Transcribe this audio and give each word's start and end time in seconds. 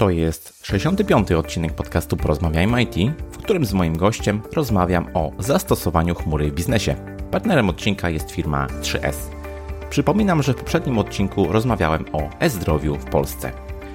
To 0.00 0.10
jest 0.10 0.66
65. 0.66 1.32
odcinek 1.32 1.72
podcastu 1.72 2.16
Porozmawiajmy 2.16 2.82
IT, 2.82 2.94
w 3.30 3.38
którym 3.38 3.64
z 3.64 3.72
moim 3.72 3.96
gościem 3.96 4.42
rozmawiam 4.52 5.06
o 5.14 5.32
zastosowaniu 5.38 6.14
chmury 6.14 6.50
w 6.50 6.54
biznesie. 6.54 6.94
Partnerem 7.30 7.68
odcinka 7.68 8.10
jest 8.10 8.30
firma 8.30 8.66
3S. 8.66 9.14
Przypominam, 9.90 10.42
że 10.42 10.52
w 10.52 10.56
poprzednim 10.56 10.98
odcinku 10.98 11.52
rozmawiałem 11.52 12.04
o 12.12 12.28
e-zdrowiu 12.38 12.96
w 12.96 13.04
Polsce. 13.04 13.52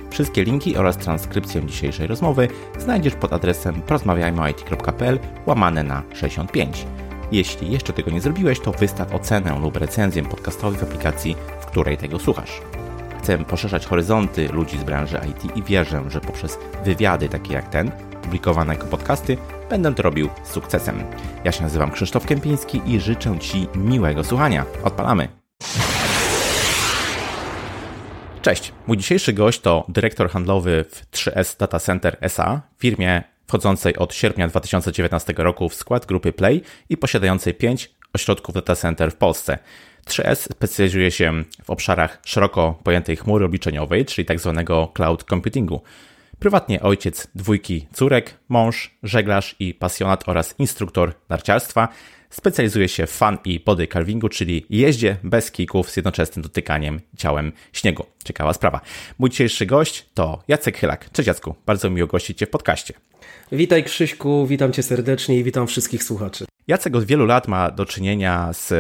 Wszystkie 0.10 0.44
linki 0.44 0.78
oraz 0.78 0.98
transkrypcję 0.98 1.66
dzisiejszej 1.66 2.08
rozmowy 2.08 2.48
znajdziesz 2.80 3.16
pod 3.16 3.34
adresem 3.34 3.82
porozmawiajmyit.pl 3.82 5.20
łamane 5.46 5.84
na 5.84 6.04
65. 6.14 6.86
Jeśli 7.32 7.72
jeszcze 7.72 7.94
tego 7.94 8.12
nie 8.12 8.22
zrobiłeś, 8.22 8.60
to 8.60 8.72
wystaw 8.72 9.14
ocenę 9.14 9.60
lub 9.60 9.78
recenzję 9.78 10.24
podcastowi 10.24 10.78
w 10.78 10.84
aplikacji, 10.84 11.36
w 11.62 11.66
której 11.66 11.98
tego 11.98 12.20
słuchasz. 12.20 12.62
Chcę 13.26 13.38
poszerzać 13.38 13.86
horyzonty 13.86 14.48
ludzi 14.48 14.78
z 14.78 14.84
branży 14.84 15.20
IT 15.30 15.58
i 15.58 15.64
wierzę, 15.64 16.04
że 16.08 16.22
poprzez 16.22 16.60
wywiady 16.84 17.30
takie 17.30 17.54
jak 17.54 17.70
ten, 17.70 17.92
publikowane 18.22 18.74
jako 18.74 18.88
podcasty, 18.88 19.38
będę 19.70 19.96
to 19.96 20.04
robił 20.04 20.30
z 20.44 20.52
sukcesem. 20.52 21.04
Ja 21.44 21.52
się 21.52 21.64
nazywam 21.64 21.92
Krzysztof 21.92 22.26
Kępiński 22.26 22.82
i 22.86 23.00
życzę 23.00 23.40
Ci 23.40 23.68
miłego 23.76 24.24
słuchania. 24.24 24.66
Odpalamy! 24.84 25.28
Cześć, 28.42 28.72
mój 28.88 28.98
dzisiejszy 28.98 29.34
gość 29.34 29.60
to 29.60 29.86
dyrektor 29.88 30.30
handlowy 30.30 30.86
w 30.90 31.12
3S 31.12 31.60
Data 31.60 31.80
Center 31.80 32.18
SA, 32.22 32.62
firmie 32.78 33.24
wchodzącej 33.48 33.96
od 33.98 34.14
sierpnia 34.14 34.48
2019 34.48 35.34
roku 35.38 35.70
w 35.70 35.76
skład 35.76 36.06
grupy 36.06 36.34
Play 36.34 36.62
i 36.90 36.98
posiadającej 36.98 37.54
5 37.54 37.96
ośrodków 38.14 38.56
data 38.56 38.76
center 38.76 39.12
w 39.12 39.16
Polsce. 39.16 39.60
3S 40.10 40.36
specjalizuje 40.36 41.12
się 41.12 41.44
w 41.64 41.70
obszarach 41.70 42.20
szeroko 42.26 42.80
pojętej 42.84 43.16
chmury 43.16 43.46
obliczeniowej, 43.46 44.06
czyli 44.06 44.26
tzw. 44.26 44.54
Tak 44.56 44.94
cloud 44.94 45.24
computingu. 45.24 45.82
Prywatnie 46.40 46.82
ojciec 46.82 47.28
dwójki 47.36 47.88
córek, 47.94 48.34
mąż, 48.50 48.92
żeglarz 49.04 49.56
i 49.60 49.74
pasjonat 49.74 50.30
oraz 50.30 50.56
instruktor 50.60 51.14
narciarstwa. 51.30 51.88
Specjalizuje 52.30 52.88
się 52.88 53.08
w 53.08 53.12
fan 53.12 53.38
i 53.46 53.60
body 53.60 53.88
carvingu, 53.88 54.30
czyli 54.30 54.66
jeździe 54.70 55.18
bez 55.24 55.52
kików 55.52 55.90
z 55.90 55.96
jednoczesnym 55.98 56.44
dotykaniem 56.44 57.02
ciałem 57.18 57.52
śniegu. 57.74 58.06
Ciekawa 58.24 58.54
sprawa. 58.54 58.82
Mój 59.20 59.30
dzisiejszy 59.30 59.66
gość 59.66 60.06
to 60.14 60.44
Jacek 60.48 60.78
Chylak. 60.78 61.12
Cześć 61.12 61.28
Jacku, 61.28 61.56
bardzo 61.66 61.90
miło 61.90 62.08
gościć 62.08 62.38
Cię 62.38 62.46
w 62.46 62.50
podcaście. 62.50 62.94
Witaj 63.52 63.84
Krzyśku, 63.84 64.48
witam 64.48 64.74
Cię 64.74 64.84
serdecznie 64.84 65.40
i 65.40 65.44
witam 65.44 65.68
wszystkich 65.68 66.04
słuchaczy. 66.04 66.46
Jacek 66.68 66.96
od 66.96 67.04
wielu 67.04 67.26
lat 67.26 67.48
ma 67.48 67.72
do 67.72 67.86
czynienia 67.86 68.54
z 68.54 68.74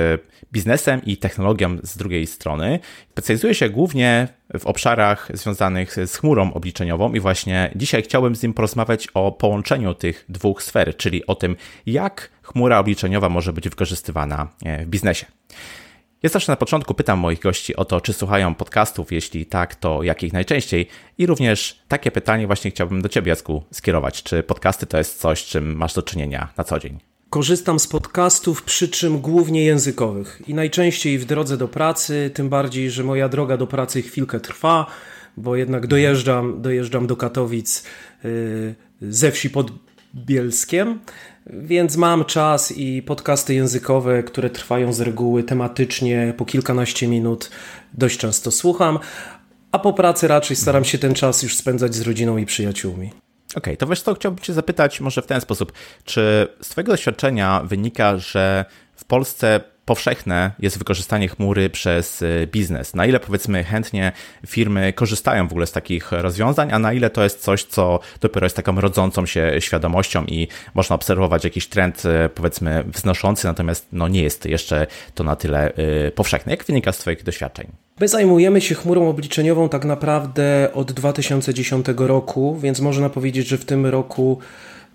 biznesem 0.53 1.01
i 1.05 1.17
technologią 1.17 1.77
z 1.83 1.97
drugiej 1.97 2.27
strony. 2.27 2.79
Specjalizuje 3.11 3.55
się 3.55 3.69
głównie 3.69 4.27
w 4.59 4.65
obszarach 4.65 5.29
związanych 5.33 5.95
z 6.07 6.15
chmurą 6.15 6.53
obliczeniową 6.53 7.13
i 7.13 7.19
właśnie 7.19 7.71
dzisiaj 7.75 8.03
chciałbym 8.03 8.35
z 8.35 8.43
nim 8.43 8.53
porozmawiać 8.53 9.07
o 9.13 9.31
połączeniu 9.31 9.93
tych 9.93 10.25
dwóch 10.29 10.63
sfer, 10.63 10.97
czyli 10.97 11.27
o 11.27 11.35
tym, 11.35 11.55
jak 11.85 12.29
chmura 12.41 12.79
obliczeniowa 12.79 13.29
może 13.29 13.53
być 13.53 13.69
wykorzystywana 13.69 14.47
e, 14.65 14.85
w 14.85 14.87
biznesie. 14.87 15.25
Ja 16.23 16.29
zawsze 16.29 16.51
na 16.51 16.55
początku 16.55 16.93
pytam 16.93 17.19
moich 17.19 17.39
gości 17.39 17.75
o 17.75 17.85
to, 17.85 18.01
czy 18.01 18.13
słuchają 18.13 18.55
podcastów, 18.55 19.11
jeśli 19.11 19.45
tak, 19.45 19.75
to 19.75 20.03
jakich 20.03 20.33
najczęściej. 20.33 20.87
I 21.17 21.25
również 21.25 21.79
takie 21.87 22.11
pytanie 22.11 22.47
właśnie 22.47 22.71
chciałbym 22.71 23.01
do 23.01 23.09
Ciebie, 23.09 23.29
Jacku, 23.29 23.63
skierować. 23.71 24.23
Czy 24.23 24.43
podcasty 24.43 24.85
to 24.85 24.97
jest 24.97 25.19
coś, 25.19 25.45
czym 25.45 25.75
masz 25.75 25.93
do 25.93 26.01
czynienia 26.01 26.47
na 26.57 26.63
co 26.63 26.79
dzień? 26.79 27.14
Korzystam 27.29 27.79
z 27.79 27.87
podcastów, 27.87 28.63
przy 28.63 28.87
czym 28.87 29.19
głównie 29.19 29.63
językowych 29.63 30.41
i 30.47 30.53
najczęściej 30.53 31.19
w 31.19 31.25
drodze 31.25 31.57
do 31.57 31.67
pracy, 31.67 32.31
tym 32.33 32.49
bardziej, 32.49 32.91
że 32.91 33.03
moja 33.03 33.29
droga 33.29 33.57
do 33.57 33.67
pracy 33.67 34.01
chwilkę 34.01 34.39
trwa, 34.39 34.85
bo 35.37 35.55
jednak 35.55 35.87
dojeżdżam, 35.87 36.61
dojeżdżam 36.61 37.07
do 37.07 37.15
Katowic 37.15 37.83
yy, 38.23 38.75
ze 39.01 39.31
wsi 39.31 39.49
pod 39.49 39.71
Bielskiem, 40.15 40.99
więc 41.47 41.97
mam 41.97 42.25
czas 42.25 42.71
i 42.77 43.01
podcasty 43.01 43.53
językowe, 43.53 44.23
które 44.23 44.49
trwają 44.49 44.93
z 44.93 45.01
reguły 45.01 45.43
tematycznie 45.43 46.33
po 46.37 46.45
kilkanaście 46.45 47.07
minut, 47.07 47.51
dość 47.93 48.17
często 48.17 48.51
słucham, 48.51 48.99
a 49.71 49.79
po 49.79 49.93
pracy 49.93 50.27
raczej 50.27 50.57
staram 50.57 50.85
się 50.85 50.97
ten 50.97 51.13
czas 51.13 51.43
już 51.43 51.55
spędzać 51.55 51.95
z 51.95 52.01
rodziną 52.01 52.37
i 52.37 52.45
przyjaciółmi. 52.45 53.24
Okej, 53.55 53.73
okay, 53.73 53.77
to 53.77 53.87
wiesz 53.87 54.01
co, 54.01 54.13
chciałbym 54.13 54.43
Cię 54.43 54.53
zapytać 54.53 55.01
może 55.01 55.21
w 55.21 55.25
ten 55.25 55.41
sposób. 55.41 55.71
Czy 56.05 56.47
z 56.61 56.69
Twojego 56.69 56.91
doświadczenia 56.91 57.61
wynika, 57.63 58.17
że 58.17 58.65
w 58.95 59.05
Polsce 59.05 59.61
powszechne 59.85 60.51
jest 60.59 60.77
wykorzystanie 60.77 61.27
chmury 61.27 61.69
przez 61.69 62.21
y, 62.21 62.47
biznes? 62.51 62.93
Na 62.93 63.05
ile 63.05 63.19
powiedzmy 63.19 63.63
chętnie 63.63 64.11
firmy 64.47 64.93
korzystają 64.93 65.47
w 65.47 65.51
ogóle 65.51 65.67
z 65.67 65.71
takich 65.71 66.11
rozwiązań, 66.11 66.69
a 66.71 66.79
na 66.79 66.93
ile 66.93 67.09
to 67.09 67.23
jest 67.23 67.41
coś, 67.41 67.63
co 67.63 67.99
dopiero 68.21 68.45
jest 68.45 68.55
taką 68.55 68.81
rodzącą 68.81 69.25
się 69.25 69.51
świadomością 69.59 70.25
i 70.25 70.47
można 70.73 70.95
obserwować 70.95 71.43
jakiś 71.43 71.67
trend 71.67 72.03
y, 72.05 72.29
powiedzmy 72.29 72.83
wznoszący, 72.87 73.47
natomiast 73.47 73.87
no 73.91 74.07
nie 74.07 74.23
jest 74.23 74.45
jeszcze 74.45 74.87
to 75.15 75.23
na 75.23 75.35
tyle 75.35 75.71
y, 76.07 76.11
powszechne. 76.15 76.51
Jak 76.51 76.63
wynika 76.63 76.91
z 76.91 76.97
Twoich 76.97 77.23
doświadczeń? 77.23 77.67
My 77.99 78.07
zajmujemy 78.07 78.61
się 78.61 78.75
chmurą 78.75 79.09
obliczeniową 79.09 79.69
tak 79.69 79.85
naprawdę 79.85 80.69
od 80.73 80.91
2010 80.91 81.85
roku, 81.97 82.57
więc 82.61 82.79
można 82.79 83.09
powiedzieć, 83.09 83.47
że 83.47 83.57
w 83.57 83.65
tym 83.65 83.85
roku, 83.85 84.39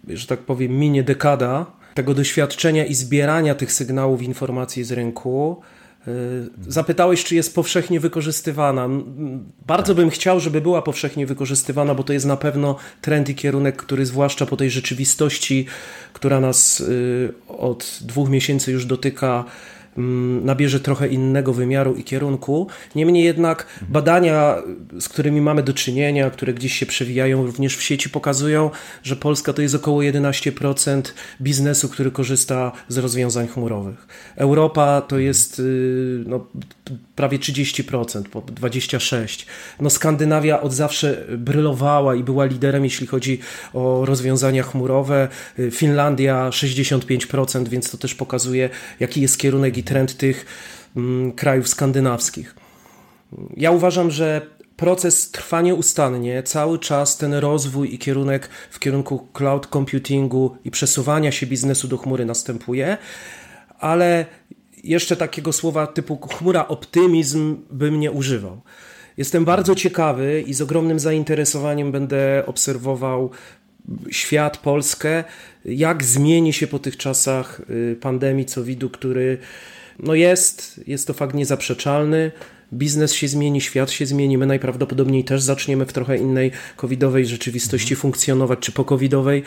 że 0.08 0.26
tak 0.26 0.38
powiem, 0.38 0.78
minie 0.78 1.02
dekada 1.02 1.79
tego 1.94 2.14
doświadczenia 2.14 2.84
i 2.84 2.94
zbierania 2.94 3.54
tych 3.54 3.72
sygnałów 3.72 4.22
informacji 4.22 4.84
z 4.84 4.92
rynku. 4.92 5.62
Y, 6.08 6.72
zapytałeś, 6.72 7.24
czy 7.24 7.34
jest 7.34 7.54
powszechnie 7.54 8.00
wykorzystywana. 8.00 8.88
Bardzo 9.66 9.94
bym 9.94 10.10
chciał, 10.10 10.40
żeby 10.40 10.60
była 10.60 10.82
powszechnie 10.82 11.26
wykorzystywana, 11.26 11.94
bo 11.94 12.02
to 12.02 12.12
jest 12.12 12.26
na 12.26 12.36
pewno 12.36 12.76
trend 13.00 13.28
i 13.28 13.34
kierunek, 13.34 13.76
który 13.76 14.06
zwłaszcza 14.06 14.46
po 14.46 14.56
tej 14.56 14.70
rzeczywistości, 14.70 15.66
która 16.12 16.40
nas 16.40 16.80
y, 16.80 17.32
od 17.48 17.98
dwóch 18.00 18.30
miesięcy 18.30 18.72
już 18.72 18.86
dotyka, 18.86 19.44
nabierze 20.44 20.80
trochę 20.80 21.08
innego 21.08 21.52
wymiaru 21.52 21.94
i 21.94 22.04
kierunku. 22.04 22.66
Niemniej 22.94 23.24
jednak 23.24 23.66
badania, 23.88 24.56
z 25.00 25.08
którymi 25.08 25.40
mamy 25.40 25.62
do 25.62 25.72
czynienia, 25.72 26.30
które 26.30 26.54
gdzieś 26.54 26.72
się 26.72 26.86
przewijają 26.86 27.46
również 27.46 27.76
w 27.76 27.82
sieci, 27.82 28.10
pokazują, 28.10 28.70
że 29.02 29.16
Polska 29.16 29.52
to 29.52 29.62
jest 29.62 29.74
około 29.74 30.00
11% 30.00 31.02
biznesu, 31.40 31.88
który 31.88 32.10
korzysta 32.10 32.72
z 32.88 32.98
rozwiązań 32.98 33.48
chmurowych. 33.48 34.06
Europa 34.36 35.00
to 35.00 35.18
jest 35.18 35.58
y, 35.58 36.24
no, 36.26 36.46
prawie 37.16 37.38
30%, 37.38 38.22
26%. 38.22 39.44
No, 39.80 39.90
Skandynawia 39.90 40.60
od 40.60 40.72
zawsze 40.72 41.24
brylowała 41.38 42.14
i 42.14 42.24
była 42.24 42.44
liderem, 42.44 42.84
jeśli 42.84 43.06
chodzi 43.06 43.38
o 43.74 44.04
rozwiązania 44.04 44.62
chmurowe. 44.62 45.28
Finlandia 45.70 46.50
65%, 46.50 47.68
więc 47.68 47.90
to 47.90 47.98
też 47.98 48.14
pokazuje, 48.14 48.70
jaki 49.00 49.20
jest 49.20 49.38
kierunek 49.38 49.76
i 49.76 49.82
trend 49.82 50.16
tych 50.16 50.46
mm, 50.96 51.32
krajów 51.32 51.68
skandynawskich. 51.68 52.54
Ja 53.56 53.70
uważam, 53.70 54.10
że 54.10 54.46
proces 54.80 55.30
trwa 55.30 55.60
nieustannie, 55.60 56.42
cały 56.42 56.78
czas 56.78 57.16
ten 57.16 57.34
rozwój 57.34 57.94
i 57.94 57.98
kierunek 57.98 58.48
w 58.70 58.78
kierunku 58.78 59.28
cloud 59.32 59.66
computingu 59.66 60.56
i 60.64 60.70
przesuwania 60.70 61.32
się 61.32 61.46
biznesu 61.46 61.88
do 61.88 61.98
chmury 61.98 62.24
następuje, 62.24 62.96
ale 63.78 64.26
jeszcze 64.84 65.16
takiego 65.16 65.52
słowa 65.52 65.86
typu 65.86 66.16
chmura 66.16 66.68
optymizm 66.68 67.56
bym 67.70 68.00
nie 68.00 68.12
używał. 68.12 68.60
Jestem 69.16 69.44
bardzo 69.44 69.74
ciekawy 69.74 70.44
i 70.46 70.54
z 70.54 70.60
ogromnym 70.60 71.00
zainteresowaniem 71.00 71.92
będę 71.92 72.42
obserwował 72.46 73.30
świat, 74.10 74.56
Polskę, 74.58 75.24
jak 75.64 76.04
zmieni 76.04 76.52
się 76.52 76.66
po 76.66 76.78
tych 76.78 76.96
czasach 76.96 77.60
y, 77.70 77.96
pandemii 78.00 78.46
COVID-u, 78.46 78.90
który 78.90 79.38
no 79.98 80.14
jest, 80.14 80.80
jest 80.86 81.06
to 81.06 81.14
fakt 81.14 81.34
niezaprzeczalny. 81.34 82.30
Biznes 82.72 83.12
się 83.12 83.28
zmieni, 83.28 83.60
świat 83.60 83.90
się 83.90 84.06
zmieni, 84.06 84.38
my 84.38 84.46
najprawdopodobniej 84.46 85.24
też 85.24 85.42
zaczniemy 85.42 85.86
w 85.86 85.92
trochę 85.92 86.16
innej 86.16 86.50
covidowej 86.76 87.26
rzeczywistości 87.26 87.94
mhm. 87.94 88.00
funkcjonować, 88.00 88.58
czy 88.58 88.72
po 88.72 88.84
covidowej, 88.84 89.43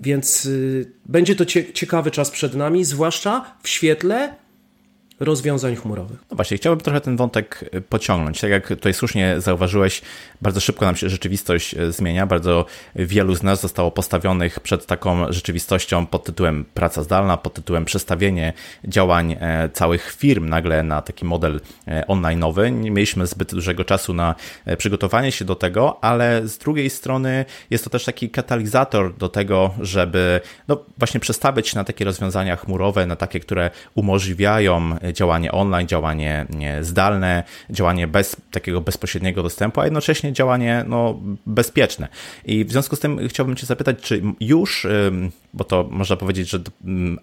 więc 0.00 0.46
y, 0.46 0.92
będzie 1.06 1.34
to 1.36 1.46
cie, 1.46 1.72
ciekawy 1.72 2.10
czas 2.10 2.30
przed 2.30 2.54
nami, 2.54 2.84
zwłaszcza 2.84 3.54
w 3.62 3.68
świetle 3.68 4.34
rozwiązań 5.20 5.76
chmurowych. 5.76 6.18
No 6.30 6.36
właśnie, 6.36 6.56
chciałbym 6.56 6.84
trochę 6.84 7.00
ten 7.00 7.16
wątek 7.16 7.64
e, 7.72 7.80
pociągnąć. 7.80 8.40
Tak 8.40 8.50
jak 8.50 8.68
tutaj 8.68 8.94
słusznie 8.94 9.40
zauważyłeś, 9.40 10.02
bardzo 10.42 10.60
szybko 10.60 10.84
nam 10.84 10.96
się 10.96 11.08
rzeczywistość 11.08 11.74
e, 11.74 11.92
zmienia. 11.92 12.26
Bardzo 12.26 12.64
wielu 12.96 13.34
z 13.34 13.42
nas 13.42 13.60
zostało 13.60 13.90
postawionych 13.90 14.60
przed 14.60 14.86
taką 14.86 15.32
rzeczywistością 15.32 16.06
pod 16.06 16.24
tytułem 16.24 16.64
praca 16.74 17.02
zdalna, 17.02 17.36
pod 17.36 17.54
tytułem 17.54 17.84
przestawienie 17.84 18.52
działań 18.84 19.36
e, 19.40 19.68
całych 19.72 20.14
firm 20.18 20.48
nagle 20.48 20.82
na 20.82 21.02
taki 21.02 21.24
model 21.24 21.60
online'owy. 22.08 22.72
Nie 22.72 22.90
mieliśmy 22.90 23.26
zbyt 23.26 23.54
dużego 23.54 23.84
czasu 23.84 24.14
na 24.14 24.34
przygotowanie 24.78 25.32
się 25.32 25.44
do 25.44 25.54
tego, 25.54 26.04
ale 26.04 26.48
z 26.48 26.58
drugiej 26.58 26.90
strony 26.90 27.44
jest 27.70 27.84
to 27.84 27.90
też 27.90 28.04
taki 28.04 28.30
katalizator 28.30 29.16
do 29.16 29.28
tego, 29.28 29.74
żeby 29.80 30.40
no 30.68 30.84
właśnie 30.98 31.20
przestawić 31.20 31.74
na 31.74 31.84
takie 31.84 32.04
rozwiązania 32.04 32.56
chmurowe, 32.56 33.06
na 33.06 33.16
takie, 33.16 33.40
które 33.40 33.70
umożliwiają 33.94 34.96
działanie 35.12 35.52
online, 35.52 35.88
działanie 35.88 36.46
zdalne, 36.80 37.42
działanie 37.70 38.08
bez 38.08 38.36
takiego 38.50 38.80
bezpośredniego 38.80 39.42
dostępu, 39.42 39.80
a 39.80 39.84
jednocześnie 39.84 40.32
działanie 40.32 40.84
no, 40.88 41.20
bezpieczne. 41.46 42.08
I 42.44 42.64
w 42.64 42.72
związku 42.72 42.96
z 42.96 43.00
tym 43.00 43.28
chciałbym 43.28 43.56
Cię 43.56 43.66
zapytać, 43.66 43.96
czy 44.00 44.22
już, 44.40 44.86
bo 45.54 45.64
to 45.64 45.88
można 45.90 46.16
powiedzieć, 46.16 46.50
że 46.50 46.60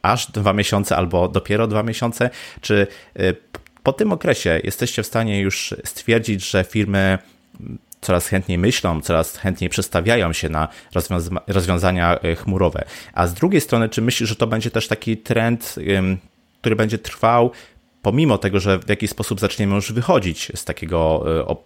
aż 0.02 0.32
dwa 0.32 0.54
miesiące 0.54 0.96
albo 0.96 1.28
dopiero 1.28 1.68
dwa 1.68 1.84
miesiące, 1.84 2.30
czy 2.62 2.88
y, 3.20 3.36
po 3.84 3.94
tym 3.94 4.12
okresie 4.12 4.62
jesteście 4.64 5.04
w 5.04 5.08
stanie 5.08 5.42
już 5.42 5.76
stwierdzić, 5.84 6.50
że 6.50 6.64
firmy 6.64 7.18
coraz 8.02 8.28
chętniej 8.28 8.58
myślą, 8.58 9.02
coraz 9.02 9.38
chętniej 9.38 9.70
przestawiają 9.70 10.34
się 10.34 10.50
na 10.50 10.68
rozwiąza 10.94 11.42
rozwiązania 11.48 12.20
y, 12.24 12.36
chmurowe. 12.36 12.84
A 13.14 13.28
z 13.28 13.34
drugiej 13.34 13.62
strony, 13.62 13.90
czy 13.90 14.02
myślisz, 14.02 14.30
że 14.30 14.36
to 14.36 14.48
będzie 14.48 14.72
też 14.72 14.88
taki 14.88 15.18
trend, 15.18 15.76
który 16.62 16.76
będzie 16.76 16.98
trwał 16.98 17.52
pomimo 18.02 18.38
tego, 18.38 18.60
że 18.60 18.80
w 18.80 18.90
jakiś 18.90 19.10
sposób 19.10 19.40
zaczniemy 19.40 19.76
już 19.76 19.92
wychodzić 19.92 20.52
z 20.56 20.66
takiego 20.66 21.26
e, 21.40 21.58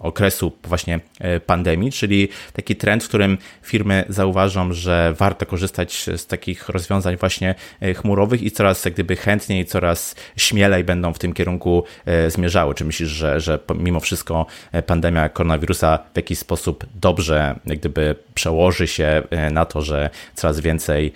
okresu 0.00 0.52
właśnie 0.64 1.00
e, 1.18 1.40
pandemii, 1.40 1.92
czyli 1.92 2.28
taki 2.52 2.76
trend, 2.76 3.04
w 3.04 3.08
którym 3.08 3.38
firmy 3.62 4.04
zauważą, 4.08 4.72
że 4.72 5.14
warto 5.18 5.46
korzystać 5.46 6.06
z 6.16 6.26
takich 6.26 6.68
rozwiązań 6.68 7.16
właśnie 7.16 7.54
e, 7.80 7.94
chmurowych 7.94 8.42
i 8.42 8.50
coraz 8.50 8.84
jak 8.84 8.94
gdyby 8.94 9.16
chętniej, 9.16 9.66
coraz 9.66 10.14
śmielej 10.36 10.84
będą 10.84 11.12
w 11.12 11.18
tym 11.18 11.32
kierunku 11.32 11.84
zmierzały. 12.28 12.74
Czy 12.74 12.84
myślisz, 12.84 13.08
że, 13.08 13.40
że 13.40 13.58
mimo 13.74 14.00
wszystko 14.00 14.46
pandemia 14.86 15.28
koronawirusa 15.28 15.98
w 16.14 16.16
jakiś 16.16 16.38
sposób 16.38 16.86
dobrze 16.94 17.58
jak 17.66 17.78
gdyby 17.78 18.14
przełoży 18.34 18.86
się 18.86 19.22
na 19.50 19.64
to, 19.64 19.82
że 19.82 20.10
coraz 20.34 20.60
więcej 20.60 21.12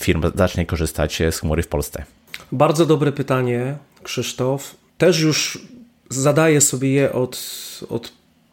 firm 0.00 0.22
zacznie 0.34 0.66
korzystać 0.66 1.22
z 1.30 1.38
chmury 1.38 1.62
w 1.62 1.68
Polsce? 1.68 2.17
Bardzo 2.52 2.86
dobre 2.86 3.12
pytanie, 3.12 3.76
Krzysztof. 4.02 4.76
Też 4.98 5.20
już 5.20 5.68
zadaję 6.10 6.60
sobie 6.60 6.90
je 6.90 7.12
od, 7.12 7.40
od 7.88 8.12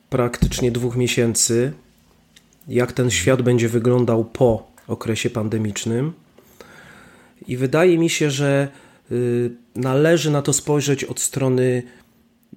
praktycznie 0.09 0.71
dwóch 0.71 0.95
miesięcy. 0.95 1.73
Jak 2.67 2.91
ten 2.91 3.11
świat 3.11 3.41
będzie 3.41 3.69
wyglądał 3.69 4.25
po 4.25 4.67
okresie 4.87 5.29
pandemicznym. 5.29 6.13
I 7.47 7.57
wydaje 7.57 7.97
mi 7.97 8.09
się, 8.09 8.31
że 8.31 8.67
y, 9.11 9.51
należy 9.75 10.31
na 10.31 10.41
to 10.41 10.53
spojrzeć 10.53 11.03
od 11.03 11.19
strony 11.19 11.83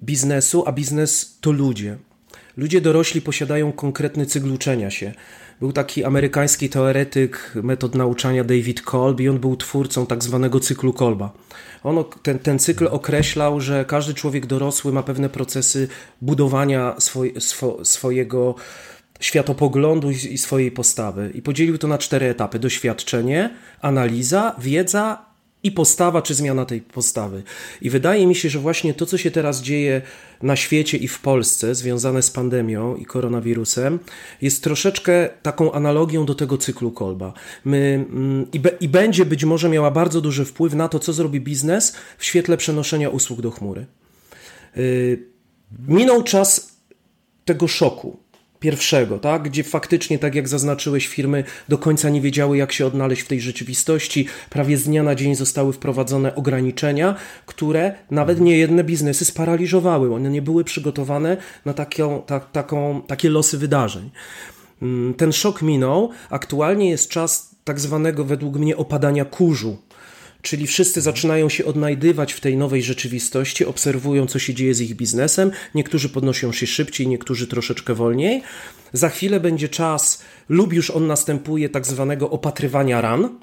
biznesu, 0.03 0.63
a 0.65 0.71
biznes 0.71 1.37
to 1.41 1.51
ludzie. 1.51 1.97
Ludzie 2.57 2.81
dorośli 2.81 3.21
posiadają 3.21 3.71
konkretny 3.71 4.25
cykl 4.25 4.51
uczenia 4.51 4.91
się. 4.91 5.13
Był 5.59 5.71
taki 5.71 6.03
amerykański 6.03 6.69
teoretyk 6.69 7.51
metod 7.63 7.95
nauczania 7.95 8.43
David 8.43 8.81
Kolb 8.81 9.19
i 9.19 9.29
on 9.29 9.39
był 9.39 9.55
twórcą 9.55 10.05
tak 10.05 10.23
zwanego 10.23 10.59
cyklu 10.59 10.93
Kolba. 10.93 11.31
On, 11.83 12.03
ten, 12.23 12.39
ten 12.39 12.59
cykl 12.59 12.87
określał, 12.87 13.61
że 13.61 13.85
każdy 13.85 14.13
człowiek 14.13 14.45
dorosły 14.45 14.93
ma 14.93 15.03
pewne 15.03 15.29
procesy 15.29 15.87
budowania 16.21 16.95
swo, 17.39 17.85
swojego 17.85 18.55
światopoglądu 19.19 20.11
i 20.11 20.37
swojej 20.37 20.71
postawy. 20.71 21.31
I 21.33 21.41
podzielił 21.41 21.77
to 21.77 21.87
na 21.87 21.97
cztery 21.97 22.25
etapy: 22.25 22.59
doświadczenie, 22.59 23.49
analiza, 23.81 24.55
wiedza 24.59 25.28
i 25.63 25.71
postawa, 25.71 26.21
czy 26.21 26.33
zmiana 26.33 26.65
tej 26.65 26.81
postawy. 26.81 27.43
I 27.81 27.89
wydaje 27.89 28.27
mi 28.27 28.35
się, 28.35 28.49
że 28.49 28.59
właśnie 28.59 28.93
to, 28.93 29.05
co 29.05 29.17
się 29.17 29.31
teraz 29.31 29.61
dzieje 29.61 30.01
na 30.41 30.55
świecie 30.55 30.97
i 30.97 31.07
w 31.07 31.19
Polsce, 31.19 31.75
związane 31.75 32.21
z 32.21 32.31
pandemią 32.31 32.95
i 32.95 33.05
koronawirusem, 33.05 33.99
jest 34.41 34.63
troszeczkę 34.63 35.29
taką 35.41 35.71
analogią 35.71 36.25
do 36.25 36.35
tego 36.35 36.57
cyklu 36.57 36.91
Kolba. 36.91 37.33
My, 37.65 38.05
mm, 38.09 38.51
i, 38.53 38.59
be, 38.59 38.69
I 38.69 38.89
będzie 38.89 39.25
być 39.25 39.45
może 39.45 39.69
miała 39.69 39.91
bardzo 39.91 40.21
duży 40.21 40.45
wpływ 40.45 40.73
na 40.73 40.87
to, 40.87 40.99
co 40.99 41.13
zrobi 41.13 41.41
biznes 41.41 41.95
w 42.17 42.25
świetle 42.25 42.57
przenoszenia 42.57 43.09
usług 43.09 43.41
do 43.41 43.51
chmury. 43.51 43.85
Yy, 44.75 45.23
minął 45.87 46.23
czas 46.23 46.75
tego 47.45 47.67
szoku 47.67 48.17
pierwszego, 48.59 49.19
tak? 49.19 49.43
gdzie 49.43 49.63
faktycznie, 49.63 50.19
tak 50.19 50.35
jak 50.35 50.47
zaznaczyłeś, 50.47 51.07
firmy 51.07 51.43
do 51.69 51.77
końca 51.77 52.09
nie 52.09 52.21
wiedziały, 52.21 52.57
jak 52.57 52.71
się 52.71 52.85
odnaleźć 52.85 53.21
w 53.21 53.27
tej 53.27 53.41
rzeczywistości. 53.41 54.27
Prawie 54.49 54.77
z 54.77 54.83
dnia 54.83 55.03
na 55.03 55.15
dzień 55.15 55.35
zostały 55.35 55.73
wprowadzone 55.73 56.35
ograniczenia, 56.35 57.15
które 57.45 57.93
nawet 58.11 58.39
nie 58.39 58.57
jedne 58.57 58.83
biznesy 58.83 59.25
sparaliżowały. 59.25 60.15
One 60.15 60.29
nie 60.29 60.41
były 60.41 60.63
przygotowane 60.63 61.37
na 61.65 61.73
taką, 61.73 62.21
ta, 62.25 62.39
taką, 62.39 63.01
takie 63.07 63.29
losy 63.29 63.57
wydarzeń. 63.57 64.09
Mm, 64.81 65.13
ten 65.13 65.31
szok 65.31 65.61
minął. 65.61 66.09
Aktualnie 66.29 66.89
jest 66.89 67.09
czas 67.09 67.55
tak 67.63 67.79
zwanego, 67.79 68.25
według 68.25 68.55
mnie, 68.55 68.77
opadania 68.77 69.25
kurzu 69.25 69.77
Czyli 70.41 70.67
wszyscy 70.67 71.01
zaczynają 71.01 71.49
się 71.49 71.65
odnajdywać 71.65 72.33
w 72.33 72.39
tej 72.39 72.57
nowej 72.57 72.83
rzeczywistości, 72.83 73.65
obserwują, 73.65 74.27
co 74.27 74.39
się 74.39 74.53
dzieje 74.53 74.73
z 74.73 74.81
ich 74.81 74.95
biznesem. 74.95 75.51
Niektórzy 75.75 76.09
podnoszą 76.09 76.51
się 76.51 76.67
szybciej, 76.67 77.07
niektórzy 77.07 77.47
troszeczkę 77.47 77.93
wolniej. 77.93 78.43
Za 78.93 79.09
chwilę 79.09 79.39
będzie 79.39 79.69
czas, 79.69 80.21
lub 80.49 80.73
już 80.73 80.89
on 80.89 81.07
następuje, 81.07 81.69
tak 81.69 81.85
zwanego 81.85 82.29
opatrywania 82.29 83.01
ran 83.01 83.39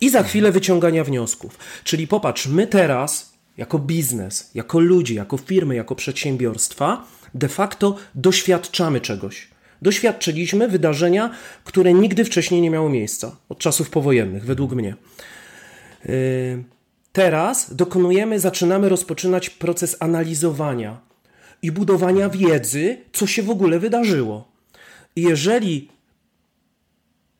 i 0.00 0.10
za 0.10 0.22
chwilę 0.22 0.52
wyciągania 0.52 1.04
wniosków. 1.04 1.58
Czyli 1.84 2.06
popatrz, 2.06 2.46
my 2.46 2.66
teraz, 2.66 3.34
jako 3.56 3.78
biznes, 3.78 4.50
jako 4.54 4.80
ludzie, 4.80 5.14
jako 5.14 5.36
firmy, 5.36 5.74
jako 5.74 5.94
przedsiębiorstwa, 5.94 7.06
de 7.34 7.48
facto 7.48 7.96
doświadczamy 8.14 9.00
czegoś. 9.00 9.48
Doświadczyliśmy 9.82 10.68
wydarzenia, 10.68 11.30
które 11.64 11.94
nigdy 11.94 12.24
wcześniej 12.24 12.60
nie 12.60 12.70
miało 12.70 12.88
miejsca 12.88 13.36
od 13.48 13.58
czasów 13.58 13.90
powojennych, 13.90 14.44
według 14.44 14.72
mnie. 14.72 14.94
Y, 16.08 16.64
teraz 17.12 17.74
dokonujemy, 17.74 18.40
zaczynamy 18.40 18.88
rozpoczynać 18.88 19.50
proces 19.50 19.96
analizowania 20.00 21.00
i 21.62 21.72
budowania 21.72 22.28
wiedzy, 22.28 22.96
co 23.12 23.26
się 23.26 23.42
w 23.42 23.50
ogóle 23.50 23.78
wydarzyło. 23.78 24.48
Jeżeli 25.16 25.88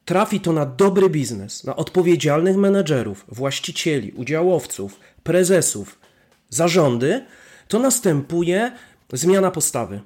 trafi 0.04 0.40
to 0.40 0.52
na 0.52 0.66
dobry 0.66 1.10
biznes, 1.10 1.64
na 1.64 1.76
odpowiedzialnych 1.76 2.56
menedżerów, 2.56 3.24
właścicieli, 3.28 4.12
udziałowców, 4.12 5.00
prezesów, 5.22 5.98
zarządy, 6.50 7.24
to 7.68 7.78
następuje 7.78 8.72
zmiana 9.12 9.50
postawy. 9.50 10.00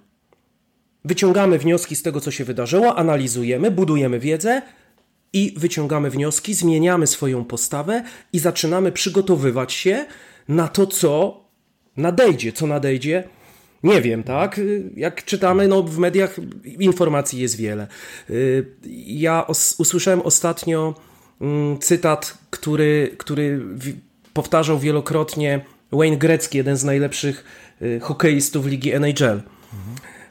Wyciągamy 1.04 1.58
wnioski 1.58 1.96
z 1.96 2.02
tego, 2.02 2.20
co 2.20 2.30
się 2.30 2.44
wydarzyło, 2.44 2.98
analizujemy, 2.98 3.70
budujemy 3.70 4.18
wiedzę 4.18 4.62
i 5.32 5.54
wyciągamy 5.56 6.10
wnioski, 6.10 6.54
zmieniamy 6.54 7.06
swoją 7.06 7.44
postawę 7.44 8.04
i 8.32 8.38
zaczynamy 8.38 8.92
przygotowywać 8.92 9.72
się 9.72 10.06
na 10.48 10.68
to, 10.68 10.86
co 10.86 11.40
nadejdzie. 11.96 12.52
Co 12.52 12.66
nadejdzie? 12.66 13.24
Nie 13.82 14.02
wiem, 14.02 14.22
tak? 14.22 14.60
Jak 14.96 15.24
czytamy, 15.24 15.68
no 15.68 15.82
w 15.82 15.98
mediach 15.98 16.36
informacji 16.64 17.40
jest 17.40 17.56
wiele. 17.56 17.86
Y, 18.30 18.66
ja 19.06 19.46
usłyszałem 19.78 20.22
ostatnio 20.22 20.94
mm, 21.40 21.78
cytat, 21.78 22.38
który, 22.50 23.14
który 23.18 23.60
powtarzał 24.32 24.78
wielokrotnie 24.78 25.64
Wayne 25.92 26.16
Gretzky, 26.16 26.58
jeden 26.58 26.76
z 26.76 26.84
najlepszych 26.84 27.44
y, 27.82 28.00
hokeistów 28.02 28.66
ligi 28.66 28.92
NHL. 28.92 29.42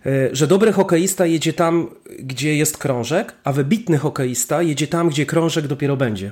E, 0.08 0.36
że 0.36 0.48
dobry 0.48 0.72
hokeista 0.72 1.26
jedzie 1.26 1.54
tam, 1.54 1.90
gdzie 2.20 2.56
jest 2.56 2.78
krążek, 2.78 3.36
a 3.44 3.54
wybitny 3.54 3.98
hokeista 3.98 4.62
jedzie 4.62 4.88
tam, 4.88 5.10
gdzie 5.10 5.26
krążek 5.26 5.68
dopiero 5.68 5.98
będzie. 5.98 6.32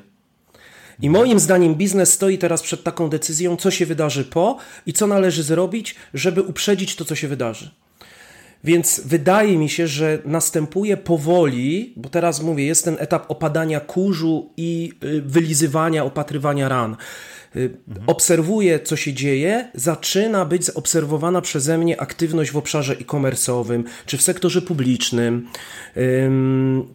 I 1.01 1.10
moim 1.10 1.39
zdaniem 1.39 1.75
biznes 1.75 2.13
stoi 2.13 2.38
teraz 2.38 2.62
przed 2.62 2.84
taką 2.84 3.10
decyzją, 3.10 3.58
co 3.58 3.72
się 3.72 3.86
wydarzy 3.86 4.25
po 4.25 4.58
i 4.86 4.94
co 4.94 5.08
należy 5.08 5.44
zrobić, 5.44 5.96
żeby 6.13 6.41
uprzedzić 6.41 6.96
to, 6.96 7.05
co 7.05 7.15
się 7.15 7.27
wydarzy. 7.27 7.72
Więc 8.63 9.01
wydaje 9.05 9.58
mi 9.58 9.70
się, 9.70 9.88
że 9.88 10.20
następuje 10.25 10.98
powoli, 10.98 11.94
bo 11.96 12.10
teraz 12.10 12.41
mówię, 12.41 12.65
jest 12.65 12.86
ten 12.86 12.96
etap 13.00 13.32
opadania 13.32 13.79
kurzu 13.79 14.50
i 14.58 14.91
y, 15.03 15.22
wylizywania, 15.22 16.03
opatrywania 16.03 16.70
ran. 16.70 16.96
Mhm. 17.56 18.04
obserwuję, 18.08 18.80
co 18.80 18.96
się 18.96 19.14
dzieje, 19.14 19.72
zaczyna 19.74 20.46
być 20.46 20.70
obserwowana 20.70 21.42
przeze 21.42 21.78
mnie 21.78 22.02
aktywność 22.02 22.52
w 22.52 22.58
obszarze 22.58 22.94
e-commerce'owym, 22.94 23.84
czy 24.06 24.18
w 24.18 24.22
sektorze 24.22 24.62
publicznym, 24.62 25.48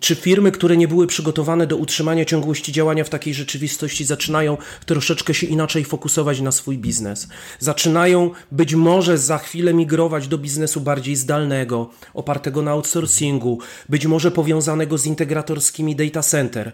czy 0.01 0.15
firmy, 0.15 0.53
które 0.53 0.77
nie 0.77 0.89
były 0.89 1.07
przygotowane 1.07 1.67
do 1.67 1.77
utrzymania 1.77 2.25
ciągłości 2.25 2.73
działania 2.73 3.05
w 3.05 3.09
takiej 3.09 3.35
rzeczywistości, 3.35 4.05
zaczynają 4.05 4.57
troszeczkę 4.87 5.35
się 5.35 5.47
inaczej 5.47 5.85
fokusować 5.85 6.41
na 6.41 6.53
swój 6.53 6.79
biznes. 6.79 7.29
Zaczynają 7.59 8.31
być 8.53 8.75
może 8.75 9.19
za 9.19 9.39
chwilę 9.39 9.75
migrować 9.75 10.29
do 10.29 10.39
biznesu 10.39 10.81
bardziej 10.81 11.17
zdalnego, 11.17 11.91
opartego 12.15 12.63
na 12.63 12.71
outsourcingu, 12.71 13.59
być 13.89 14.07
może 14.07 14.31
powiązanego 14.31 14.99
z 14.99 15.07
integratorskimi 15.07 15.97
data 15.97 16.23
center 16.23 16.73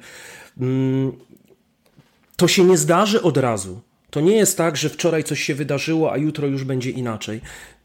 to 2.36 2.48
się 2.48 2.64
nie 2.64 2.78
zdarzy 2.78 3.22
od 3.22 3.36
razu. 3.36 3.80
To 4.10 4.20
nie 4.20 4.36
jest 4.36 4.56
tak, 4.56 4.76
że 4.76 4.88
wczoraj 4.88 5.24
coś 5.24 5.42
się 5.42 5.54
wydarzyło, 5.54 6.12
a 6.12 6.16
jutro 6.16 6.46
już 6.46 6.64
będzie 6.64 6.90
inaczej. 6.90 7.40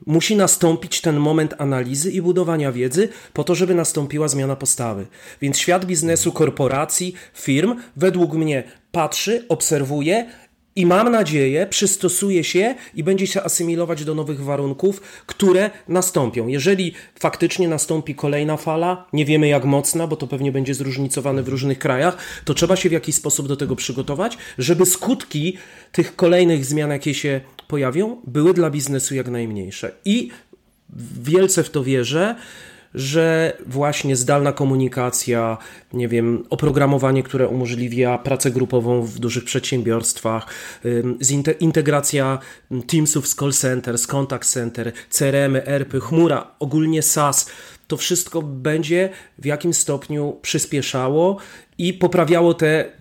Musi 0.06 0.36
nastąpić 0.36 1.02
ten 1.02 1.18
moment 1.18 1.54
analizy 1.58 2.12
i 2.12 2.22
budowania 2.22 2.72
wiedzy 2.72 3.10
po 3.34 3.44
to, 3.44 3.56
żeby 3.56 3.76
nastąpiła 3.76 4.28
zmiana 4.28 4.56
postawy. 4.56 5.08
Więc 5.42 5.58
świat 5.58 5.86
biznesu, 5.86 6.32
korporacji, 6.32 7.14
firm 7.34 7.76
według 7.96 8.34
mnie 8.34 8.64
patrzy, 8.92 9.46
obserwuje 9.50 10.30
i 10.76 10.86
mam 10.86 11.12
nadzieję, 11.12 11.68
przystosuje 11.68 12.44
się 12.44 12.76
i 12.96 13.04
będzie 13.04 13.28
się 13.28 13.44
asymilować 13.44 14.06
do 14.06 14.16
nowych 14.16 14.44
warunków, 14.44 15.02
które 15.26 15.70
nastąpią. 15.88 16.48
Jeżeli 16.48 16.94
faktycznie 17.20 17.68
nastąpi 17.68 18.16
kolejna 18.16 18.58
fala, 18.58 19.06
nie 19.14 19.26
wiemy 19.26 19.48
jak 19.48 19.66
mocna, 19.66 20.08
bo 20.08 20.16
to 20.16 20.28
pewnie 20.28 20.52
będzie 20.52 20.74
zróżnicowane 20.74 21.44
w 21.44 21.48
różnych 21.48 21.80
krajach, 21.80 22.18
to 22.46 22.54
trzeba 22.54 22.76
się 22.76 22.90
w 22.90 22.92
jakiś 22.92 23.16
sposób 23.16 23.48
do 23.48 23.56
tego 23.56 23.76
przygotować, 23.76 24.38
żeby 24.58 24.86
skutki 24.86 25.58
tych 25.92 26.16
kolejnych 26.16 26.66
zmian, 26.66 26.90
jakie 26.90 27.14
się 27.14 27.42
pojawią, 27.68 28.18
były 28.28 28.54
dla 28.54 28.70
biznesu 28.70 29.16
jak 29.16 29.30
najmniejsze. 29.30 29.92
I 30.06 30.30
wielce 31.22 31.64
w 31.64 31.70
to 31.70 31.84
wierzę 31.84 32.36
że 32.94 33.58
właśnie 33.66 34.16
zdalna 34.16 34.54
komunikacja, 34.54 35.58
nie 35.94 36.08
wiem, 36.08 36.44
oprogramowanie, 36.50 37.24
które 37.24 37.48
umożliwia 37.48 38.18
pracę 38.18 38.52
grupową 38.52 39.02
w 39.02 39.20
dużych 39.20 39.44
przedsiębiorstwach, 39.44 40.48
integracja 41.60 42.40
Teamsów 42.88 43.28
z 43.28 43.36
call 43.36 43.54
center, 43.54 43.98
z 43.98 44.08
contact 44.08 44.50
center, 44.50 44.92
CRM, 45.10 45.56
ERP, 45.56 46.00
chmura, 46.00 46.48
ogólnie 46.60 47.02
SaaS, 47.02 47.50
to 47.88 47.98
wszystko 47.98 48.42
będzie 48.42 49.10
w 49.38 49.46
jakimś 49.46 49.78
stopniu 49.78 50.38
przyspieszało 50.42 51.38
i 51.78 51.94
poprawiało 51.94 52.54
te 52.54 52.92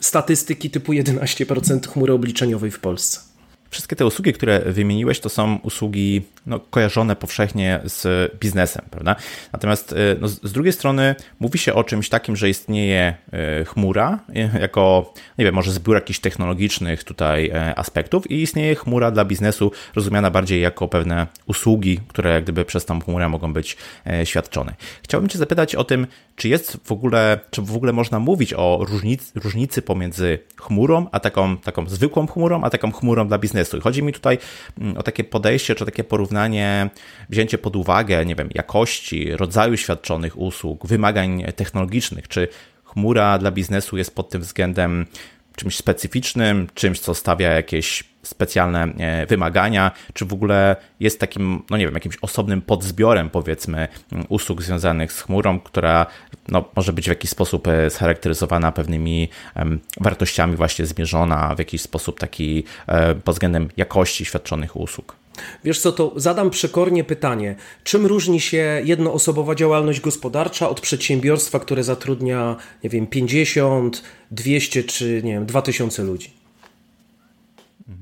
statystyki 0.00 0.70
typu 0.70 0.92
11% 0.92 1.88
chmury 1.88 2.12
obliczeniowej 2.12 2.70
w 2.70 2.80
Polsce. 2.80 3.33
Wszystkie 3.74 3.96
te 3.96 4.06
usługi, 4.06 4.32
które 4.32 4.60
wymieniłeś, 4.60 5.20
to 5.20 5.28
są 5.28 5.58
usługi 5.62 6.22
no, 6.46 6.60
kojarzone 6.60 7.16
powszechnie 7.16 7.80
z 7.84 8.32
biznesem, 8.40 8.84
prawda? 8.90 9.16
Natomiast 9.52 9.92
y, 9.92 9.96
no, 10.20 10.28
z 10.28 10.52
drugiej 10.52 10.72
strony 10.72 11.14
mówi 11.40 11.58
się 11.58 11.74
o 11.74 11.84
czymś 11.84 12.08
takim, 12.08 12.36
że 12.36 12.48
istnieje 12.48 13.14
y, 13.60 13.64
chmura 13.64 14.18
y, 14.28 14.60
jako, 14.60 15.14
nie 15.38 15.44
wiem, 15.44 15.54
może 15.54 15.72
zbiór 15.72 15.94
jakichś 15.94 16.18
technologicznych 16.18 17.04
tutaj 17.04 17.52
aspektów 17.76 18.30
i 18.30 18.42
istnieje 18.42 18.74
chmura 18.74 19.10
dla 19.10 19.24
biznesu 19.24 19.72
rozumiana 19.94 20.30
bardziej 20.30 20.60
jako 20.60 20.88
pewne 20.88 21.26
usługi, 21.46 22.00
które 22.08 22.30
jak 22.30 22.42
gdyby 22.42 22.64
przez 22.64 22.84
tą 22.84 23.00
chmurę 23.00 23.28
mogą 23.28 23.52
być 23.52 23.76
świadczone. 24.24 24.74
Chciałbym 25.02 25.28
Cię 25.28 25.38
zapytać 25.38 25.74
o 25.74 25.84
tym, 25.84 26.06
czy 26.36 26.48
jest 26.48 26.76
w 26.84 26.92
ogóle, 26.92 27.40
czy 27.50 27.62
w 27.62 27.76
ogóle 27.76 27.92
można 27.92 28.18
mówić 28.18 28.54
o 28.56 28.78
różnicy, 28.88 29.40
różnicy 29.40 29.82
pomiędzy 29.82 30.38
chmurą, 30.56 31.06
a 31.12 31.20
taką, 31.20 31.56
taką 31.56 31.88
zwykłą 31.88 32.26
chmurą, 32.26 32.64
a 32.64 32.70
taką 32.70 32.92
chmurą 32.92 33.28
dla 33.28 33.38
biznesu. 33.38 33.63
I 33.76 33.80
chodzi 33.80 34.02
mi 34.02 34.12
tutaj 34.12 34.38
mm, 34.80 34.96
o 34.98 35.02
takie 35.02 35.24
podejście, 35.24 35.74
czy 35.74 35.84
takie 35.84 36.04
porównanie, 36.04 36.90
wzięcie 37.30 37.58
pod 37.58 37.76
uwagę, 37.76 38.26
nie 38.26 38.34
wiem, 38.34 38.48
jakości, 38.54 39.36
rodzaju 39.36 39.76
świadczonych 39.76 40.38
usług, 40.38 40.86
wymagań 40.86 41.44
technologicznych, 41.56 42.28
czy 42.28 42.48
chmura 42.84 43.38
dla 43.38 43.50
biznesu 43.50 43.96
jest 43.96 44.14
pod 44.14 44.28
tym 44.28 44.40
względem 44.40 45.06
czymś 45.56 45.76
specyficznym, 45.76 46.66
czymś, 46.74 47.00
co 47.00 47.14
stawia 47.14 47.52
jakieś 47.52 48.13
specjalne 48.24 48.82
e, 48.82 49.26
wymagania, 49.26 49.90
czy 50.12 50.24
w 50.24 50.32
ogóle 50.32 50.76
jest 51.00 51.20
takim, 51.20 51.62
no 51.70 51.76
nie 51.76 51.84
wiem, 51.84 51.94
jakimś 51.94 52.16
osobnym 52.22 52.62
podzbiorem, 52.62 53.30
powiedzmy, 53.30 53.88
usług 54.28 54.62
związanych 54.62 55.12
z 55.12 55.20
chmurą, 55.20 55.60
która 55.60 56.06
no, 56.48 56.64
może 56.76 56.92
być 56.92 57.04
w 57.04 57.08
jakiś 57.08 57.30
sposób 57.30 57.68
e, 57.68 57.90
scharakteryzowana 57.90 58.72
pewnymi 58.72 59.28
wartościami, 60.00 60.56
właśnie 60.56 60.86
zmierzona 60.86 61.54
w 61.54 61.58
jakiś 61.58 61.82
sposób 61.82 62.20
taki 62.20 62.64
e, 62.86 63.14
pod 63.14 63.34
względem 63.34 63.68
jakości 63.76 64.24
świadczonych 64.24 64.76
usług. 64.76 65.16
Wiesz 65.64 65.78
co, 65.78 65.92
to 65.92 66.12
zadam 66.16 66.50
przekornie 66.50 67.04
pytanie. 67.04 67.56
Czym 67.84 68.06
różni 68.06 68.40
się 68.40 68.82
jednoosobowa 68.84 69.54
działalność 69.54 70.00
gospodarcza 70.00 70.68
od 70.68 70.80
przedsiębiorstwa, 70.80 71.58
które 71.60 71.84
zatrudnia, 71.84 72.56
nie 72.84 72.90
wiem, 72.90 73.06
50, 73.06 74.02
200 74.30 74.84
czy, 74.84 75.20
nie 75.24 75.32
wiem, 75.32 75.46
2000 75.46 76.02
ludzi? 76.02 76.43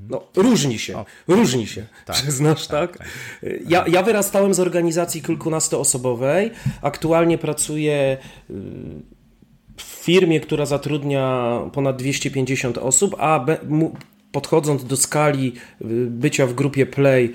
No, 0.09 0.23
różni 0.35 0.79
się, 0.79 0.97
o. 0.97 1.05
różni 1.27 1.67
się, 1.67 1.85
tak, 2.05 2.15
przyznasz, 2.15 2.67
tak? 2.67 2.97
tak? 2.97 3.07
tak. 3.07 3.07
Ja, 3.67 3.85
ja 3.87 4.03
wyrastałem 4.03 4.53
z 4.53 4.59
organizacji 4.59 5.21
kilkunastoosobowej, 5.21 6.51
aktualnie 6.81 7.37
pracuję 7.37 8.17
y, 8.49 8.53
w 9.77 9.81
firmie, 9.81 10.39
która 10.39 10.65
zatrudnia 10.65 11.59
ponad 11.73 11.97
250 11.97 12.77
osób, 12.77 13.15
a 13.19 13.45
podchodząc 14.31 14.85
do 14.85 14.97
skali 14.97 15.53
y, 15.81 15.85
bycia 16.09 16.47
w 16.47 16.53
grupie 16.53 16.85
Play, 16.85 17.33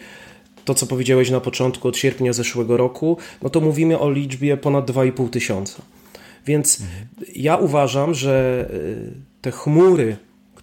to 0.64 0.74
co 0.74 0.86
powiedziałeś 0.86 1.30
na 1.30 1.40
początku, 1.40 1.88
od 1.88 1.96
sierpnia 1.96 2.32
zeszłego 2.32 2.76
roku, 2.76 3.16
no 3.42 3.50
to 3.50 3.60
mówimy 3.60 3.98
o 3.98 4.10
liczbie 4.10 4.56
ponad 4.56 4.90
2,5 4.90 5.30
tysiąca. 5.30 5.82
Więc 6.46 6.80
mhm. 6.80 7.06
ja 7.36 7.56
uważam, 7.56 8.14
że 8.14 8.66
y, 8.72 9.12
te 9.40 9.50
chmury, 9.50 10.16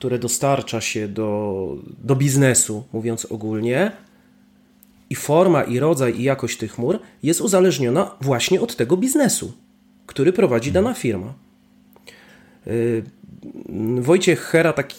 które 0.05 0.19
dostarcza 0.19 0.81
się 0.81 1.07
do, 1.07 1.77
do 2.03 2.15
biznesu, 2.15 2.83
mówiąc 2.93 3.25
ogólnie, 3.25 3.91
i 5.09 5.15
forma, 5.15 5.63
i 5.63 5.79
rodzaj, 5.79 6.19
i 6.19 6.24
jakość 6.24 6.57
tych 6.57 6.71
chmur 6.74 7.00
jest 7.24 7.41
uzależniona 7.41 8.12
właśnie 8.21 8.62
od 8.62 8.75
tego 8.75 8.97
biznesu, 8.97 9.53
który 10.05 10.33
prowadzi 10.33 10.71
dana 10.71 10.93
firma. 10.93 11.33
Y, 12.67 13.03
Wojciech 14.00 14.41
Hera, 14.41 14.74
taki 14.74 14.97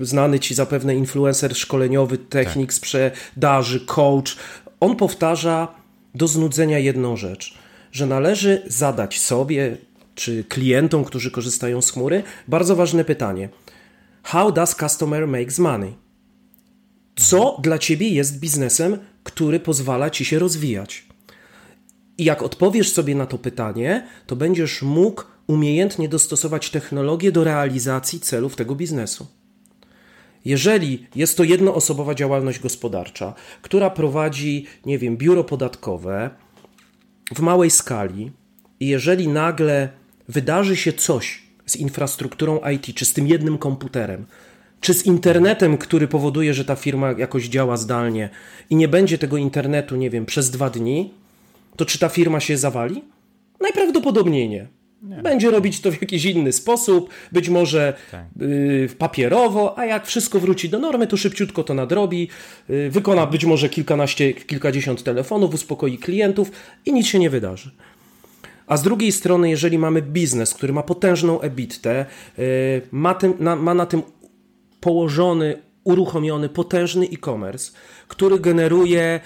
znany 0.00 0.40
ci 0.40 0.54
zapewne 0.54 0.96
influencer 0.96 1.56
szkoleniowy, 1.56 2.18
technik 2.18 2.70
tak. 2.70 2.74
sprzedaży, 2.74 3.80
coach, 3.86 4.36
on 4.80 4.96
powtarza 4.96 5.68
do 6.14 6.28
znudzenia 6.28 6.78
jedną 6.78 7.16
rzecz, 7.16 7.54
że 7.92 8.06
należy 8.06 8.62
zadać 8.66 9.20
sobie 9.20 9.76
czy 10.14 10.44
klientom, 10.44 11.04
którzy 11.04 11.30
korzystają 11.30 11.82
z 11.82 11.90
chmury, 11.90 12.22
bardzo 12.48 12.76
ważne 12.76 13.04
pytanie. 13.04 13.48
How 14.22 14.52
does 14.52 14.74
customer 14.74 15.28
makes 15.28 15.58
money? 15.58 15.94
Co 17.16 17.58
dla 17.62 17.78
ciebie 17.78 18.08
jest 18.08 18.38
biznesem, 18.38 18.98
który 19.22 19.60
pozwala 19.60 20.10
ci 20.10 20.24
się 20.24 20.38
rozwijać? 20.38 21.06
I 22.18 22.24
jak 22.24 22.42
odpowiesz 22.42 22.92
sobie 22.92 23.14
na 23.14 23.26
to 23.26 23.38
pytanie, 23.38 24.06
to 24.26 24.36
będziesz 24.36 24.82
mógł 24.82 25.24
umiejętnie 25.46 26.08
dostosować 26.08 26.70
technologię 26.70 27.32
do 27.32 27.44
realizacji 27.44 28.20
celów 28.20 28.56
tego 28.56 28.74
biznesu. 28.74 29.26
Jeżeli 30.44 31.06
jest 31.14 31.36
to 31.36 31.44
jednoosobowa 31.44 32.14
działalność 32.14 32.58
gospodarcza, 32.58 33.34
która 33.62 33.90
prowadzi, 33.90 34.66
nie 34.86 34.98
wiem, 34.98 35.16
biuro 35.16 35.44
podatkowe 35.44 36.30
w 37.34 37.40
małej 37.40 37.70
skali, 37.70 38.32
i 38.80 38.86
jeżeli 38.86 39.28
nagle 39.28 39.88
wydarzy 40.28 40.76
się 40.76 40.92
coś 40.92 41.42
z 41.72 41.76
infrastrukturą 41.76 42.60
IT, 42.74 42.94
czy 42.94 43.04
z 43.04 43.12
tym 43.12 43.26
jednym 43.26 43.58
komputerem, 43.58 44.26
czy 44.80 44.94
z 44.94 45.06
internetem, 45.06 45.78
który 45.78 46.08
powoduje, 46.08 46.54
że 46.54 46.64
ta 46.64 46.76
firma 46.76 47.12
jakoś 47.12 47.48
działa 47.48 47.76
zdalnie 47.76 48.30
i 48.70 48.76
nie 48.76 48.88
będzie 48.88 49.18
tego 49.18 49.36
internetu, 49.36 49.96
nie 49.96 50.10
wiem, 50.10 50.26
przez 50.26 50.50
dwa 50.50 50.70
dni, 50.70 51.14
to 51.76 51.84
czy 51.84 51.98
ta 51.98 52.08
firma 52.08 52.40
się 52.40 52.56
zawali? 52.56 53.02
Najprawdopodobniej 53.60 54.48
nie. 54.48 54.66
Nie. 55.02 55.16
Będzie 55.16 55.50
robić 55.50 55.80
to 55.80 55.90
w 55.92 56.00
jakiś 56.00 56.24
inny 56.24 56.52
sposób, 56.52 57.10
być 57.32 57.48
może 57.48 57.94
tak. 58.10 58.24
y, 58.42 58.88
papierowo, 58.98 59.78
a 59.78 59.86
jak 59.86 60.06
wszystko 60.06 60.40
wróci 60.40 60.68
do 60.68 60.78
normy, 60.78 61.06
to 61.06 61.16
szybciutko 61.16 61.64
to 61.64 61.74
nadrobi, 61.74 62.28
y, 62.70 62.90
wykona 62.90 63.26
być 63.26 63.44
może 63.44 63.68
kilkanaście, 63.68 64.32
kilkadziesiąt 64.32 65.02
telefonów, 65.02 65.54
uspokoi 65.54 65.98
klientów 65.98 66.50
i 66.86 66.92
nic 66.92 67.06
się 67.06 67.18
nie 67.18 67.30
wydarzy. 67.30 67.70
A 68.72 68.76
z 68.76 68.82
drugiej 68.82 69.12
strony, 69.12 69.50
jeżeli 69.50 69.78
mamy 69.78 70.02
biznes, 70.02 70.54
który 70.54 70.72
ma 70.72 70.82
potężną 70.82 71.40
EBITę, 71.40 72.06
y, 72.38 72.82
ma, 72.92 73.14
tym, 73.14 73.34
na, 73.38 73.56
ma 73.56 73.74
na 73.74 73.86
tym 73.86 74.02
położony, 74.80 75.62
uruchomiony 75.84 76.48
potężny 76.48 77.06
e-commerce, 77.06 77.72
który 78.08 78.38
generuje 78.38 79.20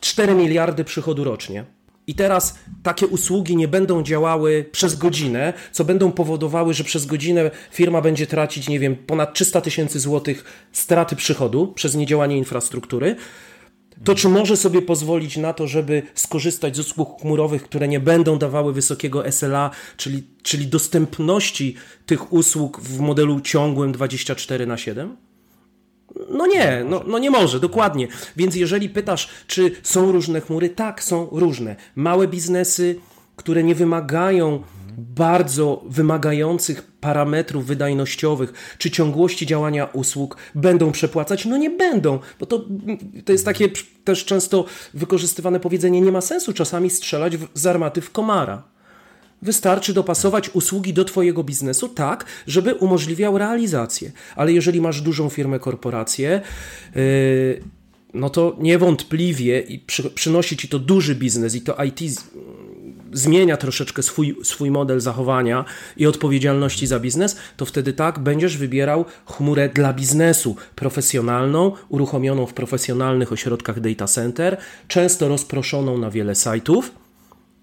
4 0.00 0.34
miliardy 0.34 0.84
przychodu 0.84 1.24
rocznie, 1.24 1.64
i 2.06 2.14
teraz 2.14 2.58
takie 2.82 3.06
usługi 3.06 3.56
nie 3.56 3.68
będą 3.68 4.02
działały 4.02 4.64
przez 4.72 4.96
godzinę, 4.96 5.52
co 5.72 5.84
będą 5.84 6.12
powodowały, 6.12 6.74
że 6.74 6.84
przez 6.84 7.06
godzinę 7.06 7.50
firma 7.70 8.00
będzie 8.00 8.26
tracić, 8.26 8.68
nie 8.68 8.78
wiem, 8.78 8.96
ponad 8.96 9.34
300 9.34 9.60
tysięcy 9.60 10.00
złotych 10.00 10.44
straty 10.72 11.16
przychodu 11.16 11.72
przez 11.74 11.94
niedziałanie 11.94 12.36
infrastruktury. 12.36 13.16
To 14.04 14.14
czy 14.14 14.28
może 14.28 14.56
sobie 14.56 14.82
pozwolić 14.82 15.36
na 15.36 15.52
to, 15.52 15.66
żeby 15.66 16.02
skorzystać 16.14 16.76
z 16.76 16.80
usług 16.80 17.20
chmurowych, 17.20 17.62
które 17.62 17.88
nie 17.88 18.00
będą 18.00 18.38
dawały 18.38 18.72
wysokiego 18.72 19.32
SLA, 19.32 19.70
czyli, 19.96 20.22
czyli 20.42 20.66
dostępności 20.66 21.74
tych 22.06 22.32
usług 22.32 22.80
w 22.80 23.00
modelu 23.00 23.40
ciągłym 23.40 23.92
24 23.92 24.66
na 24.66 24.76
7? 24.76 25.16
No 26.30 26.46
nie, 26.46 26.84
no, 26.88 27.02
no 27.06 27.18
nie 27.18 27.30
może, 27.30 27.60
dokładnie. 27.60 28.08
Więc 28.36 28.54
jeżeli 28.54 28.88
pytasz, 28.88 29.28
czy 29.46 29.70
są 29.82 30.12
różne 30.12 30.40
chmury, 30.40 30.68
tak, 30.68 31.02
są 31.02 31.28
różne. 31.32 31.76
Małe 31.94 32.28
biznesy, 32.28 32.96
które 33.36 33.62
nie 33.62 33.74
wymagają 33.74 34.62
bardzo 34.98 35.84
wymagających 35.88 36.82
parametrów 36.82 37.66
wydajnościowych 37.66 38.76
czy 38.78 38.90
ciągłości 38.90 39.46
działania 39.46 39.84
usług 39.84 40.36
będą 40.54 40.92
przepłacać? 40.92 41.44
No 41.44 41.56
nie 41.56 41.70
będą, 41.70 42.18
bo 42.40 42.46
to, 42.46 42.64
to 43.24 43.32
jest 43.32 43.44
takie 43.44 43.68
też 44.04 44.24
często 44.24 44.64
wykorzystywane 44.94 45.60
powiedzenie, 45.60 46.00
nie 46.00 46.12
ma 46.12 46.20
sensu 46.20 46.52
czasami 46.52 46.90
strzelać 46.90 47.36
w, 47.36 47.48
z 47.54 47.66
armaty 47.66 48.00
w 48.00 48.10
komara. 48.10 48.62
Wystarczy 49.42 49.94
dopasować 49.94 50.50
usługi 50.50 50.92
do 50.92 51.04
Twojego 51.04 51.44
biznesu 51.44 51.88
tak, 51.88 52.24
żeby 52.46 52.74
umożliwiał 52.74 53.38
realizację. 53.38 54.12
Ale 54.36 54.52
jeżeli 54.52 54.80
masz 54.80 55.00
dużą 55.00 55.28
firmę, 55.28 55.58
korporację, 55.58 56.40
yy, 56.94 57.62
no 58.14 58.30
to 58.30 58.56
niewątpliwie 58.60 59.60
i 59.60 59.78
przy, 59.78 60.10
przynosi 60.10 60.56
Ci 60.56 60.68
to 60.68 60.78
duży 60.78 61.14
biznes 61.14 61.54
i 61.54 61.60
to 61.60 61.84
IT 61.84 62.00
zmienia 63.12 63.56
troszeczkę 63.56 64.02
swój, 64.02 64.36
swój 64.42 64.70
model 64.70 65.00
zachowania 65.00 65.64
i 65.96 66.06
odpowiedzialności 66.06 66.86
za 66.86 67.00
biznes, 67.00 67.36
to 67.56 67.64
wtedy 67.64 67.92
tak 67.92 68.18
będziesz 68.18 68.56
wybierał 68.56 69.04
chmurę 69.26 69.68
dla 69.68 69.92
biznesu 69.92 70.56
profesjonalną, 70.74 71.72
uruchomioną 71.88 72.46
w 72.46 72.54
profesjonalnych 72.54 73.32
ośrodkach 73.32 73.80
data 73.80 74.06
center, 74.06 74.56
często 74.88 75.28
rozproszoną 75.28 75.98
na 75.98 76.10
wiele 76.10 76.34
sajtów, 76.34 76.92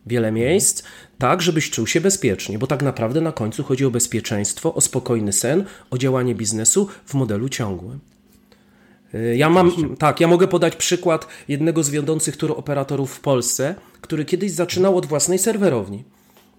wiele 0.05 0.31
miejsc, 0.31 0.83
tak 1.17 1.41
żebyś 1.41 1.69
czuł 1.69 1.87
się 1.87 2.01
bezpiecznie, 2.01 2.59
bo 2.59 2.67
tak 2.67 2.83
naprawdę 2.83 3.21
na 3.21 3.31
końcu 3.31 3.63
chodzi 3.63 3.85
o 3.85 3.91
bezpieczeństwo, 3.91 4.73
o 4.73 4.81
spokojny 4.81 5.33
sen, 5.33 5.65
o 5.91 5.97
działanie 5.97 6.35
biznesu 6.35 6.87
w 7.05 7.13
modelu 7.13 7.49
ciągłym. 7.49 7.99
Ja 9.35 9.49
mam, 9.49 9.95
tak, 9.95 10.19
ja 10.19 10.27
mogę 10.27 10.47
podać 10.47 10.75
przykład 10.75 11.27
jednego 11.47 11.83
z 11.83 11.89
wiodących 11.89 12.35
operatorów 12.55 13.13
w 13.13 13.19
Polsce, 13.19 13.75
który 14.01 14.25
kiedyś 14.25 14.51
zaczynał 14.51 14.97
od 14.97 15.05
własnej 15.05 15.39
serwerowni. 15.39 16.03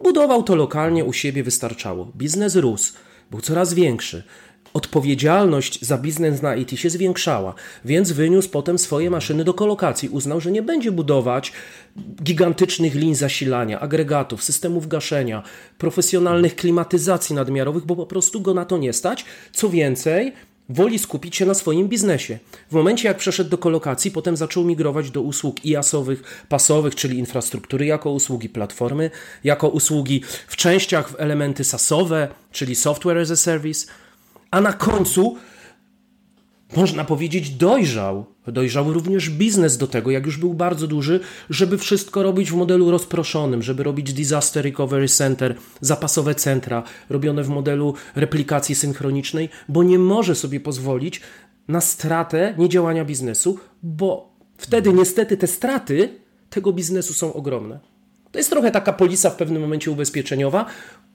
Budował 0.03 0.43
to 0.43 0.57
lokalnie 0.57 1.05
u 1.05 1.13
siebie, 1.13 1.43
wystarczało. 1.43 2.13
Biznes 2.17 2.57
rósł, 2.57 2.93
był 3.31 3.41
coraz 3.41 3.75
większy. 3.75 4.23
Odpowiedzialność 4.75 5.83
za 5.83 5.99
biznes 5.99 6.43
na 6.43 6.57
IT 6.57 6.71
się 6.71 6.91
zwiększała, 6.91 7.55
więc 7.85 8.13
wyniósł 8.13 8.51
potem 8.51 8.79
swoje 8.79 9.11
maszyny 9.11 9.45
do 9.45 9.55
kolokacji. 9.55 10.09
Uznał, 10.09 10.41
że 10.41 10.51
nie 10.51 10.63
będzie 10.63 10.93
budować 10.93 11.53
gigantycznych 12.23 12.95
lin 12.95 13.15
zasilania, 13.15 13.81
agregatów, 13.81 14.43
systemów 14.43 14.89
gaszenia, 14.89 15.43
profesjonalnych 15.79 16.57
klimatyzacji 16.57 17.35
nadmiarowych, 17.35 17.85
bo 17.85 17.97
po 17.97 18.07
prostu 18.07 18.41
go 18.41 18.55
na 18.55 18.65
to 18.65 18.79
nie 18.79 18.93
stać. 18.93 19.25
Co 19.53 19.69
więcej, 19.69 20.33
woli 20.71 20.99
skupić 20.99 21.37
się 21.37 21.47
na 21.47 21.55
swoim 21.55 21.89
biznesie. 21.89 22.39
W 22.71 22.75
momencie, 22.75 23.09
jak 23.09 23.17
przeszedł 23.17 23.51
do 23.51 23.59
kolokacji, 23.59 24.11
potem 24.11 24.37
zaczął 24.37 24.65
migrować 24.65 25.11
do 25.11 25.23
usług 25.23 25.65
IaaS-owych, 25.65 26.45
pasowych, 26.49 26.95
czyli 26.95 27.19
infrastruktury 27.19 27.87
jako 27.87 28.11
usługi 28.11 28.49
platformy, 28.49 29.11
jako 29.45 29.69
usługi 29.69 30.23
w 30.49 30.57
częściach 30.57 31.11
w 31.11 31.21
elementy 31.21 31.65
SaaSowe, 31.65 32.29
czyli 32.53 32.75
Software 32.75 33.19
as 33.19 33.31
a 33.31 33.37
Service, 33.37 33.87
a 34.51 34.61
na 34.61 34.73
końcu 34.73 35.39
można 36.77 37.05
powiedzieć, 37.05 37.51
dojrzał. 37.51 38.25
Dojrzał 38.47 38.93
również 38.93 39.31
biznes 39.31 39.79
do 39.79 39.87
tego, 39.87 40.11
jak 40.11 40.27
już 40.27 40.37
był 40.37 40.55
bardzo 40.55 40.87
duży, 40.87 41.21
żeby 41.51 41.79
wszystko 41.79 42.23
robić 42.23 42.51
w 42.51 42.55
modelu 42.55 42.91
rozproszonym, 42.91 43.63
żeby 43.63 43.83
robić 43.83 44.13
Disaster 44.13 44.65
Recovery 44.65 45.09
Center, 45.09 45.55
zapasowe 45.81 46.35
centra, 46.35 46.83
robione 47.11 47.43
w 47.43 47.49
modelu 47.49 47.95
replikacji 48.15 48.75
synchronicznej, 48.75 49.49
bo 49.69 49.83
nie 49.83 49.99
może 49.99 50.35
sobie 50.35 50.61
pozwolić 50.61 51.21
na 51.69 51.81
stratę 51.81 52.55
niedziałania 52.59 53.05
biznesu, 53.05 53.59
bo 53.83 54.37
wtedy 54.59 54.93
niestety 54.93 55.37
te 55.37 55.47
straty 55.47 56.09
tego 56.51 56.73
biznesu 56.73 57.15
są 57.15 57.33
ogromne. 57.33 57.81
To 58.33 58.39
jest 58.39 58.51
trochę 58.51 58.71
taka 58.71 58.93
polisa 58.93 59.31
w 59.31 59.37
pewnym 59.37 59.63
momencie 59.63 59.91
ubezpieczeniowa, 59.91 60.67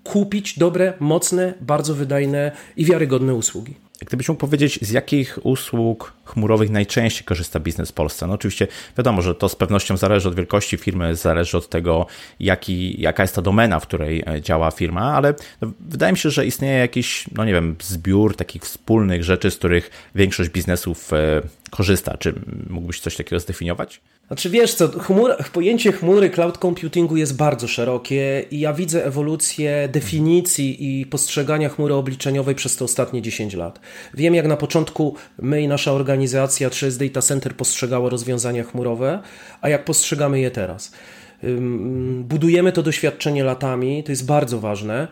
kupić 0.03 0.59
dobre, 0.59 0.93
mocne, 0.99 1.53
bardzo 1.61 1.95
wydajne 1.95 2.51
i 2.77 2.85
wiarygodne 2.85 3.33
usługi. 3.33 3.84
Gdybyś 3.99 4.29
mógł 4.29 4.39
powiedzieć, 4.39 4.79
z 4.81 4.91
jakich 4.91 5.39
usług 5.43 6.13
chmurowych 6.25 6.69
najczęściej 6.69 7.23
korzysta 7.23 7.59
biznes 7.59 7.89
w 7.89 7.93
Polsce? 7.93 8.27
No 8.27 8.33
oczywiście 8.33 8.67
wiadomo, 8.97 9.21
że 9.21 9.35
to 9.35 9.49
z 9.49 9.55
pewnością 9.55 9.97
zależy 9.97 10.29
od 10.29 10.35
wielkości 10.35 10.77
firmy, 10.77 11.15
zależy 11.15 11.57
od 11.57 11.69
tego, 11.69 12.05
jaki, 12.39 13.01
jaka 13.01 13.23
jest 13.23 13.35
ta 13.35 13.41
domena, 13.41 13.79
w 13.79 13.87
której 13.87 14.23
e, 14.27 14.41
działa 14.41 14.71
firma, 14.71 15.13
ale 15.13 15.33
no, 15.61 15.71
wydaje 15.79 16.11
mi 16.11 16.17
się, 16.17 16.29
że 16.29 16.45
istnieje 16.45 16.77
jakiś, 16.77 17.25
no 17.35 17.45
nie 17.45 17.53
wiem, 17.53 17.75
zbiór 17.83 18.35
takich 18.35 18.63
wspólnych 18.63 19.23
rzeczy, 19.23 19.51
z 19.51 19.57
których 19.57 20.09
większość 20.15 20.49
biznesów 20.49 21.13
e, 21.13 21.41
korzysta. 21.77 22.17
Czy 22.17 22.33
mógłbyś 22.69 22.99
coś 22.99 23.15
takiego 23.15 23.39
zdefiniować? 23.39 24.01
Znaczy 24.27 24.49
wiesz 24.49 24.73
co, 24.73 24.87
chmura, 24.87 25.37
pojęcie 25.53 25.91
chmury 25.91 26.29
cloud 26.29 26.57
computingu 26.57 27.17
jest 27.17 27.35
bardzo 27.35 27.67
szerokie 27.67 28.45
i 28.51 28.59
ja 28.59 28.73
widzę 28.73 29.05
ewolucję 29.05 29.89
definicji 29.91 30.99
i 30.99 31.05
postrzegania 31.05 31.69
chmury 31.69 31.93
obliczeniowej 31.93 32.55
przez 32.55 32.75
te 32.75 32.85
ostatnie 32.85 33.21
10 33.21 33.53
lat. 33.53 33.79
Wiem 34.13 34.35
jak 34.35 34.47
na 34.47 34.57
początku 34.57 35.15
my 35.39 35.61
i 35.61 35.67
nasza 35.67 35.91
organizacja 35.91 36.69
3S 36.69 36.97
Data 37.07 37.21
Center 37.21 37.55
postrzegała 37.55 38.09
rozwiązania 38.09 38.63
chmurowe, 38.63 39.19
a 39.61 39.69
jak 39.69 39.85
postrzegamy 39.85 40.39
je 40.39 40.51
teraz. 40.51 40.91
Budujemy 42.21 42.71
to 42.71 42.83
doświadczenie 42.83 43.43
latami, 43.43 44.03
to 44.03 44.11
jest 44.11 44.25
bardzo 44.25 44.59
ważne. 44.59 45.07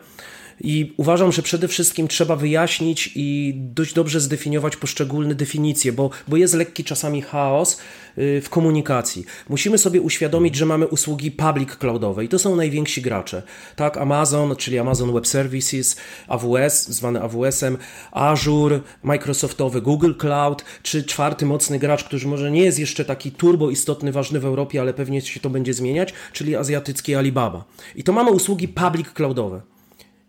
I 0.60 0.94
uważam, 0.96 1.32
że 1.32 1.42
przede 1.42 1.68
wszystkim 1.68 2.08
trzeba 2.08 2.36
wyjaśnić 2.36 3.10
i 3.14 3.54
dość 3.56 3.94
dobrze 3.94 4.20
zdefiniować 4.20 4.76
poszczególne 4.76 5.34
definicje, 5.34 5.92
bo, 5.92 6.10
bo 6.28 6.36
jest 6.36 6.54
lekki 6.54 6.84
czasami 6.84 7.22
chaos 7.22 7.78
y, 8.18 8.40
w 8.40 8.50
komunikacji. 8.50 9.24
Musimy 9.48 9.78
sobie 9.78 10.00
uświadomić, 10.00 10.56
że 10.56 10.66
mamy 10.66 10.86
usługi 10.86 11.30
public 11.30 11.76
cloudowe 11.76 12.24
i 12.24 12.28
to 12.28 12.38
są 12.38 12.56
najwięksi 12.56 13.02
gracze. 13.02 13.42
Tak, 13.76 13.96
Amazon, 13.96 14.56
czyli 14.56 14.78
Amazon 14.78 15.12
Web 15.12 15.26
Services, 15.26 15.96
AWS, 16.28 16.88
zwany 16.88 17.22
AWS-em, 17.22 17.78
Azure, 18.12 18.80
Microsoftowy 19.02 19.82
Google 19.82 20.12
Cloud, 20.18 20.64
czy 20.82 21.04
czwarty 21.04 21.46
mocny 21.46 21.78
gracz, 21.78 22.04
który 22.04 22.26
może 22.26 22.50
nie 22.50 22.62
jest 22.62 22.78
jeszcze 22.78 23.04
taki 23.04 23.32
turbo 23.32 23.70
istotny, 23.70 24.12
ważny 24.12 24.40
w 24.40 24.44
Europie, 24.44 24.80
ale 24.80 24.94
pewnie 24.94 25.20
się 25.20 25.40
to 25.40 25.50
będzie 25.50 25.74
zmieniać, 25.74 26.12
czyli 26.32 26.56
azjatycki 26.56 27.14
Alibaba. 27.14 27.64
I 27.96 28.04
to 28.04 28.12
mamy 28.12 28.30
usługi 28.30 28.68
public 28.68 29.10
cloudowe 29.10 29.73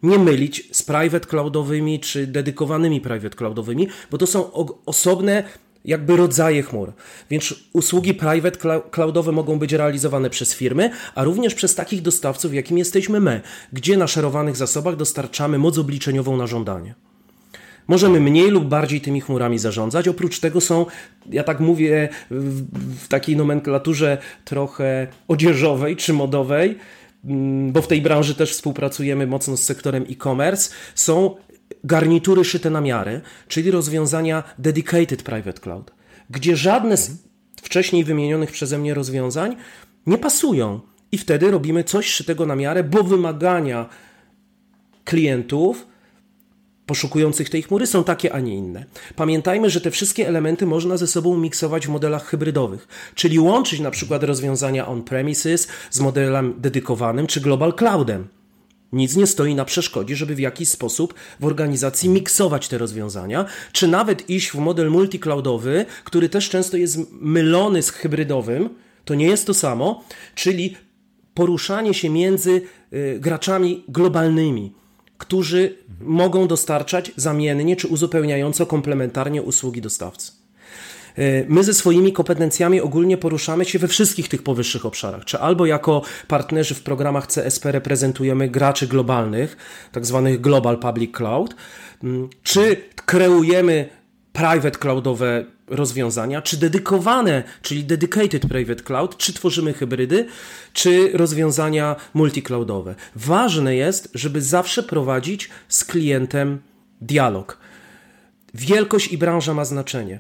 nie 0.03 0.19
mylić 0.19 0.69
z 0.71 0.83
private 0.83 1.27
cloudowymi 1.27 1.99
czy 1.99 2.27
dedykowanymi 2.27 3.01
private 3.01 3.35
cloudowymi, 3.35 3.87
bo 4.11 4.17
to 4.17 4.27
są 4.27 4.51
osobne 4.85 5.43
jakby 5.85 6.17
rodzaje 6.17 6.63
chmur. 6.63 6.93
Więc 7.29 7.53
usługi 7.73 8.13
private 8.13 8.81
cloudowe 8.91 9.31
mogą 9.31 9.59
być 9.59 9.73
realizowane 9.73 10.29
przez 10.29 10.55
firmy, 10.55 10.89
a 11.15 11.23
również 11.23 11.55
przez 11.55 11.75
takich 11.75 12.01
dostawców, 12.01 12.53
jakim 12.53 12.77
jesteśmy 12.77 13.19
my, 13.19 13.41
gdzie 13.73 13.97
na 13.97 14.07
szerowanych 14.07 14.55
zasobach 14.55 14.95
dostarczamy 14.95 15.57
moc 15.57 15.77
obliczeniową 15.77 16.37
na 16.37 16.47
żądanie. 16.47 16.95
Możemy 17.87 18.19
mniej 18.19 18.49
lub 18.49 18.65
bardziej 18.65 19.01
tymi 19.01 19.21
chmurami 19.21 19.59
zarządzać. 19.59 20.07
Oprócz 20.07 20.39
tego 20.39 20.61
są, 20.61 20.85
ja 21.29 21.43
tak 21.43 21.59
mówię 21.59 22.09
w, 22.31 22.63
w 23.03 23.07
takiej 23.07 23.35
nomenklaturze 23.37 24.17
trochę 24.45 25.07
odzieżowej 25.27 25.95
czy 25.95 26.13
modowej, 26.13 26.77
bo 27.71 27.81
w 27.81 27.87
tej 27.87 28.01
branży 28.01 28.35
też 28.35 28.51
współpracujemy 28.51 29.27
mocno 29.27 29.57
z 29.57 29.63
sektorem 29.63 30.05
e-commerce, 30.09 30.69
są 30.95 31.35
garnitury 31.83 32.45
szyte 32.45 32.69
na 32.69 32.81
miarę, 32.81 33.21
czyli 33.47 33.71
rozwiązania 33.71 34.43
dedicated 34.59 35.23
private 35.23 35.61
cloud, 35.61 35.91
gdzie 36.29 36.57
żadne 36.57 36.97
z 36.97 37.11
wcześniej 37.61 38.03
wymienionych 38.03 38.51
przeze 38.51 38.77
mnie 38.77 38.93
rozwiązań 38.93 39.55
nie 40.05 40.17
pasują. 40.17 40.79
I 41.11 41.17
wtedy 41.17 41.51
robimy 41.51 41.83
coś 41.83 42.07
szytego 42.07 42.45
na 42.45 42.55
miarę, 42.55 42.83
bo 42.83 43.03
wymagania 43.03 43.89
klientów 45.03 45.87
poszukujących 46.85 47.49
tej 47.49 47.63
chmury 47.63 47.87
są 47.87 48.03
takie, 48.03 48.33
a 48.33 48.39
nie 48.39 48.55
inne. 48.55 48.85
Pamiętajmy, 49.15 49.69
że 49.69 49.81
te 49.81 49.91
wszystkie 49.91 50.27
elementy 50.27 50.65
można 50.65 50.97
ze 50.97 51.07
sobą 51.07 51.37
miksować 51.37 51.87
w 51.87 51.89
modelach 51.89 52.25
hybrydowych, 52.25 52.87
czyli 53.15 53.39
łączyć 53.39 53.79
na 53.79 53.91
przykład 53.91 54.23
rozwiązania 54.23 54.87
on-premises 54.87 55.67
z 55.91 55.99
modelem 55.99 56.53
dedykowanym 56.57 57.27
czy 57.27 57.41
global 57.41 57.73
cloudem. 57.73 58.27
Nic 58.93 59.15
nie 59.15 59.27
stoi 59.27 59.55
na 59.55 59.65
przeszkodzie, 59.65 60.15
żeby 60.15 60.35
w 60.35 60.39
jakiś 60.39 60.69
sposób 60.69 61.13
w 61.39 61.45
organizacji 61.45 62.09
miksować 62.09 62.67
te 62.67 62.77
rozwiązania, 62.77 63.45
czy 63.71 63.87
nawet 63.87 64.29
iść 64.29 64.51
w 64.51 64.55
model 64.55 64.91
multicloudowy, 64.91 65.85
który 66.03 66.29
też 66.29 66.49
często 66.49 66.77
jest 66.77 66.99
mylony 67.11 67.81
z 67.81 67.89
hybrydowym, 67.89 68.69
to 69.05 69.15
nie 69.15 69.27
jest 69.27 69.47
to 69.47 69.53
samo, 69.53 70.03
czyli 70.35 70.77
poruszanie 71.33 71.93
się 71.93 72.09
między 72.09 72.61
y, 72.93 73.17
graczami 73.19 73.83
globalnymi 73.87 74.73
którzy 75.17 75.77
mogą 76.01 76.47
dostarczać 76.47 77.11
zamiennie 77.15 77.75
czy 77.75 77.87
uzupełniająco 77.87 78.65
komplementarnie 78.65 79.41
usługi 79.41 79.81
dostawcy. 79.81 80.31
E, 81.17 81.45
my 81.47 81.63
ze 81.63 81.73
swoimi 81.73 82.13
kompetencjami 82.13 82.81
ogólnie 82.81 83.17
poruszamy 83.17 83.65
się 83.65 83.79
we 83.79 83.87
wszystkich 83.87 84.27
tych 84.27 84.43
powyższych 84.43 84.85
obszarach, 84.85 85.25
czy 85.25 85.39
albo 85.39 85.65
jako 85.65 86.01
partnerzy 86.27 86.75
w 86.75 86.83
programach 86.83 87.27
CSP 87.27 87.71
reprezentujemy 87.71 88.49
graczy 88.49 88.87
globalnych, 88.87 89.57
tak 89.91 90.05
zwanych 90.05 90.41
Global 90.41 90.79
Public 90.79 91.11
Cloud, 91.11 91.55
czy 92.43 92.77
kreujemy 93.05 93.89
private 94.33 94.79
cloudowe 94.79 95.45
rozwiązania, 95.67 96.41
czy 96.41 96.57
dedykowane, 96.57 97.43
czyli 97.61 97.83
dedicated 97.83 98.47
private 98.47 98.83
cloud, 98.83 99.17
czy 99.17 99.33
tworzymy 99.33 99.73
hybrydy, 99.73 100.27
czy 100.73 101.09
rozwiązania 101.13 101.95
multicloudowe. 102.13 102.95
Ważne 103.15 103.75
jest, 103.75 104.09
żeby 104.13 104.41
zawsze 104.41 104.83
prowadzić 104.83 105.49
z 105.67 105.83
klientem 105.83 106.59
dialog. 107.01 107.57
Wielkość 108.53 109.07
i 109.07 109.17
branża 109.17 109.53
ma 109.53 109.65
znaczenie, 109.65 110.19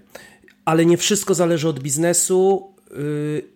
ale 0.65 0.85
nie 0.85 0.97
wszystko 0.97 1.33
zależy 1.33 1.69
od 1.69 1.79
biznesu 1.79 2.73
yy, 2.91 3.54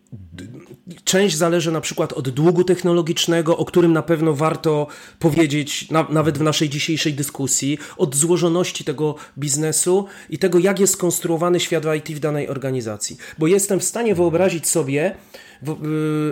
Część 1.03 1.35
zależy 1.35 1.71
na 1.71 1.81
przykład 1.81 2.13
od 2.13 2.29
długu 2.29 2.63
technologicznego, 2.63 3.57
o 3.57 3.65
którym 3.65 3.93
na 3.93 4.01
pewno 4.01 4.33
warto 4.33 4.87
powiedzieć 5.19 5.91
na, 5.91 6.07
nawet 6.09 6.37
w 6.37 6.41
naszej 6.41 6.69
dzisiejszej 6.69 7.13
dyskusji, 7.13 7.77
od 7.97 8.15
złożoności 8.15 8.83
tego 8.83 9.15
biznesu 9.37 10.05
i 10.29 10.37
tego, 10.37 10.59
jak 10.59 10.79
jest 10.79 10.93
skonstruowany 10.93 11.59
świat 11.59 11.83
IT 11.97 12.17
w 12.17 12.19
danej 12.19 12.49
organizacji. 12.49 13.17
Bo 13.37 13.47
jestem 13.47 13.79
w 13.79 13.83
stanie 13.83 14.15
wyobrazić 14.15 14.67
sobie 14.67 15.15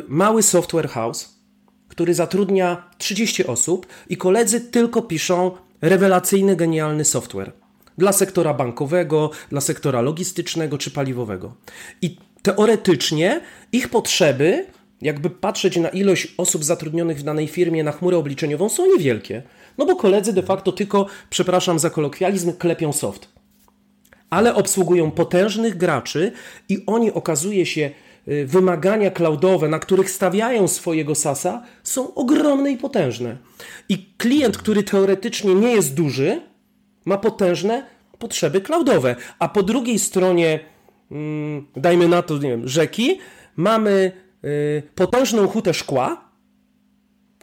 mały 0.08 0.44
software 0.44 0.90
house, 0.90 1.40
który 1.88 2.14
zatrudnia 2.14 2.90
30 2.98 3.48
osób 3.48 3.88
i 4.10 4.18
koledzy 4.18 4.62
tylko 4.62 5.02
piszą 5.02 5.52
rewelacyjny, 5.82 6.56
genialny 6.56 7.06
software 7.06 7.52
dla 7.98 8.14
sektora 8.14 8.54
bankowego, 8.54 9.32
dla 9.50 9.62
sektora 9.62 10.02
logistycznego 10.02 10.78
czy 10.78 10.92
paliwowego. 10.92 11.56
I 12.02 12.18
teoretycznie 12.42 13.42
ich 13.72 13.90
potrzeby, 13.90 14.66
jakby 15.02 15.30
patrzeć 15.30 15.78
na 15.78 15.90
ilość 15.90 16.34
osób 16.38 16.64
zatrudnionych 16.64 17.20
w 17.20 17.24
danej 17.24 17.48
firmie 17.48 17.84
na 17.84 17.92
chmurę 17.92 18.18
obliczeniową, 18.18 18.70
są 18.70 18.86
niewielkie. 18.86 19.44
No 19.78 19.86
bo 19.86 19.96
koledzy 19.96 20.34
de 20.34 20.44
facto 20.44 20.72
tylko, 20.72 21.06
przepraszam 21.30 21.80
za 21.80 21.90
kolokwializm, 21.90 22.54
klepią 22.54 22.94
soft. 22.94 23.30
Ale 24.30 24.56
obsługują 24.56 25.12
potężnych 25.12 25.78
graczy 25.78 26.32
i 26.70 26.84
oni 26.86 27.12
okazuje 27.12 27.66
się 27.66 27.92
y, 28.28 28.46
wymagania 28.46 29.12
cloudowe, 29.12 29.68
na 29.68 29.80
których 29.80 30.12
stawiają 30.12 30.68
swojego 30.68 31.16
SASa, 31.16 31.64
są 31.84 32.14
ogromne 32.14 32.72
i 32.72 32.78
potężne. 32.78 33.38
I 33.90 34.14
klient, 34.18 34.58
który 34.58 34.84
teoretycznie 34.84 35.56
nie 35.56 35.72
jest 35.72 35.94
duży, 35.94 36.42
ma 37.06 37.18
potężne 37.18 37.86
potrzeby 38.20 38.62
cloudowe, 38.62 39.16
a 39.40 39.50
po 39.50 39.64
drugiej 39.64 40.00
stronie 40.00 40.60
dajmy 41.76 42.08
na 42.08 42.22
to, 42.22 42.34
nie 42.34 42.50
wiem, 42.50 42.68
rzeki, 42.68 43.20
mamy 43.56 44.12
y, 44.44 44.84
potężną 44.96 45.48
hutę 45.48 45.74
szkła, 45.74 46.32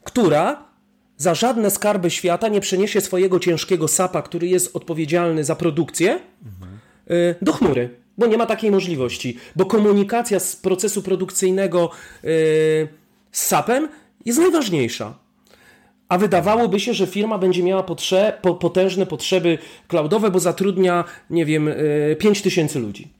która 0.04 0.64
za 1.16 1.34
żadne 1.34 1.70
skarby 1.70 2.10
świata 2.10 2.48
nie 2.48 2.60
przeniesie 2.60 3.00
swojego 3.00 3.40
ciężkiego 3.40 3.88
sapa, 3.88 4.22
który 4.22 4.48
jest 4.48 4.76
odpowiedzialny 4.76 5.44
za 5.44 5.56
produkcję, 5.56 6.20
y, 7.10 7.34
do 7.42 7.52
chmury, 7.52 7.90
bo 8.18 8.26
nie 8.26 8.38
ma 8.38 8.46
takiej 8.46 8.70
możliwości, 8.70 9.38
bo 9.56 9.66
komunikacja 9.66 10.40
z 10.40 10.56
procesu 10.56 11.02
produkcyjnego 11.02 11.90
y, 12.24 12.28
z 13.32 13.46
sapem 13.46 13.88
jest 14.24 14.38
najważniejsza. 14.38 15.18
A 16.08 16.18
wydawałoby 16.18 16.80
się, 16.80 16.94
że 16.94 17.06
firma 17.06 17.38
będzie 17.38 17.62
miała 17.62 17.82
potrze 17.82 18.38
po, 18.42 18.54
potężne 18.54 19.06
potrzeby 19.06 19.58
cloudowe, 19.88 20.30
bo 20.30 20.40
zatrudnia, 20.40 21.04
nie 21.30 21.46
wiem, 21.46 21.70
5 22.18 22.42
tysięcy 22.42 22.78
ludzi 22.78 23.13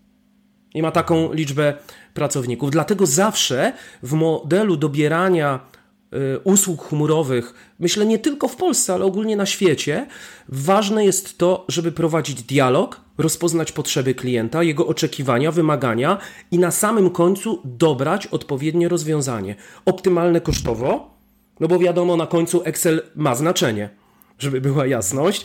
i 0.75 0.83
ma 0.83 0.91
taką 0.91 1.33
liczbę 1.33 1.75
pracowników. 2.15 2.71
Dlatego 2.71 3.07
zawsze 3.07 3.73
w 4.03 4.13
modelu 4.13 4.77
dobierania 4.77 5.61
y, 6.15 6.39
usług 6.39 6.89
chmurowych, 6.89 7.55
myślę 7.79 8.07
nie 8.07 8.19
tylko 8.19 8.49
w 8.49 8.57
Polsce, 8.57 8.95
ale 8.95 9.05
ogólnie 9.05 9.37
na 9.37 9.47
świecie, 9.47 10.07
ważne 10.49 11.05
jest 11.05 11.39
to, 11.39 11.65
żeby 11.69 11.93
prowadzić 11.93 12.43
dialog, 12.43 13.01
rozpoznać 13.19 13.73
potrzeby 13.73 14.15
klienta, 14.15 14.63
jego 14.63 14.87
oczekiwania, 14.87 15.53
wymagania 15.53 16.19
i 16.51 16.59
na 16.59 16.71
samym 16.71 17.11
końcu 17.11 17.61
dobrać 17.65 18.27
odpowiednie 18.27 18.89
rozwiązanie. 18.89 19.55
Optymalne 19.85 20.41
kosztowo, 20.41 21.15
no 21.61 21.69
bo 21.69 21.79
wiadomo, 21.79 22.17
na 22.17 22.27
końcu 22.27 22.63
Excel 22.65 23.03
ma 23.15 23.35
znaczenie 23.35 24.04
żeby 24.39 24.61
była 24.61 24.87
jasność. 24.87 25.45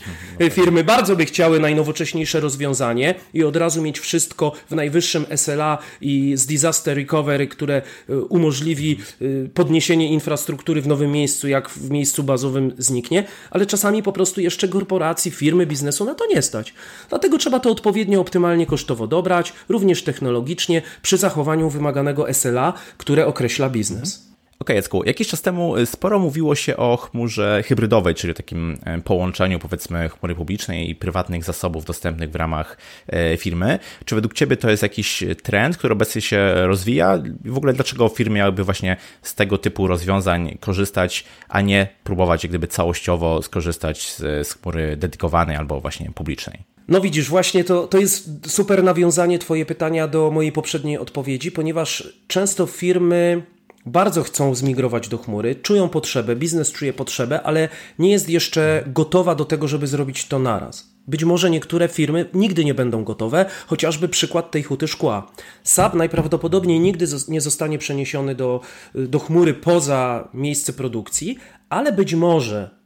Firmy 0.52 0.84
bardzo 0.84 1.16
by 1.16 1.26
chciały 1.26 1.60
najnowocześniejsze 1.60 2.40
rozwiązanie 2.40 3.16
i 3.34 3.44
od 3.44 3.56
razu 3.56 3.82
mieć 3.82 4.00
wszystko 4.00 4.52
w 4.70 4.76
najwyższym 4.76 5.26
SLA 5.36 5.78
i 6.02 6.34
z 6.38 6.46
disaster 6.46 6.98
recovery, 6.98 7.48
które 7.48 7.82
e, 8.10 8.18
umożliwi 8.18 9.00
e, 9.22 9.50
podniesienie 9.50 10.08
infrastruktury 10.08 10.82
w 10.82 10.88
nowym 10.88 11.12
miejscu, 11.12 11.48
jak 11.48 11.70
w 11.70 11.90
miejscu 11.92 12.24
bazowym 12.24 12.74
zniknie, 12.78 13.24
ale 13.52 13.66
czasami 13.66 14.04
po 14.04 14.12
prostu 14.12 14.42
jeszcze 14.42 14.68
korporacji, 14.68 15.32
firmy, 15.32 15.66
biznesu 15.66 16.06
na 16.06 16.16
to 16.16 16.26
nie 16.28 16.42
stać. 16.42 16.74
Dlatego 17.10 17.38
trzeba 17.38 17.60
to 17.60 17.72
odpowiednio 17.72 18.22
optymalnie 18.22 18.66
kosztowo 18.66 19.08
dobrać, 19.08 19.54
również 19.70 20.04
technologicznie, 20.04 20.82
przy 21.02 21.18
zachowaniu 21.18 21.70
wymaganego 21.70 22.34
SLA, 22.34 22.74
które 22.98 23.28
określa 23.28 23.70
biznes. 23.70 24.29
Okej, 24.62 24.74
okay, 24.74 24.76
Jacku, 24.76 25.04
jakiś 25.04 25.28
czas 25.28 25.42
temu 25.42 25.78
y, 25.78 25.86
sporo 25.86 26.20
mówiło 26.20 26.56
się 26.56 26.78
o 26.78 26.98
chmurze 26.98 27.64
hybrydowej, 27.66 28.16
czyli 28.16 28.34
takim 28.34 28.78
e, 28.86 29.02
połączeniu 29.02 29.60
powiedzmy 29.60 30.10
chmury 30.10 30.36
publicznej 30.36 30.90
i 30.90 30.96
prywatnych 30.96 31.44
zasobów 31.44 31.86
dostępnych 31.86 32.32
w 32.32 32.36
ramach 32.36 32.78
e, 33.08 33.38
firmy. 33.38 33.80
Czy 34.06 34.16
według 34.16 34.34
Ciebie 34.34 34.58
to 34.58 34.70
jest 34.70 34.84
jakiś 34.84 35.24
trend, 35.44 35.78
który 35.78 35.94
obecnie 35.94 36.22
się 36.22 36.54
rozwija? 36.56 37.22
W 37.46 37.58
ogóle 37.58 37.74
dlaczego 37.74 38.10
firmy 38.10 38.36
miałyby 38.36 38.64
właśnie 38.64 38.98
z 39.22 39.36
tego 39.36 39.58
typu 39.58 39.88
rozwiązań 39.88 40.58
korzystać, 40.60 41.26
a 41.50 41.62
nie 41.62 41.88
próbować 42.04 42.44
jak 42.44 42.52
gdyby 42.52 42.68
całościowo 42.68 43.42
skorzystać 43.42 44.12
z, 44.12 44.48
z 44.48 44.54
chmury 44.54 44.98
dedykowanej 44.98 45.56
albo 45.56 45.82
właśnie 45.82 46.12
publicznej? 46.16 46.60
No 46.88 47.02
widzisz, 47.02 47.30
właśnie 47.30 47.64
to, 47.64 47.88
to 47.88 47.98
jest 47.98 48.52
super 48.52 48.84
nawiązanie 48.84 49.40
Twoje 49.40 49.66
pytania 49.66 50.08
do 50.08 50.32
mojej 50.32 50.52
poprzedniej 50.52 50.98
odpowiedzi, 50.98 51.52
ponieważ 51.52 52.14
często 52.28 52.66
firmy 52.66 53.44
bardzo 53.86 54.24
chcą 54.24 54.56
zmigrować 54.56 55.08
do 55.08 55.18
chmury, 55.18 55.56
czują 55.56 55.90
potrzebę, 55.90 56.36
biznes 56.36 56.72
czuje 56.72 56.94
potrzebę, 56.94 57.44
ale 57.44 57.70
nie 58.00 58.12
jest 58.12 58.30
jeszcze 58.30 58.84
gotowa 58.88 59.36
do 59.36 59.46
tego, 59.46 59.68
żeby 59.68 59.88
zrobić 59.88 60.26
to 60.26 60.40
naraz. 60.40 60.90
Być 61.08 61.24
może 61.24 61.50
niektóre 61.50 61.88
firmy 61.88 62.30
nigdy 62.34 62.66
nie 62.66 62.74
będą 62.74 63.04
gotowe, 63.04 63.46
chociażby 63.68 64.10
przykład 64.10 64.52
tej 64.52 64.64
huty 64.64 64.88
szkła. 64.88 65.32
SAP 65.64 65.94
najprawdopodobniej 65.94 66.80
nigdy 66.80 67.06
nie 67.28 67.42
zostanie 67.42 67.78
przeniesiony 67.78 68.36
do, 68.36 68.62
do 68.96 69.20
chmury 69.20 69.54
poza 69.54 70.30
miejsce 70.34 70.74
produkcji, 70.74 71.38
ale 71.70 71.92
być 71.92 72.16
może 72.16 72.80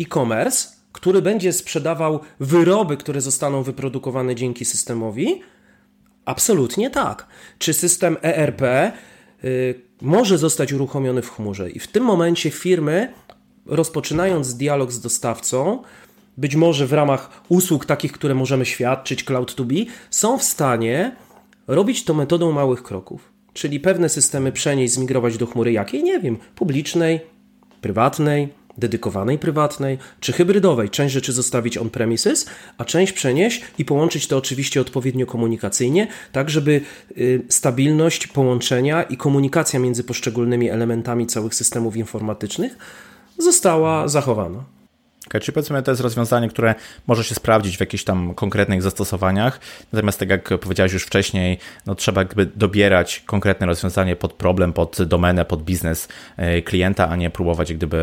e-commerce, 0.00 0.68
który 0.92 1.22
będzie 1.22 1.52
sprzedawał 1.52 2.20
wyroby, 2.40 2.96
które 2.96 3.20
zostaną 3.20 3.62
wyprodukowane 3.62 4.34
dzięki 4.34 4.64
systemowi, 4.64 5.42
absolutnie 6.24 6.90
tak. 6.90 7.26
Czy 7.58 7.72
system 7.72 8.16
ERP 8.22 8.62
może 10.02 10.38
zostać 10.38 10.72
uruchomiony 10.72 11.22
w 11.22 11.30
chmurze. 11.30 11.70
I 11.70 11.78
w 11.78 11.88
tym 11.88 12.04
momencie 12.04 12.50
firmy, 12.50 13.12
rozpoczynając 13.66 14.54
dialog 14.54 14.92
z 14.92 15.00
dostawcą, 15.00 15.82
być 16.36 16.56
może 16.56 16.86
w 16.86 16.92
ramach 16.92 17.42
usług 17.48 17.86
takich, 17.86 18.12
które 18.12 18.34
możemy 18.34 18.66
świadczyć, 18.66 19.24
cloud 19.24 19.54
to 19.54 19.64
be, 19.64 19.74
są 20.10 20.38
w 20.38 20.42
stanie 20.42 21.16
robić 21.66 22.04
to 22.04 22.14
metodą 22.14 22.52
małych 22.52 22.82
kroków. 22.82 23.32
Czyli 23.52 23.80
pewne 23.80 24.08
systemy 24.08 24.52
przenieść, 24.52 24.94
zmigrować 24.94 25.38
do 25.38 25.46
chmury 25.46 25.72
jakiej? 25.72 26.02
Nie 26.02 26.20
wiem, 26.20 26.36
publicznej, 26.54 27.20
prywatnej, 27.80 28.48
dedykowanej 28.78 29.38
prywatnej 29.38 29.98
czy 30.20 30.32
hybrydowej. 30.32 30.90
Część 30.90 31.14
rzeczy 31.14 31.32
zostawić 31.32 31.78
on-premises, 31.78 32.46
a 32.78 32.84
część 32.84 33.12
przenieść 33.12 33.62
i 33.78 33.84
połączyć 33.84 34.26
to 34.26 34.36
oczywiście 34.36 34.80
odpowiednio 34.80 35.26
komunikacyjnie, 35.26 36.06
tak 36.32 36.50
żeby 36.50 36.80
y, 37.18 37.42
stabilność 37.48 38.26
połączenia 38.26 39.02
i 39.02 39.16
komunikacja 39.16 39.80
między 39.80 40.04
poszczególnymi 40.04 40.70
elementami 40.70 41.26
całych 41.26 41.54
systemów 41.54 41.96
informatycznych 41.96 42.76
została 43.38 44.08
zachowana. 44.08 44.64
Okay, 45.26 45.40
czyli 45.40 45.54
powiedzmy, 45.54 45.82
to 45.82 45.90
jest 45.90 46.00
rozwiązanie, 46.00 46.48
które 46.48 46.74
może 47.06 47.24
się 47.24 47.34
sprawdzić 47.34 47.76
w 47.76 47.80
jakichś 47.80 48.04
tam 48.04 48.34
konkretnych 48.34 48.82
zastosowaniach, 48.82 49.60
natomiast 49.92 50.18
tak 50.18 50.30
jak 50.30 50.48
powiedziałeś 50.60 50.92
już 50.92 51.04
wcześniej, 51.04 51.58
no 51.86 51.94
trzeba 51.94 52.20
jakby 52.20 52.46
dobierać 52.46 53.22
konkretne 53.26 53.66
rozwiązanie 53.66 54.16
pod 54.16 54.32
problem, 54.32 54.72
pod 54.72 55.02
domenę, 55.02 55.44
pod 55.44 55.62
biznes 55.62 56.08
y, 56.58 56.62
klienta, 56.62 57.08
a 57.08 57.16
nie 57.16 57.30
próbować 57.30 57.74
gdyby 57.74 57.96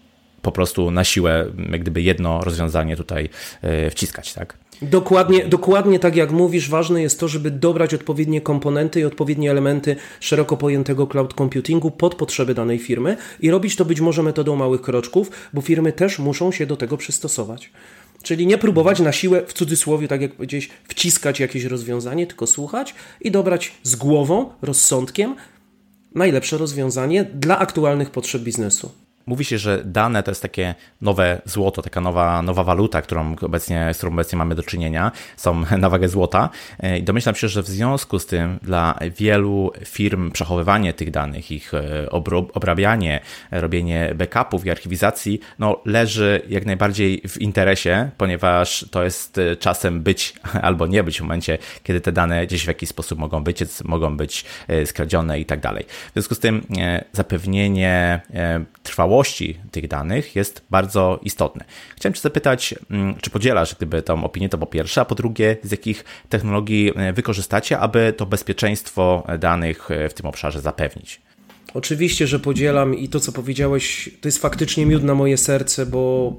y, 0.00 0.03
po 0.44 0.52
prostu 0.52 0.90
na 0.90 1.04
siłę 1.04 1.46
jak 1.72 1.80
gdyby 1.80 2.02
jedno 2.02 2.40
rozwiązanie 2.40 2.96
tutaj 2.96 3.28
e, 3.62 3.90
wciskać, 3.90 4.34
tak? 4.34 4.56
Dokładnie, 4.82 5.46
dokładnie 5.46 5.98
tak 5.98 6.16
jak 6.16 6.30
mówisz, 6.32 6.70
ważne 6.70 7.02
jest 7.02 7.20
to, 7.20 7.28
żeby 7.28 7.50
dobrać 7.50 7.94
odpowiednie 7.94 8.40
komponenty 8.40 9.00
i 9.00 9.04
odpowiednie 9.04 9.50
elementy 9.50 9.96
szeroko 10.20 10.56
pojętego 10.56 11.06
cloud 11.06 11.34
computingu 11.34 11.90
pod 11.90 12.14
potrzeby 12.14 12.54
danej 12.54 12.78
firmy 12.78 13.16
i 13.40 13.50
robić 13.50 13.76
to 13.76 13.84
być 13.84 14.00
może 14.00 14.22
metodą 14.22 14.56
małych 14.56 14.82
kroczków, 14.82 15.30
bo 15.52 15.60
firmy 15.60 15.92
też 15.92 16.18
muszą 16.18 16.52
się 16.52 16.66
do 16.66 16.76
tego 16.76 16.96
przystosować. 16.96 17.70
Czyli 18.22 18.46
nie 18.46 18.58
próbować 18.58 19.00
na 19.00 19.12
siłę, 19.12 19.42
w 19.46 19.52
cudzysłowie, 19.52 20.08
tak 20.08 20.20
jak 20.20 20.32
powiedziałeś, 20.32 20.68
wciskać 20.88 21.40
jakieś 21.40 21.64
rozwiązanie, 21.64 22.26
tylko 22.26 22.46
słuchać 22.46 22.94
i 23.20 23.30
dobrać 23.30 23.72
z 23.82 23.96
głową, 23.96 24.50
rozsądkiem 24.62 25.36
najlepsze 26.14 26.58
rozwiązanie 26.58 27.24
dla 27.24 27.58
aktualnych 27.58 28.10
potrzeb 28.10 28.42
biznesu. 28.42 29.03
Mówi 29.26 29.44
się, 29.44 29.58
że 29.58 29.82
dane 29.84 30.22
to 30.22 30.30
jest 30.30 30.42
takie 30.42 30.74
nowe 31.00 31.42
złoto, 31.44 31.82
taka 31.82 32.00
nowa, 32.00 32.42
nowa 32.42 32.64
waluta, 32.64 33.02
którą 33.02 33.36
obecnie, 33.40 33.94
z 33.94 33.96
którą 33.96 34.12
obecnie 34.12 34.38
mamy 34.38 34.54
do 34.54 34.62
czynienia, 34.62 35.12
są 35.36 35.64
na 35.78 35.90
wagę 35.90 36.08
złota. 36.08 36.50
I 36.98 37.02
domyślam 37.02 37.34
się, 37.34 37.48
że 37.48 37.62
w 37.62 37.66
związku 37.66 38.18
z 38.18 38.26
tym 38.26 38.58
dla 38.62 38.98
wielu 39.16 39.72
firm 39.84 40.30
przechowywanie 40.30 40.92
tych 40.92 41.10
danych, 41.10 41.50
ich 41.50 41.72
obrabianie, 42.54 43.20
robienie 43.50 44.14
backupów 44.14 44.66
i 44.66 44.70
archiwizacji, 44.70 45.40
no, 45.58 45.80
leży 45.84 46.42
jak 46.48 46.66
najbardziej 46.66 47.22
w 47.28 47.40
interesie, 47.40 48.10
ponieważ 48.18 48.86
to 48.90 49.04
jest 49.04 49.40
czasem 49.58 50.02
być 50.02 50.34
albo 50.62 50.86
nie 50.86 51.04
być 51.04 51.18
w 51.18 51.20
momencie, 51.20 51.58
kiedy 51.82 52.00
te 52.00 52.12
dane 52.12 52.46
gdzieś 52.46 52.64
w 52.64 52.68
jakiś 52.68 52.88
sposób 52.88 53.18
mogą 53.18 53.44
być, 53.44 53.60
mogą 53.84 54.16
być 54.16 54.44
skradzione 54.84 55.40
i 55.40 55.44
tak 55.44 55.60
dalej. 55.60 55.84
W 55.88 56.12
związku 56.12 56.34
z 56.34 56.38
tym 56.38 56.66
zapewnienie 57.12 58.20
trwałości 58.82 59.13
tych 59.70 59.88
danych 59.88 60.36
jest 60.36 60.62
bardzo 60.70 61.20
istotne. 61.22 61.64
Chciałem 61.96 62.14
Cię 62.14 62.20
zapytać, 62.20 62.74
mm, 62.90 63.14
czy 63.20 63.30
podzielasz 63.30 63.74
gdyby 63.74 64.02
tą 64.02 64.24
opinię, 64.24 64.48
to 64.48 64.58
po 64.58 64.66
pierwsze, 64.66 65.00
a 65.00 65.04
po 65.04 65.14
drugie, 65.14 65.56
z 65.62 65.70
jakich 65.70 66.04
technologii 66.28 66.92
e, 66.96 67.12
wykorzystacie, 67.12 67.78
aby 67.78 68.14
to 68.16 68.26
bezpieczeństwo 68.26 69.26
danych 69.38 69.90
e, 69.90 70.08
w 70.08 70.14
tym 70.14 70.26
obszarze 70.26 70.60
zapewnić? 70.60 71.20
Oczywiście, 71.74 72.26
że 72.26 72.40
podzielam 72.40 72.98
i 72.98 73.08
to, 73.08 73.20
co 73.20 73.32
powiedziałeś, 73.32 74.10
to 74.20 74.28
jest 74.28 74.38
faktycznie 74.38 74.86
miód 74.86 75.02
na 75.02 75.14
moje 75.14 75.36
serce, 75.36 75.86
bo, 75.86 76.36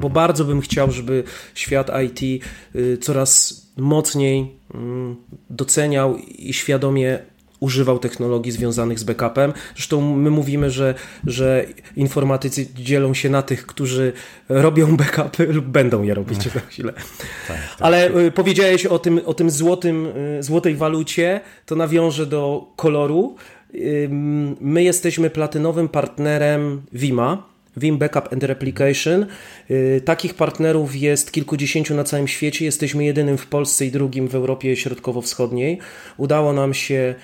bo 0.00 0.10
bardzo 0.10 0.44
bym 0.44 0.60
chciał, 0.60 0.90
żeby 0.90 1.24
świat 1.54 1.90
IT 2.04 2.44
y, 2.74 2.98
coraz 2.98 3.62
mocniej 3.76 4.50
mm, 4.74 5.16
doceniał 5.50 6.16
i 6.16 6.52
świadomie 6.52 7.18
używał 7.60 7.98
technologii 7.98 8.52
związanych 8.52 8.98
z 8.98 9.04
backupem. 9.04 9.52
Zresztą 9.74 10.16
my 10.16 10.30
mówimy, 10.30 10.70
że, 10.70 10.94
że 11.26 11.66
informatycy 11.96 12.66
dzielą 12.74 13.14
się 13.14 13.30
na 13.30 13.42
tych, 13.42 13.66
którzy 13.66 14.12
robią 14.48 14.96
backupy 14.96 15.46
lub 15.56 15.64
będą 15.64 16.02
je 16.02 16.14
robić 16.14 16.42
za 16.42 16.60
chwilę. 16.60 16.92
Tak, 16.92 17.04
tak, 17.48 17.58
Ale 17.80 18.10
tak. 18.10 18.34
powiedziałeś 18.34 18.86
o 18.86 18.98
tym, 18.98 19.20
o 19.26 19.34
tym 19.34 19.50
złotym, 19.50 20.06
y, 20.06 20.42
złotej 20.42 20.74
walucie, 20.74 21.40
to 21.66 21.76
nawiążę 21.76 22.26
do 22.26 22.72
koloru. 22.76 23.36
My 24.60 24.82
jesteśmy 24.82 25.30
platynowym 25.30 25.88
partnerem 25.88 26.82
Vima 26.92 27.54
Vim 27.76 27.98
Backup 27.98 28.32
and 28.32 28.44
Replication. 28.44 29.26
Y, 29.70 30.00
takich 30.04 30.34
partnerów 30.34 30.96
jest 30.96 31.32
kilkudziesięciu 31.32 31.94
na 31.94 32.04
całym 32.04 32.28
świecie. 32.28 32.64
Jesteśmy 32.64 33.04
jedynym 33.04 33.38
w 33.38 33.46
Polsce 33.46 33.86
i 33.86 33.90
drugim 33.90 34.28
w 34.28 34.34
Europie 34.34 34.76
Środkowo-Wschodniej. 34.76 35.78
Udało 36.16 36.52
nam 36.52 36.74
się 36.74 37.14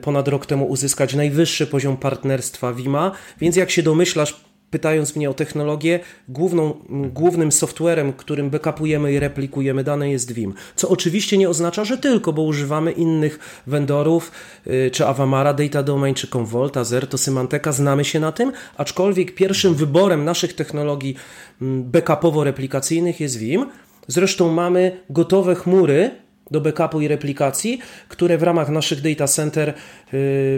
ponad 0.00 0.28
rok 0.28 0.46
temu 0.46 0.66
uzyskać 0.66 1.14
najwyższy 1.14 1.66
poziom 1.66 1.96
partnerstwa 1.96 2.72
Vima, 2.72 3.12
więc 3.40 3.56
jak 3.56 3.70
się 3.70 3.82
domyślasz, 3.82 4.44
pytając 4.70 5.16
mnie 5.16 5.30
o 5.30 5.34
technologię, 5.34 6.00
główną, 6.28 6.74
głównym 6.88 7.52
softwarem, 7.52 8.12
którym 8.12 8.50
backupujemy 8.50 9.12
i 9.12 9.18
replikujemy 9.18 9.84
dane 9.84 10.10
jest 10.10 10.32
Vim. 10.32 10.54
Co 10.76 10.88
oczywiście 10.88 11.38
nie 11.38 11.48
oznacza, 11.48 11.84
że 11.84 11.98
tylko, 11.98 12.32
bo 12.32 12.42
używamy 12.42 12.92
innych 12.92 13.62
vendorów, 13.66 14.32
y, 14.66 14.90
czy 14.92 15.06
Avamara, 15.06 15.54
Data 15.54 15.82
Domain, 15.82 16.14
czy 16.14 16.28
Commvault, 16.28 16.76
Azerto, 16.76 17.18
Symanteka, 17.18 17.72
znamy 17.72 18.04
się 18.04 18.20
na 18.20 18.32
tym, 18.32 18.52
aczkolwiek 18.76 19.34
pierwszym 19.34 19.74
wyborem 19.74 20.24
naszych 20.24 20.52
technologii 20.52 21.16
backupowo-replikacyjnych 21.62 23.20
jest 23.20 23.36
Vim. 23.36 23.66
Zresztą 24.08 24.52
mamy 24.52 25.00
gotowe 25.10 25.54
chmury, 25.54 26.10
do 26.50 26.60
backupu 26.60 27.00
i 27.00 27.08
replikacji, 27.08 27.78
które 28.08 28.38
w 28.38 28.42
ramach 28.42 28.68
naszych 28.68 29.00
data 29.00 29.26
center, 29.26 29.68
y, 29.68 29.72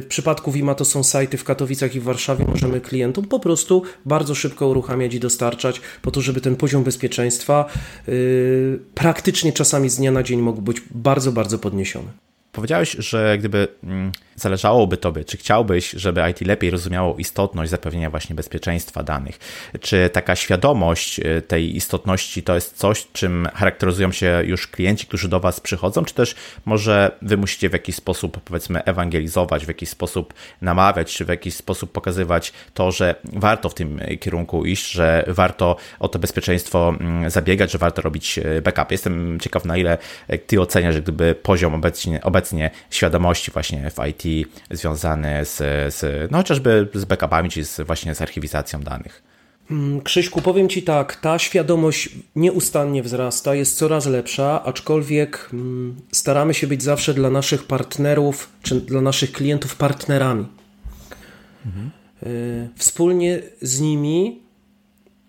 w 0.03 0.07
przypadku 0.09 0.53
Wima 0.53 0.75
to 0.75 0.85
są 0.85 1.05
sajty 1.05 1.39
w 1.39 1.45
Katowicach 1.45 1.95
i 1.95 2.01
w 2.01 2.05
Warszawie, 2.05 2.45
możemy 2.45 2.81
klientom 2.81 3.25
po 3.25 3.41
prostu 3.41 3.83
bardzo 4.07 4.35
szybko 4.35 4.69
uruchamiać 4.69 5.15
i 5.15 5.21
dostarczać, 5.21 5.81
po 6.03 6.11
to, 6.11 6.21
żeby 6.21 6.41
ten 6.41 6.57
poziom 6.57 6.85
bezpieczeństwa 6.85 7.65
y, 8.09 8.79
praktycznie 8.95 9.53
czasami 9.53 9.91
z 9.91 9.97
dnia 9.97 10.13
na 10.13 10.23
dzień 10.23 10.41
mógł 10.41 10.63
być 10.63 10.83
bardzo, 10.91 11.33
bardzo 11.33 11.59
podniesiony. 11.59 12.32
Powiedziałeś, 12.53 12.97
że 12.99 13.39
gdyby 13.39 13.69
mm, 13.85 14.13
zależałoby 14.37 14.97
Tobie, 14.97 15.25
czy 15.25 15.37
chciałbyś, 15.37 15.91
żeby 15.91 16.23
IT 16.31 16.41
lepiej 16.41 16.71
rozumiało 16.71 17.17
istotność 17.17 17.71
zapewnienia 17.71 18.11
właśnie 18.11 18.37
bezpieczeństwa 18.37 19.03
danych? 19.03 19.39
Czy 19.81 20.11
taka 20.13 20.37
świadomość 20.37 21.21
y, 21.21 21.43
tej 21.43 21.77
istotności 21.77 22.43
to 22.43 22.55
jest 22.55 22.77
coś, 22.77 23.07
czym 23.13 23.49
charakteryzują 23.55 24.13
się 24.13 24.43
już 24.45 24.67
klienci, 24.67 25.07
którzy 25.07 25.29
do 25.29 25.41
Was 25.41 25.61
przychodzą, 25.61 26.05
czy 26.05 26.15
też 26.15 26.35
może 26.65 27.17
Wy 27.23 27.37
musicie 27.37 27.69
w 27.69 27.73
jakiś 27.73 27.97
sposób, 27.97 28.41
powiedzmy, 28.41 28.85
ewangelizować, 28.85 29.65
w 29.65 29.69
jakiś 29.69 29.89
sposób 29.89 30.35
namawiać, 30.61 31.15
czy 31.15 31.25
w 31.25 31.29
jakiś 31.29 31.55
sposób 31.55 31.93
pokazywać 31.93 32.53
to, 32.75 32.91
że 32.93 33.15
warto 33.33 33.69
w 33.69 33.75
tym 33.75 34.01
kierunku 34.21 34.65
iść, 34.65 34.91
że 34.91 35.25
warto 35.29 35.77
o 35.99 36.09
to 36.09 36.19
bezpieczeństwo 36.19 36.95
mm, 37.01 37.31
zabiegać, 37.31 37.73
że 37.73 37.79
warto 37.79 38.03
robić 38.03 38.39
y, 38.39 38.63
backup? 38.63 38.91
Jestem 38.91 39.41
ciekaw, 39.41 39.65
na 39.65 39.77
ile 39.77 39.99
Ty 40.47 40.61
oceniasz, 40.61 41.01
gdyby 41.01 41.35
poziom 41.35 41.75
obecnie 41.75 42.23
obecnie 42.43 42.71
świadomości 42.91 43.51
właśnie 43.51 43.91
w 43.91 43.97
IT 44.09 44.49
związane 44.71 45.45
z, 45.45 45.57
z 45.95 46.31
no 46.31 46.39
chociażby 46.39 46.89
z 46.95 47.05
backupami, 47.05 47.51
czy 47.51 47.65
z, 47.65 47.81
właśnie 47.81 48.15
z 48.15 48.23
archiwizacją 48.23 48.81
danych. 48.81 49.23
Mm, 49.71 50.01
Krzyśku, 50.01 50.43
powiem 50.43 50.69
Ci 50.69 50.83
tak, 50.83 51.17
ta 51.17 51.39
świadomość 51.39 52.09
nieustannie 52.37 53.03
wzrasta, 53.03 53.55
jest 53.55 53.79
coraz 53.79 54.07
lepsza, 54.07 54.65
aczkolwiek 54.65 55.49
mm, 55.53 55.97
staramy 56.13 56.55
się 56.55 56.67
być 56.67 56.83
zawsze 56.83 57.15
dla 57.15 57.31
naszych 57.31 57.65
partnerów, 57.65 58.49
czy 58.63 58.81
dla 58.81 59.01
naszych 59.01 59.33
klientów 59.33 59.77
partnerami. 59.77 60.47
Mhm. 61.67 61.91
Y, 62.23 62.69
wspólnie 62.77 63.43
z 63.61 63.81
nimi 63.81 64.43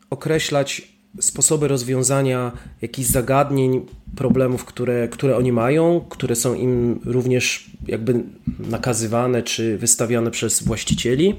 określać 0.09 0.92
sposoby 1.21 1.67
rozwiązania 1.67 2.51
jakichś 2.81 3.09
zagadnień, 3.09 3.85
problemów, 4.15 4.65
które, 4.65 5.07
które 5.07 5.37
oni 5.37 5.51
mają, 5.51 6.05
które 6.09 6.35
są 6.35 6.53
im 6.53 6.99
również 7.05 7.71
jakby 7.87 8.23
nakazywane 8.59 9.43
czy 9.43 9.77
wystawiane 9.77 10.31
przez 10.31 10.63
właścicieli. 10.63 11.35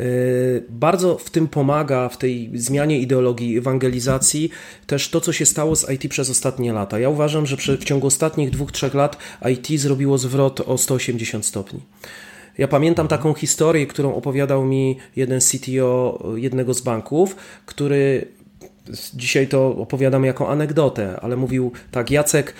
E, 0.00 0.04
bardzo 0.68 1.18
w 1.18 1.30
tym 1.30 1.48
pomaga, 1.48 2.08
w 2.08 2.16
tej 2.16 2.50
zmianie 2.54 2.98
ideologii, 2.98 3.58
ewangelizacji, 3.58 4.50
też 4.86 5.08
to, 5.10 5.20
co 5.20 5.32
się 5.32 5.46
stało 5.46 5.76
z 5.76 5.90
IT 5.90 6.10
przez 6.10 6.30
ostatnie 6.30 6.72
lata. 6.72 6.98
Ja 6.98 7.08
uważam, 7.08 7.46
że 7.46 7.56
w 7.56 7.84
ciągu 7.84 8.06
ostatnich 8.06 8.50
dwóch, 8.50 8.72
trzech 8.72 8.94
lat 8.94 9.16
IT 9.52 9.80
zrobiło 9.80 10.18
zwrot 10.18 10.60
o 10.60 10.78
180 10.78 11.46
stopni. 11.46 11.80
Ja 12.58 12.68
pamiętam 12.68 13.08
taką 13.08 13.34
historię, 13.34 13.86
którą 13.86 14.14
opowiadał 14.14 14.64
mi 14.64 14.96
jeden 15.16 15.40
CTO 15.40 16.22
jednego 16.36 16.74
z 16.74 16.80
banków, 16.80 17.36
który 17.66 18.28
dzisiaj 19.14 19.48
to 19.48 19.76
opowiadam 19.76 20.24
jako 20.24 20.50
anegdotę, 20.50 21.20
ale 21.20 21.36
mówił 21.36 21.72
tak, 21.90 22.10
Jacek, 22.10 22.54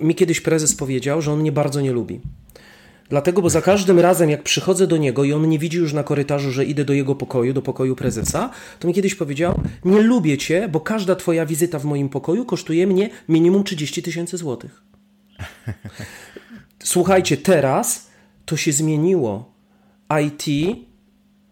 mi 0.00 0.14
kiedyś 0.14 0.40
prezes 0.40 0.76
powiedział, 0.76 1.22
że 1.22 1.32
on 1.32 1.40
mnie 1.40 1.52
bardzo 1.52 1.80
nie 1.80 1.92
lubi. 1.92 2.20
Dlatego, 3.08 3.42
bo 3.42 3.50
za 3.50 3.62
każdym 3.62 4.00
razem, 4.00 4.30
jak 4.30 4.42
przychodzę 4.42 4.86
do 4.86 4.96
niego 4.96 5.24
i 5.24 5.32
on 5.32 5.48
nie 5.48 5.58
widzi 5.58 5.78
już 5.78 5.92
na 5.92 6.02
korytarzu, 6.02 6.50
że 6.50 6.64
idę 6.64 6.84
do 6.84 6.92
jego 6.92 7.14
pokoju, 7.14 7.52
do 7.52 7.62
pokoju 7.62 7.96
prezesa, 7.96 8.50
to 8.78 8.88
mi 8.88 8.94
kiedyś 8.94 9.14
powiedział: 9.14 9.60
Nie 9.84 10.02
lubię 10.02 10.38
cię, 10.38 10.68
bo 10.68 10.80
każda 10.80 11.16
twoja 11.16 11.46
wizyta 11.46 11.78
w 11.78 11.84
moim 11.84 12.08
pokoju 12.08 12.44
kosztuje 12.44 12.86
mnie 12.86 13.10
minimum 13.28 13.64
30 13.64 14.02
tysięcy 14.02 14.36
złotych. 14.36 14.82
Słuchajcie, 16.82 17.36
teraz 17.36 18.10
to 18.44 18.56
się 18.56 18.72
zmieniło. 18.72 19.52
IT 20.22 20.44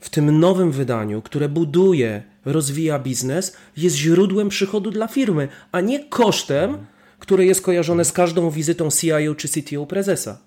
w 0.01 0.11
tym 0.11 0.41
nowym 0.41 0.73
wydaniu, 0.73 1.23
które 1.23 1.49
buduje 1.49 2.23
rozwija 2.45 2.99
biznes, 2.99 3.57
jest 3.77 3.97
źródłem 3.97 4.49
przychodu 4.49 4.91
dla 4.91 5.09
firmy, 5.09 5.49
a 5.73 5.81
nie 5.81 6.05
kosztem, 6.05 6.87
które 7.19 7.47
jest 7.47 7.63
kojarzone 7.63 8.05
z 8.05 8.13
każdą 8.13 8.51
wizytą 8.51 8.89
CIO 8.91 9.35
czy 9.35 9.49
CTO 9.49 9.87
prezesa. 9.87 10.39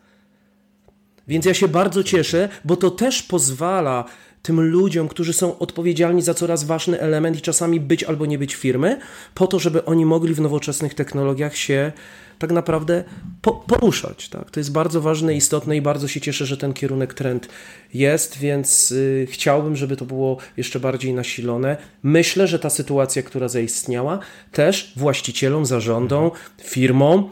Więc 1.28 1.46
ja 1.46 1.54
się 1.54 1.68
bardzo 1.68 2.04
cieszę, 2.04 2.50
bo 2.66 2.76
to 2.76 2.92
też 2.92 3.24
pozwala 3.24 4.06
tym 4.42 4.62
ludziom, 4.62 5.08
którzy 5.08 5.34
są 5.34 5.60
odpowiedzialni 5.60 6.22
za 6.22 6.34
coraz 6.34 6.64
ważny 6.64 7.00
element 7.00 7.38
i 7.38 7.42
czasami 7.42 7.80
być 7.80 8.04
albo 8.04 8.26
nie 8.26 8.38
być 8.38 8.56
firmy, 8.56 9.00
po 9.34 9.48
to, 9.48 9.60
żeby 9.60 9.86
oni 9.86 10.06
mogli 10.06 10.34
w 10.34 10.42
nowoczesnych 10.42 10.94
technologiach 10.94 11.56
się 11.56 11.92
tak 12.40 12.52
naprawdę 12.52 13.04
po, 13.42 13.52
poruszać. 13.52 14.30
Tak? 14.30 14.52
To 14.52 14.60
jest 14.60 14.72
bardzo 14.72 15.02
ważne, 15.02 15.36
istotne 15.36 15.78
i 15.78 15.82
bardzo 15.82 16.08
się 16.08 16.22
cieszę, 16.22 16.46
że 16.46 16.58
ten 16.58 16.74
kierunek, 16.74 17.14
trend 17.14 17.48
jest, 17.94 18.38
więc 18.38 18.92
y, 18.92 19.28
chciałbym, 19.32 19.76
żeby 19.76 19.98
to 19.98 20.06
było 20.06 20.38
jeszcze 20.58 20.80
bardziej 20.80 21.14
nasilone. 21.14 21.78
Myślę, 22.04 22.48
że 22.48 22.60
ta 22.60 22.70
sytuacja, 22.70 23.24
która 23.24 23.48
zaistniała, 23.48 24.20
też 24.52 24.94
właścicielom, 24.96 25.66
zarządom, 25.66 26.32
firmom, 26.64 27.30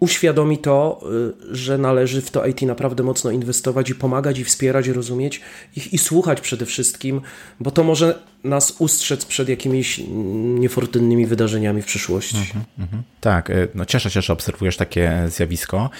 uświadomi 0.00 0.58
to, 0.58 1.00
y, 1.50 1.56
że 1.56 1.78
należy 1.78 2.22
w 2.22 2.30
to 2.30 2.46
IT 2.46 2.62
naprawdę 2.62 3.02
mocno 3.02 3.30
inwestować 3.30 3.90
i 3.90 3.94
pomagać 3.94 4.38
i 4.38 4.44
wspierać, 4.44 4.86
i 4.86 4.92
rozumieć 4.92 5.40
ich 5.76 5.92
i 5.92 5.98
słuchać 5.98 6.40
przede 6.40 6.66
wszystkim, 6.66 7.20
bo 7.60 7.70
to 7.70 7.84
może 7.84 8.18
nas 8.44 8.74
ustrzec 8.78 9.24
przed 9.24 9.48
jakimiś 9.48 10.00
niefortunnymi 10.58 11.26
wydarzeniami 11.26 11.82
w 11.82 11.86
przyszłości. 11.86 12.36
Mhm, 12.36 12.64
mhm. 12.78 13.02
Tak, 13.20 13.50
y, 13.50 13.68
no 13.74 13.84
cieszę 13.84 14.10
się, 14.10 14.22
że 14.22 14.32
obserwujesz 14.32 14.76
takie 14.76 15.24
zjawisko. 15.28 15.90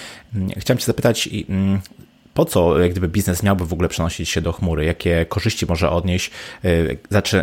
Chciałem 0.57 0.77
Cię 0.77 0.85
zapytać, 0.85 1.29
mm, 1.49 1.79
po 2.33 2.45
co 2.45 2.79
jak 2.79 2.91
gdyby 2.91 3.07
biznes 3.07 3.43
miałby 3.43 3.65
w 3.65 3.73
ogóle 3.73 3.89
przenosić 3.89 4.29
się 4.29 4.41
do 4.41 4.51
chmury, 4.51 4.85
jakie 4.85 5.25
korzyści 5.25 5.65
może 5.65 5.89
odnieść, 5.89 6.31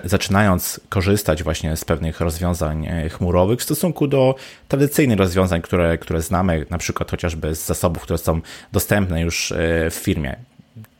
zaczynając 0.04 0.80
korzystać 0.88 1.42
właśnie 1.42 1.76
z 1.76 1.84
pewnych 1.84 2.20
rozwiązań 2.20 2.88
chmurowych 3.10 3.60
w 3.60 3.62
stosunku 3.62 4.06
do 4.06 4.34
tradycyjnych 4.68 5.18
rozwiązań, 5.18 5.62
które, 5.62 5.98
które 5.98 6.22
znamy, 6.22 6.66
na 6.70 6.78
przykład 6.78 7.10
chociażby 7.10 7.54
z 7.54 7.66
zasobów, 7.66 8.02
które 8.02 8.18
są 8.18 8.40
dostępne 8.72 9.20
już 9.20 9.52
w 9.90 9.94
firmie. 9.94 10.36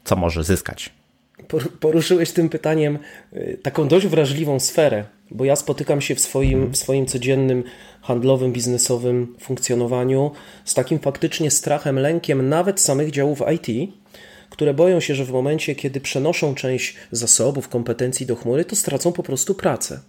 Co 0.05 0.17
może 0.17 0.45
zyskać? 0.45 0.91
Poruszyłeś 1.81 2.33
tym 2.33 2.49
pytaniem 2.49 2.99
taką 3.63 3.89
dość 3.89 4.07
wrażliwą 4.07 4.61
sferę, 4.61 5.05
bo 5.31 5.45
ja 5.45 5.57
spotykam 5.57 6.01
się 6.01 6.15
w 6.15 6.21
swoim, 6.21 6.71
w 6.71 6.77
swoim 6.77 7.07
codziennym 7.07 7.65
handlowym, 8.09 8.53
biznesowym 8.53 9.35
funkcjonowaniu 9.41 10.31
z 10.65 10.75
takim 10.75 10.99
faktycznie 10.99 11.51
strachem, 11.51 11.99
lękiem 11.99 12.49
nawet 12.49 12.81
samych 12.81 13.11
działów 13.11 13.43
IT, 13.55 13.91
które 14.51 14.75
boją 14.75 15.01
się, 15.01 15.15
że 15.15 15.25
w 15.25 15.31
momencie, 15.31 15.75
kiedy 15.75 16.01
przenoszą 16.01 16.55
część 16.55 16.97
zasobów, 17.13 17.69
kompetencji 17.69 18.27
do 18.27 18.37
chmury, 18.37 18.65
to 18.65 18.77
stracą 18.77 19.13
po 19.13 19.23
prostu 19.23 19.55
pracę. 19.55 20.01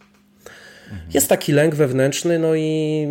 Jest 1.14 1.28
taki 1.28 1.52
lęk 1.52 1.76
wewnętrzny, 1.76 2.40
no 2.40 2.56
i 2.56 3.06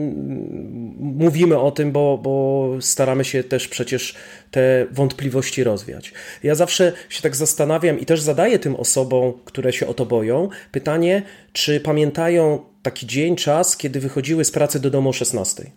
mówimy 0.98 1.59
o 1.59 1.70
tym, 1.70 1.92
bo, 1.92 2.18
bo 2.22 2.72
staramy 2.81 3.24
się 3.24 3.44
też 3.44 3.68
przecież 3.68 4.14
te 4.51 4.87
wątpliwości 4.90 5.64
rozwiać. 5.64 6.12
Ja 6.42 6.55
zawsze 6.55 6.92
się 7.09 7.22
tak 7.22 7.37
zastanawiam 7.37 8.01
i 8.01 8.07
też 8.07 8.20
zadaję 8.20 8.59
tym 8.59 8.77
osobom, 8.77 9.33
które 9.44 9.72
się 9.72 9.87
o 9.87 9.94
to 9.94 10.07
boją, 10.07 10.48
pytanie, 10.72 11.22
czy 11.53 11.81
pamiętają 11.81 12.59
taki 12.88 13.07
dzień, 13.07 13.37
czas, 13.37 13.77
kiedy 13.77 14.01
wychodziły 14.01 14.44
z 14.44 14.51
pracy 14.51 14.81
do 14.81 14.90
domu 14.90 15.11
o 15.11 15.12
16. 15.12 15.70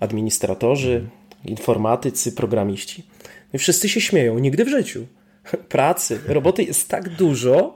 Administratorzy, 0.00 1.06
informatycy, 1.44 2.32
programiści. 2.32 3.06
I 3.52 3.58
wszyscy 3.58 3.88
się 3.88 4.00
śmieją, 4.00 4.38
nigdy 4.38 4.64
w 4.64 4.68
życiu. 4.68 5.06
Pracy, 5.68 6.20
roboty 6.26 6.62
jest 6.62 6.88
tak 6.88 7.08
dużo, 7.08 7.74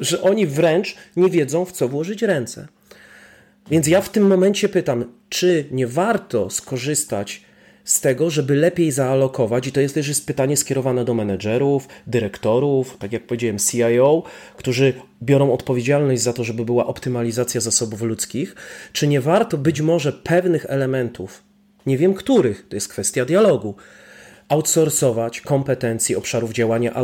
że 0.00 0.22
oni 0.22 0.46
wręcz 0.46 0.96
nie 1.16 1.30
wiedzą, 1.30 1.64
w 1.64 1.72
co 1.72 1.88
włożyć 1.88 2.22
ręce. 2.22 2.68
Więc 3.70 3.86
ja 3.86 4.00
w 4.00 4.08
tym 4.08 4.26
momencie 4.26 4.68
pytam, 4.68 5.04
czy 5.28 5.64
nie 5.70 5.86
warto 5.86 6.50
skorzystać 6.50 7.42
z 7.84 8.00
tego, 8.00 8.30
żeby 8.30 8.54
lepiej 8.54 8.92
zaalokować, 8.92 9.66
i 9.66 9.72
to 9.72 9.80
jest 9.80 9.94
też 9.94 10.08
jest 10.08 10.26
pytanie 10.26 10.56
skierowane 10.56 11.04
do 11.04 11.14
menedżerów, 11.14 11.88
dyrektorów, 12.06 12.96
tak 12.98 13.12
jak 13.12 13.26
powiedziałem, 13.26 13.58
CIO, 13.58 14.22
którzy 14.56 14.94
biorą 15.22 15.52
odpowiedzialność 15.52 16.22
za 16.22 16.32
to, 16.32 16.44
żeby 16.44 16.64
była 16.64 16.86
optymalizacja 16.86 17.60
zasobów 17.60 18.02
ludzkich, 18.02 18.54
czy 18.92 19.06
nie 19.06 19.20
warto 19.20 19.58
być 19.58 19.80
może 19.80 20.12
pewnych 20.12 20.66
elementów, 20.68 21.42
nie 21.86 21.98
wiem 21.98 22.14
których, 22.14 22.68
to 22.68 22.76
jest 22.76 22.88
kwestia 22.88 23.24
dialogu, 23.24 23.74
outsourcować 24.48 25.40
kompetencji 25.40 26.16
obszarów 26.16 26.52
działania 26.52 26.94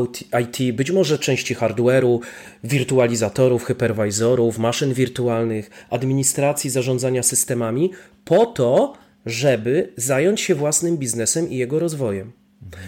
IT, 0.41 0.77
być 0.77 0.91
może 0.91 1.19
części 1.19 1.55
hardware'u, 1.55 2.19
wirtualizatorów, 2.65 3.65
hyperwizorów, 3.65 4.59
maszyn 4.59 4.95
wirtualnych, 4.95 5.71
administracji 5.91 6.71
zarządzania 6.71 7.23
systemami, 7.23 7.91
po 8.25 8.47
to, 8.47 8.95
żeby 9.27 9.93
zająć 9.97 10.41
się 10.41 10.55
własnym 10.55 10.97
biznesem 10.97 11.51
i 11.51 11.57
jego 11.57 11.79
rozwojem. 11.79 12.33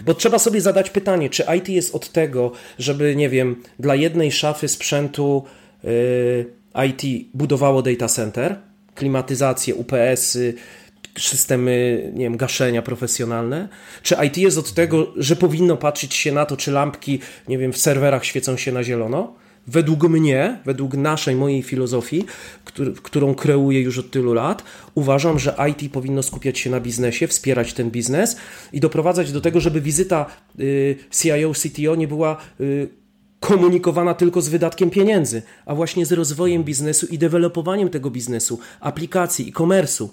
Bo 0.05 0.13
trzeba 0.13 0.39
sobie 0.39 0.61
zadać 0.61 0.89
pytanie, 0.89 1.29
czy 1.29 1.43
IT 1.57 1.69
jest 1.69 1.95
od 1.95 2.11
tego, 2.11 2.51
żeby, 2.79 3.15
nie 3.15 3.29
wiem, 3.29 3.63
dla 3.79 3.95
jednej 3.95 4.31
szafy 4.31 4.67
sprzętu 4.67 5.43
yy, 5.83 6.45
IT 6.87 7.29
budowało 7.33 7.81
data 7.81 8.07
center, 8.07 8.55
klimatyzację, 8.95 9.75
UPS-y, 9.75 10.53
systemy, 11.19 12.03
nie 12.13 12.23
wiem, 12.23 12.37
gaszenia 12.37 12.81
profesjonalne? 12.81 13.69
Czy 14.03 14.15
IT 14.27 14.37
jest 14.37 14.57
od 14.57 14.73
tego, 14.73 15.13
że 15.15 15.35
powinno 15.35 15.77
patrzeć 15.77 16.13
się 16.13 16.31
na 16.31 16.45
to, 16.45 16.57
czy 16.57 16.71
lampki, 16.71 17.19
nie 17.47 17.57
wiem, 17.57 17.73
w 17.73 17.77
serwerach 17.77 18.25
świecą 18.25 18.57
się 18.57 18.71
na 18.71 18.83
zielono? 18.83 19.33
Według 19.67 20.03
mnie, 20.03 20.59
według 20.65 20.93
naszej, 20.93 21.35
mojej 21.35 21.63
filozofii, 21.63 22.25
którą 23.03 23.35
kreuję 23.35 23.81
już 23.81 23.97
od 23.97 24.11
tylu 24.11 24.33
lat, 24.33 24.63
uważam, 24.95 25.39
że 25.39 25.55
IT 25.69 25.91
powinno 25.93 26.23
skupiać 26.23 26.59
się 26.59 26.69
na 26.69 26.79
biznesie, 26.79 27.27
wspierać 27.27 27.73
ten 27.73 27.91
biznes 27.91 28.37
i 28.73 28.79
doprowadzać 28.79 29.31
do 29.31 29.41
tego, 29.41 29.59
żeby 29.59 29.81
wizyta 29.81 30.25
y, 30.59 30.95
CIO, 31.11 31.51
CTO 31.53 31.95
nie 31.95 32.07
była 32.07 32.37
y, 32.61 32.89
komunikowana 33.39 34.13
tylko 34.13 34.41
z 34.41 34.49
wydatkiem 34.49 34.89
pieniędzy, 34.89 35.41
a 35.65 35.75
właśnie 35.75 36.05
z 36.05 36.11
rozwojem 36.11 36.63
biznesu 36.63 37.05
i 37.05 37.17
dewelopowaniem 37.17 37.89
tego 37.89 38.11
biznesu, 38.11 38.59
aplikacji, 38.79 39.49
e-commerce'u. 39.49 40.07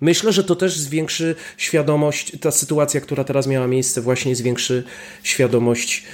Myślę, 0.00 0.32
że 0.32 0.44
to 0.44 0.56
też 0.56 0.78
zwiększy 0.78 1.34
świadomość, 1.56 2.32
ta 2.40 2.50
sytuacja, 2.50 3.00
która 3.00 3.24
teraz 3.24 3.46
miała 3.46 3.66
miejsce, 3.66 4.00
właśnie 4.00 4.36
zwiększy 4.36 4.84
świadomość 5.22 6.04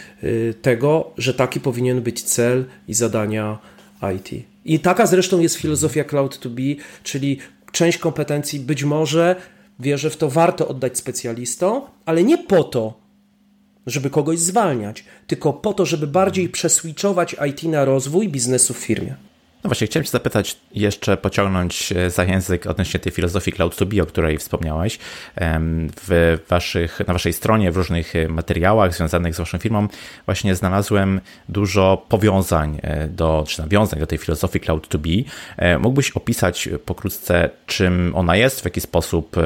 tego, 0.62 1.10
że 1.18 1.34
taki 1.34 1.60
powinien 1.60 2.02
być 2.02 2.22
cel 2.22 2.64
i 2.88 2.94
zadania 2.94 3.58
IT. 4.16 4.44
I 4.64 4.80
taka 4.80 5.06
zresztą 5.06 5.40
jest 5.40 5.56
filozofia 5.56 6.04
Cloud 6.04 6.38
to 6.38 6.50
Be, 6.50 6.62
czyli 7.02 7.38
część 7.72 7.98
kompetencji 7.98 8.60
być 8.60 8.84
może, 8.84 9.36
wierzę 9.80 10.10
w 10.10 10.16
to, 10.16 10.30
warto 10.30 10.68
oddać 10.68 10.98
specjalistom, 10.98 11.82
ale 12.06 12.24
nie 12.24 12.38
po 12.38 12.64
to, 12.64 12.94
żeby 13.86 14.10
kogoś 14.10 14.38
zwalniać, 14.38 15.04
tylko 15.26 15.52
po 15.52 15.74
to, 15.74 15.86
żeby 15.86 16.06
bardziej 16.06 16.48
przeswitchować 16.48 17.36
IT 17.48 17.62
na 17.62 17.84
rozwój 17.84 18.28
biznesu 18.28 18.74
w 18.74 18.78
firmie. 18.78 19.14
No 19.64 19.68
właśnie, 19.68 19.86
chciałem 19.86 20.04
Cię 20.04 20.10
zapytać, 20.10 20.56
jeszcze 20.74 21.16
pociągnąć 21.16 21.92
e, 21.92 22.10
za 22.10 22.24
język 22.24 22.66
odnośnie 22.66 23.00
tej 23.00 23.12
filozofii 23.12 23.52
Cloud 23.52 23.76
to 23.76 23.86
Be, 23.86 24.02
o 24.02 24.06
której 24.06 24.38
wspomniałeś. 24.38 24.98
W 26.06 26.38
waszych, 26.48 27.00
na 27.06 27.12
Waszej 27.12 27.32
stronie, 27.32 27.72
w 27.72 27.76
różnych 27.76 28.16
e, 28.16 28.28
materiałach 28.28 28.94
związanych 28.94 29.34
z 29.34 29.38
Waszą 29.38 29.58
firmą, 29.58 29.88
właśnie 30.26 30.54
znalazłem 30.54 31.20
dużo 31.48 32.06
powiązań 32.08 32.78
e, 32.82 33.08
do, 33.08 33.44
czy 33.48 33.60
nawiązań 33.60 34.00
do 34.00 34.06
tej 34.06 34.18
filozofii 34.18 34.60
Cloud 34.60 34.88
to 34.88 34.98
Be. 34.98 35.08
Mógłbyś 35.78 36.10
opisać 36.10 36.68
pokrótce, 36.84 37.50
czym 37.66 38.12
ona 38.14 38.36
jest, 38.36 38.60
w 38.60 38.64
jaki 38.64 38.80
sposób 38.80 39.36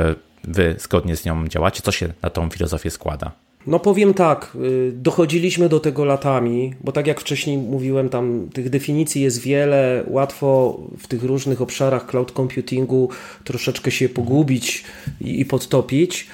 Wy 0.45 0.77
zgodnie 0.79 1.17
z 1.17 1.25
nią 1.25 1.49
działacie, 1.49 1.83
co 1.83 1.93
się 1.93 2.13
na 2.23 2.31
tą 2.31 2.51
filozofię 2.51 2.91
składa? 2.91 3.48
No 3.67 3.81
powiem 3.81 4.15
tak, 4.15 4.57
y, 4.65 4.93
dochodziliśmy 4.93 5.69
do 5.69 5.81
tego 5.81 6.05
latami, 6.05 6.75
bo 6.81 6.93
tak 6.93 7.07
jak 7.07 7.21
wcześniej 7.21 7.59
mówiłem, 7.59 8.09
tam 8.09 8.49
tych 8.53 8.71
definicji 8.71 9.23
jest 9.23 9.41
wiele, 9.41 10.05
łatwo 10.07 10.81
w 10.99 11.07
tych 11.07 11.23
różnych 11.23 11.63
obszarach 11.63 12.07
cloud 12.07 12.33
computingu 12.33 13.09
troszeczkę 13.45 13.91
się 13.91 14.09
pogubić 14.09 14.85
i 15.21 15.45
podtopić. 15.45 16.27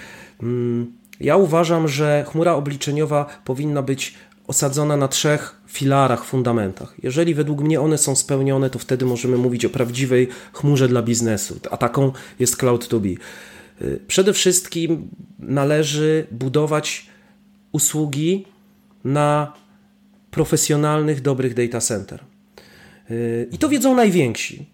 Mm, 0.43 0.93
ja 1.21 1.37
uważam, 1.37 1.89
że 1.89 2.25
chmura 2.29 2.55
obliczeniowa 2.55 3.27
powinna 3.45 3.83
być 3.83 4.15
osadzona 4.47 4.97
na 4.97 5.09
trzech 5.09 5.61
filarach, 5.67 6.25
fundamentach. 6.25 6.95
Jeżeli 7.03 7.35
według 7.35 7.61
mnie 7.61 7.81
one 7.81 7.99
są 7.99 8.17
spełnione, 8.17 8.71
to 8.71 8.79
wtedy 8.79 9.05
możemy 9.07 9.37
mówić 9.37 9.65
o 9.65 9.71
prawdziwej 9.71 10.29
chmurze 10.53 10.89
dla 10.89 11.03
biznesu, 11.03 11.61
a 11.71 11.77
taką 11.77 12.13
jest 12.39 12.57
Cloud 12.57 12.89
2B. 12.89 13.17
Y, 13.83 14.01
przede 14.07 14.33
wszystkim 14.33 15.09
należy 15.39 16.27
budować 16.31 17.13
usługi 17.75 18.45
na 19.05 19.53
profesjonalnych, 20.31 21.21
dobrych 21.21 21.55
data 21.55 21.81
center. 21.81 22.25
Yy, 23.11 23.49
I 23.53 23.59
to 23.59 23.69
wiedzą 23.69 23.95
najwięksi. 23.95 24.67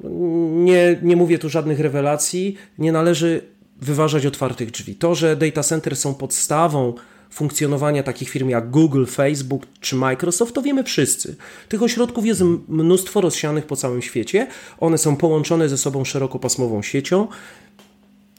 Nie, 0.51 0.99
nie 1.03 1.17
mówię 1.17 1.39
tu 1.39 1.49
żadnych 1.49 1.81
rewelacji, 1.81 2.57
nie 2.79 2.93
należy 2.93 3.43
wyważać 3.77 4.27
otwartych 4.27 4.71
drzwi. 4.71 4.95
To, 4.95 5.15
że 5.15 5.37
data 5.37 5.63
center 5.63 5.97
są 5.97 6.15
podstawą 6.15 6.95
funkcjonowania 7.31 8.03
takich 8.03 8.29
firm 8.29 8.49
jak 8.49 8.71
Google, 8.71 9.05
Facebook 9.07 9.67
czy 9.81 9.97
Microsoft, 9.97 10.55
to 10.55 10.63
wiemy 10.63 10.85
wszyscy. 10.85 11.37
Tych 11.69 11.83
ośrodków 11.83 12.27
jest 12.27 12.43
mnóstwo 12.69 13.21
rozsianych 13.21 13.67
po 13.67 13.77
całym 13.77 14.03
świecie. 14.03 14.47
One 14.81 14.99
są 14.99 15.17
połączone 15.17 15.69
ze 15.69 15.79
sobą 15.79 16.05
szerokopasmową 16.05 16.83
siecią, 16.83 17.29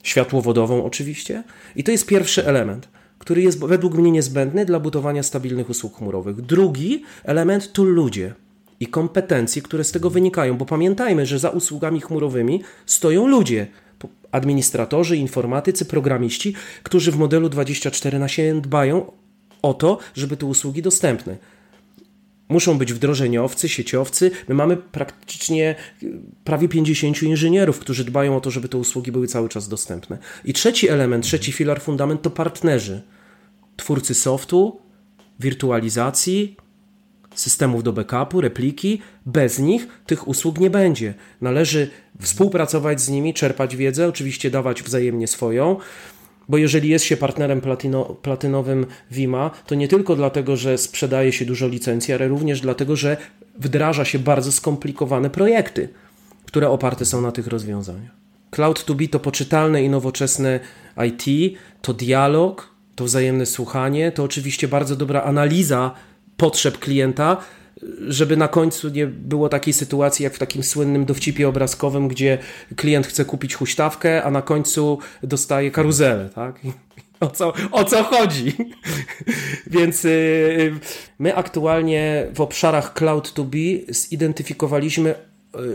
światłowodową 0.04 0.86
oczywiście. 0.86 1.44
I 1.76 1.84
to 1.84 1.92
jest 1.92 2.06
pierwszy 2.06 2.46
element 2.46 2.88
który 3.22 3.42
jest 3.42 3.60
według 3.60 3.96
mnie 3.96 4.12
niezbędny 4.12 4.66
dla 4.66 4.80
budowania 4.80 5.24
stabilnych 5.24 5.70
usług 5.70 5.98
chmurowych. 5.98 6.42
Drugi 6.42 7.04
element 7.24 7.74
to 7.74 7.84
ludzie 7.84 8.34
i 8.80 8.88
kompetencje, 8.88 9.62
które 9.62 9.84
z 9.84 9.92
tego 9.92 10.10
wynikają, 10.10 10.58
bo 10.58 10.66
pamiętajmy, 10.66 11.26
że 11.26 11.40
za 11.40 11.50
usługami 11.50 12.02
chmurowymi 12.02 12.64
stoją 12.86 13.28
ludzie, 13.28 13.68
administratorzy, 14.32 15.18
informatycy, 15.18 15.86
programiści, 15.86 16.56
którzy 16.84 17.12
w 17.12 17.18
modelu 17.18 17.50
24 17.50 18.20
na 18.20 18.28
7 18.28 18.62
dbają 18.62 19.12
o 19.62 19.74
to, 19.74 19.98
żeby 20.14 20.38
te 20.38 20.46
usługi 20.46 20.82
dostępne. 20.82 21.38
Muszą 22.52 22.78
być 22.78 22.94
wdrożeniowcy, 22.94 23.70
sieciowcy. 23.70 24.32
My 24.48 24.56
mamy 24.56 24.78
praktycznie 24.78 25.76
prawie 26.44 26.70
50 26.70 27.24
inżynierów, 27.24 27.80
którzy 27.80 28.06
dbają 28.06 28.38
o 28.38 28.42
to, 28.42 28.52
żeby 28.52 28.70
te 28.70 28.78
usługi 28.78 29.12
były 29.12 29.28
cały 29.28 29.50
czas 29.50 29.68
dostępne. 29.68 30.18
I 30.46 30.54
trzeci 30.54 30.90
element, 30.90 31.26
trzeci 31.26 31.52
filar, 31.52 31.82
fundament 31.82 32.22
to 32.22 32.30
partnerzy. 32.30 33.02
Twórcy 33.78 34.14
softu, 34.14 34.80
wirtualizacji, 35.40 36.56
systemów 37.36 37.84
do 37.84 37.94
backupu, 37.94 38.42
repliki. 38.42 39.02
Bez 39.26 39.60
nich 39.60 39.88
tych 40.06 40.28
usług 40.28 40.60
nie 40.60 40.70
będzie. 40.70 41.14
Należy 41.42 41.90
współpracować 42.22 43.02
z 43.02 43.10
nimi, 43.10 43.34
czerpać 43.34 43.76
wiedzę, 43.76 44.08
oczywiście 44.08 44.52
dawać 44.52 44.84
wzajemnie 44.84 45.28
swoją 45.28 45.78
Bo 46.52 46.58
jeżeli 46.58 46.90
jest 46.90 47.06
się 47.06 47.18
partnerem 47.18 47.62
platyno, 47.62 48.06
platynowym 48.06 48.86
Vima, 49.12 49.52
to 49.68 49.76
nie 49.76 49.88
tylko 49.88 50.16
dlatego, 50.16 50.56
że 50.58 50.78
sprzedaje 50.78 51.32
się 51.32 51.46
dużo 51.46 51.68
licencji, 51.68 52.14
ale 52.14 52.28
również 52.28 52.62
dlatego, 52.62 52.96
że 52.96 53.18
wdraża 53.60 54.06
się 54.06 54.20
bardzo 54.20 54.52
skomplikowane 54.52 55.30
projekty, 55.30 55.90
które 56.46 56.70
oparte 56.70 57.06
są 57.06 57.22
na 57.22 57.32
tych 57.32 57.48
rozwiązaniach. 57.48 58.12
Cloud2B 58.52 59.10
to 59.10 59.20
poczytalne 59.20 59.84
i 59.84 59.90
nowoczesne 59.90 60.60
IT, 61.08 61.56
to 61.82 61.94
dialog, 61.94 62.70
to 62.96 63.04
wzajemne 63.06 63.46
słuchanie, 63.46 64.12
to 64.12 64.24
oczywiście 64.24 64.68
bardzo 64.68 64.96
dobra 64.96 65.24
analiza 65.24 65.92
potrzeb 66.38 66.78
klienta, 66.78 67.38
żeby 68.08 68.38
na 68.38 68.48
końcu 68.48 68.90
nie 68.90 69.08
było 69.08 69.50
takiej 69.50 69.74
sytuacji 69.74 70.24
jak 70.24 70.34
w 70.34 70.40
takim 70.40 70.64
słynnym 70.64 71.06
dowcipie 71.06 71.48
obrazkowym, 71.48 72.08
gdzie 72.08 72.38
klient 72.76 73.08
chce 73.08 73.26
kupić 73.26 73.56
huśtawkę, 73.56 74.24
a 74.24 74.32
na 74.32 74.42
końcu 74.42 75.00
dostaje 75.24 75.72
karuzelę, 75.72 76.30
tak? 76.36 76.60
O 77.20 77.28
co, 77.28 77.54
o 77.72 77.84
co 77.84 78.04
chodzi? 78.04 78.54
Więc 79.68 80.04
yy, 80.04 80.80
my 81.20 81.36
aktualnie 81.36 82.28
w 82.36 82.42
obszarach 82.42 82.94
Cloud2B 82.94 83.80
zidentyfikowaliśmy 83.94 85.16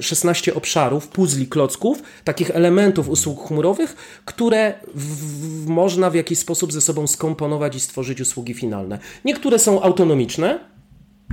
16 0.00 0.54
obszarów, 0.54 1.08
puzli, 1.08 1.46
klocków, 1.46 2.02
takich 2.24 2.50
elementów 2.50 3.08
usług 3.08 3.48
chmurowych, 3.48 3.96
które 4.24 4.74
w, 4.94 5.64
w, 5.64 5.68
można 5.68 6.10
w 6.10 6.14
jakiś 6.14 6.38
sposób 6.38 6.72
ze 6.72 6.80
sobą 6.80 7.06
skomponować 7.06 7.76
i 7.76 7.80
stworzyć 7.80 8.20
usługi 8.20 8.54
finalne. 8.54 8.98
Niektóre 9.24 9.58
są 9.58 9.82
autonomiczne, 9.82 10.58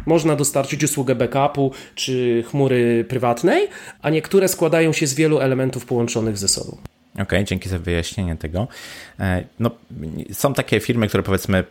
można 0.05 0.35
dostarczyć 0.35 0.83
usługę 0.83 1.15
backupu 1.15 1.71
czy 1.95 2.43
chmury 2.47 3.05
prywatnej, 3.09 3.67
a 4.01 4.09
niektóre 4.09 4.47
składają 4.47 4.93
się 4.93 5.07
z 5.07 5.13
wielu 5.13 5.39
elementów 5.39 5.85
połączonych 5.85 6.37
ze 6.37 6.47
sobą. 6.47 6.77
Okej, 7.13 7.23
okay, 7.23 7.43
dzięki 7.43 7.69
za 7.69 7.79
wyjaśnienie 7.79 8.35
tego. 8.35 8.67
E, 9.19 9.43
no, 9.59 9.71
są 10.31 10.53
takie 10.53 10.79
firmy, 10.79 11.07
które 11.07 11.23
powiedzmy 11.23 11.63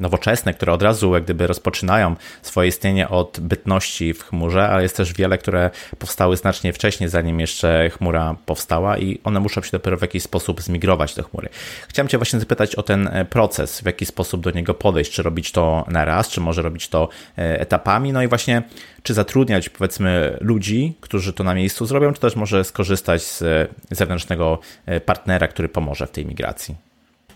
nowoczesne, 0.00 0.54
które 0.54 0.72
od 0.72 0.82
razu 0.82 1.14
jak 1.14 1.24
gdyby 1.24 1.46
rozpoczynają 1.46 2.16
swoje 2.42 2.68
istnienie 2.68 3.08
od 3.08 3.40
bytności 3.40 4.14
w 4.14 4.22
chmurze, 4.22 4.68
ale 4.68 4.82
jest 4.82 4.96
też 4.96 5.12
wiele, 5.12 5.38
które 5.38 5.70
powstały 5.98 6.36
znacznie 6.36 6.72
wcześniej, 6.72 7.08
zanim 7.08 7.40
jeszcze 7.40 7.90
chmura 7.90 8.36
powstała 8.46 8.98
i 8.98 9.20
one 9.24 9.40
muszą 9.40 9.62
się 9.62 9.70
dopiero 9.72 9.96
w 9.96 10.02
jakiś 10.02 10.22
sposób 10.22 10.62
zmigrować 10.62 11.14
do 11.14 11.22
chmury. 11.22 11.48
Chciałem 11.88 12.08
Cię 12.08 12.18
właśnie 12.18 12.40
zapytać 12.40 12.74
o 12.74 12.82
ten 12.82 13.08
e, 13.08 13.24
proces, 13.24 13.80
w 13.80 13.86
jaki 13.86 14.06
sposób 14.06 14.40
do 14.40 14.50
niego 14.50 14.74
podejść, 14.74 15.12
czy 15.12 15.22
robić 15.22 15.52
to 15.52 15.84
na 15.88 16.04
raz, 16.04 16.28
czy 16.28 16.40
może 16.40 16.62
robić 16.62 16.88
to 16.88 17.08
e, 17.38 17.60
etapami, 17.60 18.12
no 18.12 18.22
i 18.22 18.28
właśnie 18.28 18.62
czy 19.02 19.14
zatrudniać 19.14 19.68
powiedzmy 19.68 20.38
ludzi, 20.40 20.94
którzy 21.00 21.32
to 21.32 21.44
na 21.44 21.54
miejscu 21.54 21.86
zrobią, 21.86 22.12
czy 22.12 22.20
też 22.20 22.36
może 22.36 22.64
skorzystać 22.64 23.22
z 23.22 23.42
e, 23.42 23.66
zewnętrznego 23.90 24.58
partnera, 25.06 25.48
który 25.48 25.68
pomoże 25.68 26.06
w 26.06 26.10
tej 26.10 26.26
migracji? 26.26 26.74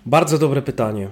Bardzo 0.06 0.38
dobre 0.38 0.62
pytanie. 0.62 1.08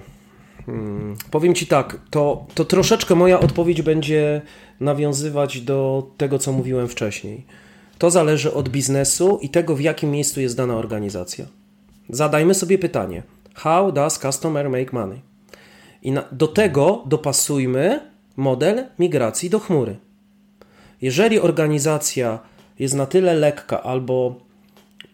Hmm. 0.67 1.15
Powiem 1.31 1.55
Ci 1.55 1.67
tak, 1.67 1.99
to, 2.09 2.45
to 2.53 2.65
troszeczkę 2.65 3.15
moja 3.15 3.39
odpowiedź 3.39 3.81
będzie 3.81 4.41
nawiązywać 4.79 5.61
do 5.61 6.07
tego, 6.17 6.39
co 6.39 6.51
mówiłem 6.51 6.87
wcześniej. 6.87 7.45
To 7.97 8.11
zależy 8.11 8.53
od 8.53 8.69
biznesu 8.69 9.39
i 9.41 9.49
tego, 9.49 9.75
w 9.75 9.81
jakim 9.81 10.11
miejscu 10.11 10.41
jest 10.41 10.57
dana 10.57 10.75
organizacja. 10.75 11.45
Zadajmy 12.09 12.53
sobie 12.53 12.77
pytanie: 12.77 13.23
How 13.53 13.91
does 13.91 14.19
customer 14.19 14.69
make 14.69 14.93
money? 14.93 15.21
I 16.03 16.11
na, 16.11 16.23
do 16.31 16.47
tego 16.47 17.03
dopasujmy 17.05 17.99
model 18.37 18.85
migracji 18.99 19.49
do 19.49 19.59
chmury. 19.59 19.95
Jeżeli 21.01 21.39
organizacja 21.39 22.39
jest 22.79 22.93
na 22.93 23.05
tyle 23.05 23.33
lekka 23.33 23.83
albo 23.83 24.35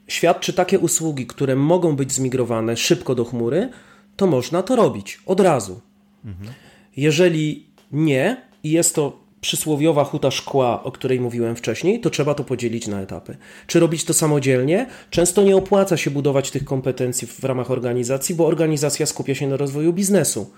świadczy 0.08 0.54
takie 0.54 0.80
usługi, 0.80 1.28
które 1.28 1.56
mogą 1.56 1.95
być 1.95 2.12
zmigrowane 2.12 2.78
szybko 2.78 3.16
do 3.16 3.26
chmury, 3.26 3.70
to 4.16 4.28
można 4.28 4.64
to 4.64 4.76
robić 4.76 5.20
od 5.26 5.39
razu. 5.39 5.82
Mhm. 6.26 6.53
Jeżeli 6.97 7.66
nie 7.91 8.41
i 8.64 8.72
jest 8.72 8.95
to 8.95 9.24
przysłowiowa 9.41 10.03
huta 10.03 10.32
szkła, 10.32 10.84
o 10.84 10.91
której 10.91 11.20
mówiłem 11.20 11.55
wcześniej, 11.55 11.99
to 11.99 12.09
trzeba 12.09 12.34
to 12.34 12.43
podzielić 12.43 12.88
na 12.88 13.01
etapy. 13.01 13.38
Czy 13.68 13.80
robić 13.80 14.05
to 14.05 14.14
samodzielnie? 14.14 14.88
Często 15.09 15.43
nie 15.43 15.55
opłaca 15.55 15.97
się 15.97 16.11
budować 16.11 16.51
tych 16.51 16.64
kompetencji 16.64 17.28
w 17.28 17.43
ramach 17.43 17.72
organizacji, 17.72 18.36
bo 18.36 18.47
organizacja 18.47 19.05
skupia 19.05 19.36
się 19.36 19.47
na 19.47 19.57
rozwoju 19.57 19.93
biznesu. 19.93 20.51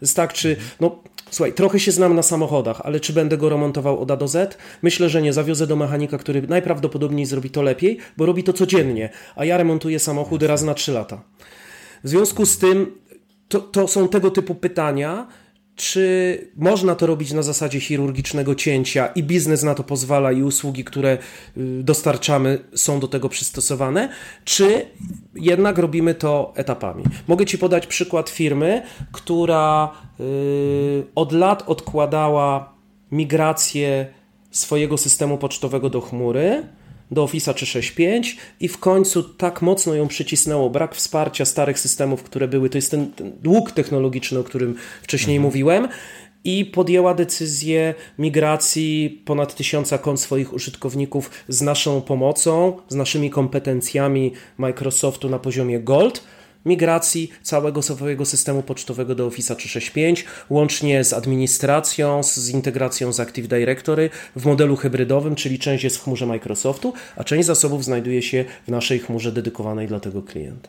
Jest 0.00 0.16
tak, 0.16 0.32
czy, 0.32 0.56
no 0.80 1.02
słuchaj, 1.30 1.52
trochę 1.52 1.80
się 1.80 1.92
znam 1.92 2.14
na 2.14 2.22
samochodach, 2.22 2.80
ale 2.84 3.00
czy 3.00 3.12
będę 3.12 3.36
go 3.36 3.48
remontował 3.48 4.00
od 4.00 4.10
A 4.10 4.16
do 4.16 4.28
Z? 4.28 4.58
Myślę, 4.82 5.08
że 5.08 5.22
nie. 5.22 5.32
Zawiozę 5.32 5.66
do 5.66 5.76
mechanika, 5.76 6.18
który 6.18 6.42
najprawdopodobniej 6.42 7.26
zrobi 7.26 7.50
to 7.50 7.62
lepiej, 7.62 7.98
bo 8.16 8.26
robi 8.26 8.44
to 8.44 8.52
codziennie, 8.52 9.10
a 9.36 9.44
ja 9.44 9.56
remontuję 9.56 9.98
samochód 9.98 10.42
raz 10.42 10.62
na 10.62 10.74
trzy 10.74 10.92
lata. 10.92 11.22
W 12.04 12.08
związku 12.08 12.46
z 12.46 12.58
tym 12.58 13.01
to, 13.52 13.60
to 13.60 13.88
są 13.88 14.08
tego 14.08 14.30
typu 14.30 14.54
pytania, 14.54 15.26
czy 15.76 16.38
można 16.56 16.94
to 16.94 17.06
robić 17.06 17.32
na 17.32 17.42
zasadzie 17.42 17.80
chirurgicznego 17.80 18.54
cięcia 18.54 19.06
i 19.06 19.22
biznes 19.22 19.62
na 19.62 19.74
to 19.74 19.84
pozwala 19.84 20.32
i 20.32 20.42
usługi, 20.42 20.84
które 20.84 21.18
y, 21.56 21.82
dostarczamy 21.82 22.58
są 22.74 23.00
do 23.00 23.08
tego 23.08 23.28
przystosowane, 23.28 24.08
czy 24.44 24.86
jednak 25.34 25.78
robimy 25.78 26.14
to 26.14 26.52
etapami. 26.56 27.04
Mogę 27.28 27.46
Ci 27.46 27.58
podać 27.58 27.86
przykład 27.86 28.30
firmy, 28.30 28.82
która 29.12 29.92
yy, 30.18 30.26
od 31.14 31.32
lat 31.32 31.62
odkładała 31.66 32.74
migrację 33.10 34.06
swojego 34.50 34.98
systemu 34.98 35.38
pocztowego 35.38 35.90
do 35.90 36.00
chmury 36.00 36.62
do 37.12 37.22
Office 37.22 37.54
365 37.54 38.36
i 38.60 38.68
w 38.68 38.78
końcu 38.78 39.22
tak 39.22 39.62
mocno 39.62 39.94
ją 39.94 40.08
przycisnęło. 40.08 40.70
Brak 40.70 40.94
wsparcia 40.94 41.44
starych 41.44 41.78
systemów, 41.78 42.22
które 42.22 42.48
były, 42.48 42.70
to 42.70 42.78
jest 42.78 42.90
ten, 42.90 43.12
ten 43.12 43.32
dług 43.42 43.72
technologiczny, 43.72 44.38
o 44.38 44.44
którym 44.44 44.74
wcześniej 45.02 45.36
mhm. 45.36 45.46
mówiłem, 45.46 45.88
i 46.44 46.64
podjęła 46.64 47.14
decyzję 47.14 47.94
migracji 48.18 49.22
ponad 49.24 49.54
tysiąca 49.54 49.98
kont 49.98 50.20
swoich 50.20 50.52
użytkowników 50.52 51.30
z 51.48 51.62
naszą 51.62 52.00
pomocą, 52.00 52.76
z 52.88 52.94
naszymi 52.94 53.30
kompetencjami 53.30 54.32
Microsoftu 54.58 55.28
na 55.28 55.38
poziomie 55.38 55.80
Gold 55.80 56.24
migracji 56.66 57.30
całego 57.42 57.82
swojego 57.82 58.24
systemu 58.24 58.62
pocztowego 58.62 59.14
do 59.14 59.26
Office 59.26 59.56
365, 59.56 60.24
łącznie 60.50 61.04
z 61.04 61.12
administracją, 61.12 62.22
z 62.22 62.48
integracją 62.48 63.12
z 63.12 63.20
Active 63.20 63.48
Directory 63.48 64.10
w 64.36 64.46
modelu 64.46 64.76
hybrydowym, 64.76 65.34
czyli 65.34 65.58
część 65.58 65.84
jest 65.84 65.96
w 65.96 66.04
chmurze 66.04 66.26
Microsoftu, 66.26 66.92
a 67.16 67.24
część 67.24 67.46
zasobów 67.46 67.84
znajduje 67.84 68.22
się 68.22 68.44
w 68.66 68.70
naszej 68.70 68.98
chmurze 68.98 69.32
dedykowanej 69.32 69.86
dla 69.86 70.00
tego 70.00 70.22
klienta. 70.22 70.68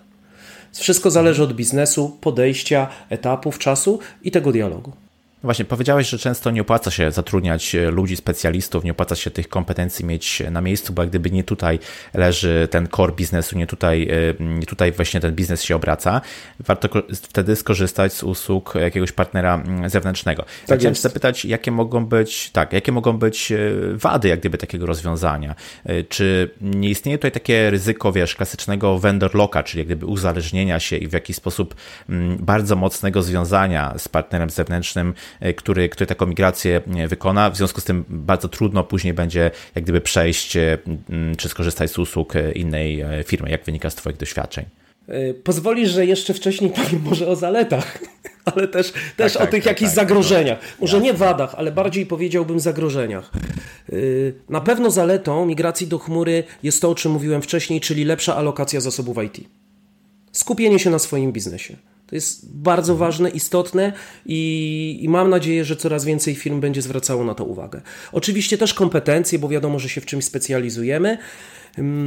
Wszystko 0.73 1.11
zależy 1.11 1.43
od 1.43 1.53
biznesu, 1.53 2.17
podejścia, 2.21 2.87
etapów, 3.09 3.59
czasu 3.59 3.99
i 4.23 4.31
tego 4.31 4.51
dialogu. 4.51 5.02
No 5.43 5.47
właśnie, 5.47 5.65
powiedziałeś, 5.65 6.09
że 6.09 6.17
często 6.17 6.51
nie 6.51 6.61
opłaca 6.61 6.91
się 6.91 7.11
zatrudniać 7.11 7.75
e, 7.75 7.91
ludzi, 7.91 8.15
specjalistów, 8.15 8.83
nie 8.83 8.91
opłaca 8.91 9.15
się 9.15 9.31
tych 9.31 9.49
kompetencji 9.49 10.05
mieć 10.05 10.43
na 10.51 10.61
miejscu, 10.61 10.93
bo 10.93 11.01
jak 11.01 11.09
gdyby 11.09 11.31
nie 11.31 11.43
tutaj 11.43 11.79
leży 12.13 12.67
ten 12.71 12.87
core 12.87 13.13
biznesu, 13.13 13.57
nie 13.57 13.67
tutaj, 13.67 14.07
e, 14.39 14.43
nie 14.43 14.65
tutaj 14.65 14.91
właśnie 14.91 15.19
ten 15.19 15.35
biznes 15.35 15.63
się 15.63 15.75
obraca, 15.75 16.21
warto 16.59 16.89
wtedy 17.11 17.55
skorzystać 17.55 18.13
z 18.13 18.23
usług 18.23 18.73
jakiegoś 18.75 19.11
partnera 19.11 19.63
zewnętrznego. 19.87 20.45
Tak 20.67 20.79
chciałem 20.79 20.95
zapytać, 20.95 21.45
jakie 21.45 21.71
mogą 21.71 22.05
być, 22.05 22.49
tak, 22.49 22.73
jakie 22.73 22.91
mogą 22.91 23.13
być 23.13 23.51
e, 23.51 23.57
wady 23.93 24.27
jak 24.27 24.39
gdyby 24.39 24.57
takiego 24.57 24.85
rozwiązania? 24.85 25.55
Czy 26.09 26.49
nie 26.61 26.89
istnieje 26.89 27.17
tutaj 27.17 27.31
takie 27.31 27.69
ryzyko, 27.69 28.11
wiesz, 28.11 28.35
klasycznego 28.35 28.99
vendor 28.99 29.35
locka, 29.35 29.63
czyli 29.63 29.79
jak 29.79 29.87
gdyby 29.87 30.05
uzależnienia 30.05 30.79
się 30.79 30.97
i 30.97 31.07
w 31.07 31.13
jakiś 31.13 31.35
sposób 31.35 31.75
bardzo 32.39 32.75
mocnego 32.75 33.23
związania 33.23 33.93
z 33.97 34.07
partnerem 34.07 34.49
zewnętrznym, 34.49 35.13
E, 35.32 35.32
który, 35.55 35.89
który 35.89 36.07
taką 36.07 36.25
migrację 36.25 36.81
e, 36.97 37.07
wykona. 37.07 37.49
W 37.49 37.57
związku 37.57 37.81
z 37.81 37.83
tym 37.83 38.05
bardzo 38.09 38.49
trudno 38.49 38.83
później 38.83 39.13
będzie 39.13 39.51
jak 39.75 39.83
gdyby 39.83 40.01
przejść 40.01 40.57
e, 40.57 40.77
czy 41.37 41.49
skorzystać 41.49 41.91
z 41.91 41.97
usług 41.97 42.33
innej 42.55 43.03
firmy, 43.25 43.49
jak 43.49 43.63
wynika 43.63 43.89
z 43.89 43.95
Twoich 43.95 44.17
doświadczeń. 44.17 44.65
Pozwolisz, 45.43 45.89
że 45.89 46.05
jeszcze 46.05 46.33
wcześniej 46.33 46.71
powiem 46.71 47.01
może 47.01 47.27
o 47.27 47.35
zaletach, 47.35 47.99
ale 48.55 48.67
też, 48.67 48.91
tak, 48.91 49.01
też 49.17 49.33
tak, 49.33 49.41
o 49.41 49.47
tych 49.47 49.63
tak, 49.63 49.71
jakichś 49.71 49.89
tak, 49.89 49.95
zagrożeniach. 49.95 50.59
Może 50.81 50.97
jasne. 50.97 51.11
nie 51.11 51.17
wadach, 51.17 51.55
ale 51.55 51.71
bardziej 51.71 52.05
powiedziałbym 52.05 52.59
zagrożeniach. 52.59 53.31
Na 54.49 54.61
pewno 54.61 54.91
zaletą 54.91 55.45
migracji 55.45 55.87
do 55.87 55.99
chmury 55.99 56.43
jest 56.63 56.81
to, 56.81 56.89
o 56.89 56.95
czym 56.95 57.11
mówiłem 57.11 57.41
wcześniej, 57.41 57.81
czyli 57.81 58.05
lepsza 58.05 58.35
alokacja 58.35 58.81
zasobów 58.81 59.17
IT. 59.23 59.47
Skupienie 60.31 60.79
się 60.79 60.89
na 60.89 60.99
swoim 60.99 61.31
biznesie. 61.31 61.75
To 62.13 62.17
jest 62.17 62.57
bardzo 62.57 62.95
ważne, 62.95 63.29
istotne 63.29 63.93
i, 64.25 64.99
i, 65.01 65.09
mam 65.09 65.29
nadzieję, 65.29 65.65
że 65.65 65.75
coraz 65.75 66.05
więcej 66.05 66.35
firm 66.35 66.59
będzie 66.59 66.81
zwracało 66.81 67.23
na 67.23 67.35
to 67.35 67.45
uwagę. 67.45 67.81
Oczywiście 68.11 68.57
też 68.57 68.73
kompetencje, 68.73 69.39
bo 69.39 69.49
wiadomo, 69.49 69.79
że 69.79 69.89
się 69.89 70.01
w 70.01 70.05
czymś 70.05 70.25
specjalizujemy 70.25 71.17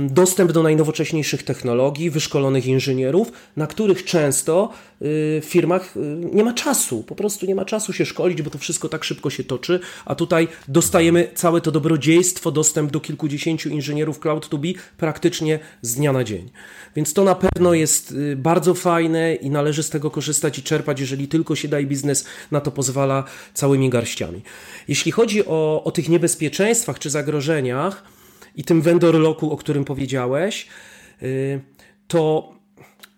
dostęp 0.09 0.53
do 0.53 0.63
najnowocześniejszych 0.63 1.43
technologii, 1.43 2.11
wyszkolonych 2.11 2.67
inżynierów, 2.67 3.33
na 3.57 3.67
których 3.67 4.05
często 4.05 4.71
y, 4.73 5.41
w 5.41 5.45
firmach 5.45 5.97
y, 5.97 6.01
nie 6.33 6.45
ma 6.45 6.53
czasu, 6.53 7.03
po 7.03 7.15
prostu 7.15 7.47
nie 7.47 7.55
ma 7.55 7.65
czasu 7.65 7.93
się 7.93 8.07
szkolić, 8.07 8.43
bo 8.43 8.51
to 8.51 8.59
wszystko 8.59 8.89
tak 8.89 9.05
szybko 9.05 9.31
się 9.31 9.45
toczy, 9.45 9.81
a 10.05 10.15
tutaj 10.15 10.49
dostajemy 10.69 11.29
całe 11.35 11.61
to 11.61 11.71
dobrodziejstwo, 11.73 12.51
dostęp 12.51 12.91
do 12.91 13.01
kilkudziesięciu 13.01 13.69
inżynierów 13.69 14.21
Cloud2B 14.21 14.75
praktycznie 14.97 15.59
z 15.83 15.95
dnia 15.95 16.13
na 16.13 16.25
dzień. 16.25 16.51
Więc 16.97 17.13
to 17.13 17.25
na 17.25 17.35
pewno 17.35 17.75
jest 17.75 18.13
y, 18.13 18.37
bardzo 18.37 18.75
fajne 18.75 19.35
i 19.35 19.51
należy 19.51 19.83
z 19.83 19.91
tego 19.91 20.11
korzystać 20.11 20.59
i 20.59 20.63
czerpać, 20.63 21.01
jeżeli 21.01 21.29
tylko 21.29 21.57
się 21.57 21.69
daje 21.69 21.87
biznes 21.87 22.25
na 22.51 22.61
to 22.61 22.73
pozwala 22.73 23.25
całymi 23.55 23.91
garściami. 23.91 24.43
Jeśli 24.89 25.13
chodzi 25.13 25.47
o, 25.47 25.85
o 25.85 25.91
tych 25.91 26.09
niebezpieczeństwach 26.09 26.99
czy 26.99 27.11
zagrożeniach, 27.11 28.16
i 28.57 28.65
tym 28.65 28.83
vendor 28.83 29.15
locku, 29.15 29.51
o 29.53 29.57
którym 29.57 29.85
powiedziałeś, 29.85 30.67
y, 31.23 31.61
to 32.09 32.53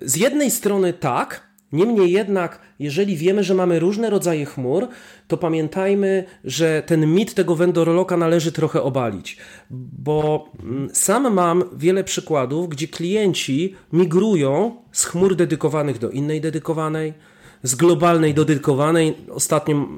z 0.01 0.17
jednej 0.17 0.51
strony 0.51 0.93
tak, 0.93 1.49
Niemniej 1.73 2.13
jednak, 2.13 2.61
jeżeli 2.79 3.17
wiemy, 3.17 3.45
że 3.45 3.55
mamy 3.55 3.79
różne 3.79 4.11
rodzaje 4.11 4.45
chmur, 4.45 4.89
to 5.29 5.37
pamiętajmy, 5.37 6.25
że 6.45 6.83
ten 6.87 7.15
mit 7.15 7.35
tego 7.35 7.57
vendor 7.57 7.89
locka 7.89 8.17
należy 8.17 8.53
trochę 8.53 8.83
obalić, 8.83 9.37
bo 9.71 10.51
mm, 10.63 10.89
sam 10.93 11.35
mam 11.35 11.65
wiele 11.77 12.05
przykładów, 12.05 12.69
gdzie 12.69 12.89
klienci 12.89 13.75
migrują 13.93 14.77
z 14.93 15.05
chmur 15.05 15.37
dedykowanych 15.37 15.99
do 15.99 16.11
innej 16.11 16.41
dedykowanej, 16.41 17.15
z 17.63 17.75
globalnej 17.75 18.35
do 18.35 18.45
dedykowanej. 18.45 19.17
Ostatnio 19.31 19.89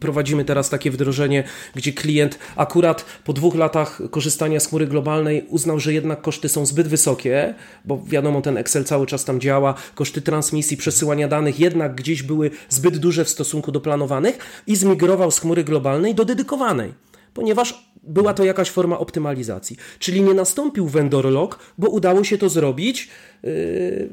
prowadzimy 0.00 0.44
teraz 0.44 0.70
takie 0.70 0.90
wdrożenie, 0.90 1.44
gdzie 1.74 1.92
klient 1.92 2.38
akurat 2.56 3.04
po 3.24 3.32
dwóch 3.32 3.54
latach 3.54 4.00
korzystania 4.10 4.60
z 4.60 4.66
chmury 4.66 4.86
globalnej 4.86 5.46
uznał, 5.48 5.80
że 5.80 5.92
jednak 5.92 6.22
koszty 6.22 6.48
są 6.48 6.66
zbyt 6.66 6.88
wysokie, 6.88 7.54
bo 7.84 8.02
wiadomo, 8.06 8.42
ten 8.42 8.56
Excel 8.56 8.84
cały 8.84 9.06
czas 9.06 9.24
tam 9.24 9.40
działa, 9.40 9.74
koszty 9.94 10.22
transmisji, 10.22 10.76
przesyłania 10.76 11.28
danych 11.28 11.60
jednak 11.60 11.94
gdzieś 11.94 12.22
były 12.22 12.50
zbyt 12.68 12.98
duże 12.98 13.24
w 13.24 13.28
stosunku 13.28 13.72
do 13.72 13.80
planowanych 13.80 14.38
i 14.66 14.76
zmigrował 14.76 15.30
z 15.30 15.38
chmury 15.38 15.64
globalnej 15.64 16.14
do 16.14 16.24
dedykowanej 16.24 16.92
ponieważ 17.34 17.92
była 18.02 18.34
to 18.34 18.44
jakaś 18.44 18.70
forma 18.70 18.98
optymalizacji. 18.98 19.76
Czyli 19.98 20.22
nie 20.22 20.34
nastąpił 20.34 20.88
vendor 20.88 21.24
lock, 21.24 21.58
bo 21.78 21.88
udało 21.88 22.24
się 22.24 22.38
to 22.38 22.48
zrobić 22.48 23.08
yy, 23.42 24.10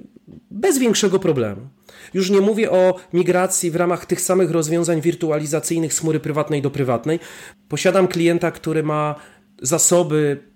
bez 0.51 0.77
większego 0.77 1.19
problemu. 1.19 1.61
Już 2.13 2.29
nie 2.29 2.41
mówię 2.41 2.71
o 2.71 2.95
migracji 3.13 3.71
w 3.71 3.75
ramach 3.75 4.05
tych 4.05 4.21
samych 4.21 4.51
rozwiązań 4.51 5.01
wirtualizacyjnych 5.01 5.93
z 5.93 5.99
chmury 5.99 6.19
prywatnej 6.19 6.61
do 6.61 6.71
prywatnej. 6.71 7.19
Posiadam 7.69 8.07
klienta, 8.07 8.51
który 8.51 8.83
ma 8.83 9.15
zasoby 9.61 10.49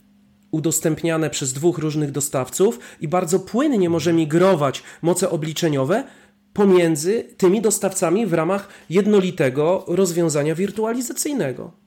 udostępniane 0.51 1.30
przez 1.30 1.53
dwóch 1.53 1.78
różnych 1.78 2.11
dostawców 2.11 2.80
i 3.01 3.07
bardzo 3.07 3.39
płynnie 3.39 3.89
może 3.89 4.14
migrować 4.14 4.84
moce 5.01 5.30
obliczeniowe 5.30 6.03
pomiędzy 6.53 7.24
tymi 7.38 7.61
dostawcami 7.61 8.26
w 8.26 8.34
ramach 8.34 8.68
jednolitego 8.89 9.86
rozwiązania 9.88 10.55
wirtualizacyjnego. 10.55 11.83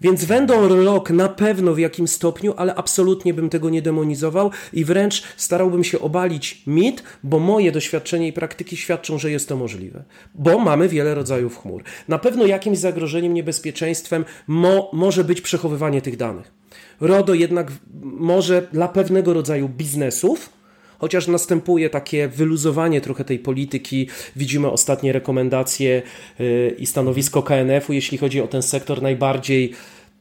Więc 0.00 0.24
vendor 0.24 0.70
lock 0.70 1.10
na 1.10 1.28
pewno 1.28 1.74
w 1.74 1.78
jakim 1.78 2.08
stopniu, 2.08 2.54
ale 2.56 2.74
absolutnie 2.74 3.34
bym 3.34 3.50
tego 3.50 3.70
nie 3.70 3.82
demonizował 3.82 4.50
i 4.72 4.84
wręcz 4.84 5.22
starałbym 5.36 5.84
się 5.84 6.00
obalić 6.00 6.62
mit, 6.66 7.02
bo 7.24 7.38
moje 7.38 7.72
doświadczenie 7.72 8.28
i 8.28 8.32
praktyki 8.32 8.76
świadczą, 8.76 9.18
że 9.18 9.30
jest 9.30 9.48
to 9.48 9.56
możliwe. 9.56 10.04
Bo 10.34 10.58
mamy 10.58 10.88
wiele 10.88 11.14
rodzajów 11.14 11.58
chmur. 11.62 11.82
Na 12.08 12.18
pewno 12.18 12.46
jakimś 12.46 12.78
zagrożeniem, 12.78 13.34
niebezpieczeństwem 13.34 14.24
mo 14.46 14.90
może 14.92 15.24
być 15.24 15.40
przechowywanie 15.40 16.02
tych 16.02 16.16
danych. 16.16 16.52
RODO 17.00 17.34
jednak 17.34 17.72
może 18.02 18.68
dla 18.72 18.88
pewnego 18.88 19.34
rodzaju 19.34 19.68
biznesów, 19.68 20.50
chociaż 20.98 21.28
następuje 21.28 21.90
takie 21.90 22.28
wyluzowanie 22.28 23.00
trochę 23.00 23.24
tej 23.24 23.38
polityki. 23.38 24.08
Widzimy 24.36 24.70
ostatnie 24.70 25.12
rekomendacje 25.12 26.02
y, 26.40 26.74
i 26.78 26.86
stanowisko 26.86 27.42
KNF-u, 27.42 27.92
jeśli 27.92 28.18
chodzi 28.18 28.40
o 28.40 28.48
ten 28.48 28.62
sektor 28.62 29.02
najbardziej 29.02 29.72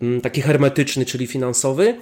mm, 0.01 0.21
taki 0.21 0.41
hermetyczny, 0.41 1.05
czyli 1.05 1.27
finansowy. 1.27 1.95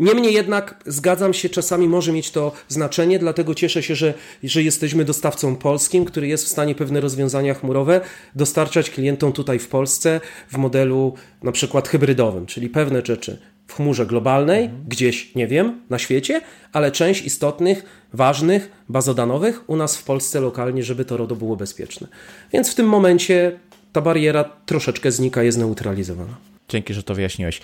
Niemniej 0.00 0.34
jednak 0.34 0.82
zgadzam 0.86 1.34
się, 1.34 1.48
czasami 1.48 1.88
może 1.88 2.12
mieć 2.12 2.30
to 2.30 2.52
znaczenie, 2.68 3.18
dlatego 3.18 3.54
cieszę 3.54 3.82
się, 3.82 3.94
że, 3.94 4.14
że 4.44 4.62
jesteśmy 4.62 5.04
dostawcą 5.04 5.56
polskim, 5.56 6.04
który 6.04 6.28
jest 6.28 6.44
w 6.44 6.48
stanie 6.48 6.74
pewne 6.74 7.00
rozwiązania 7.00 7.54
chmurowe 7.54 8.00
dostarczać 8.34 8.90
klientom 8.90 9.32
tutaj 9.32 9.58
w 9.58 9.68
Polsce 9.68 10.20
w 10.48 10.56
modelu 10.56 11.14
na 11.42 11.52
przykład 11.52 11.88
hybrydowym, 11.88 12.46
czyli 12.46 12.68
pewne 12.68 13.02
rzeczy 13.04 13.38
w 13.70 13.74
chmurze 13.74 14.06
globalnej, 14.06 14.64
mhm. 14.64 14.84
gdzieś, 14.88 15.34
nie 15.34 15.46
wiem, 15.46 15.80
na 15.90 15.98
świecie, 15.98 16.40
ale 16.72 16.92
część 16.92 17.24
istotnych, 17.24 17.84
ważnych, 18.12 18.70
bazodanowych 18.88 19.70
u 19.70 19.76
nas 19.76 19.96
w 19.96 20.04
Polsce 20.04 20.40
lokalnie, 20.40 20.82
żeby 20.82 21.04
to 21.04 21.16
RODO 21.16 21.36
było 21.36 21.56
bezpieczne. 21.56 22.06
Więc 22.52 22.70
w 22.70 22.74
tym 22.74 22.86
momencie 22.86 23.58
ta 23.92 24.00
bariera 24.00 24.44
troszeczkę 24.66 25.12
znika, 25.12 25.42
jest 25.42 25.58
neutralizowana. 25.58 26.34
Dzięki, 26.68 26.94
że 26.94 27.02
to 27.02 27.14
wyjaśniłeś. 27.14 27.60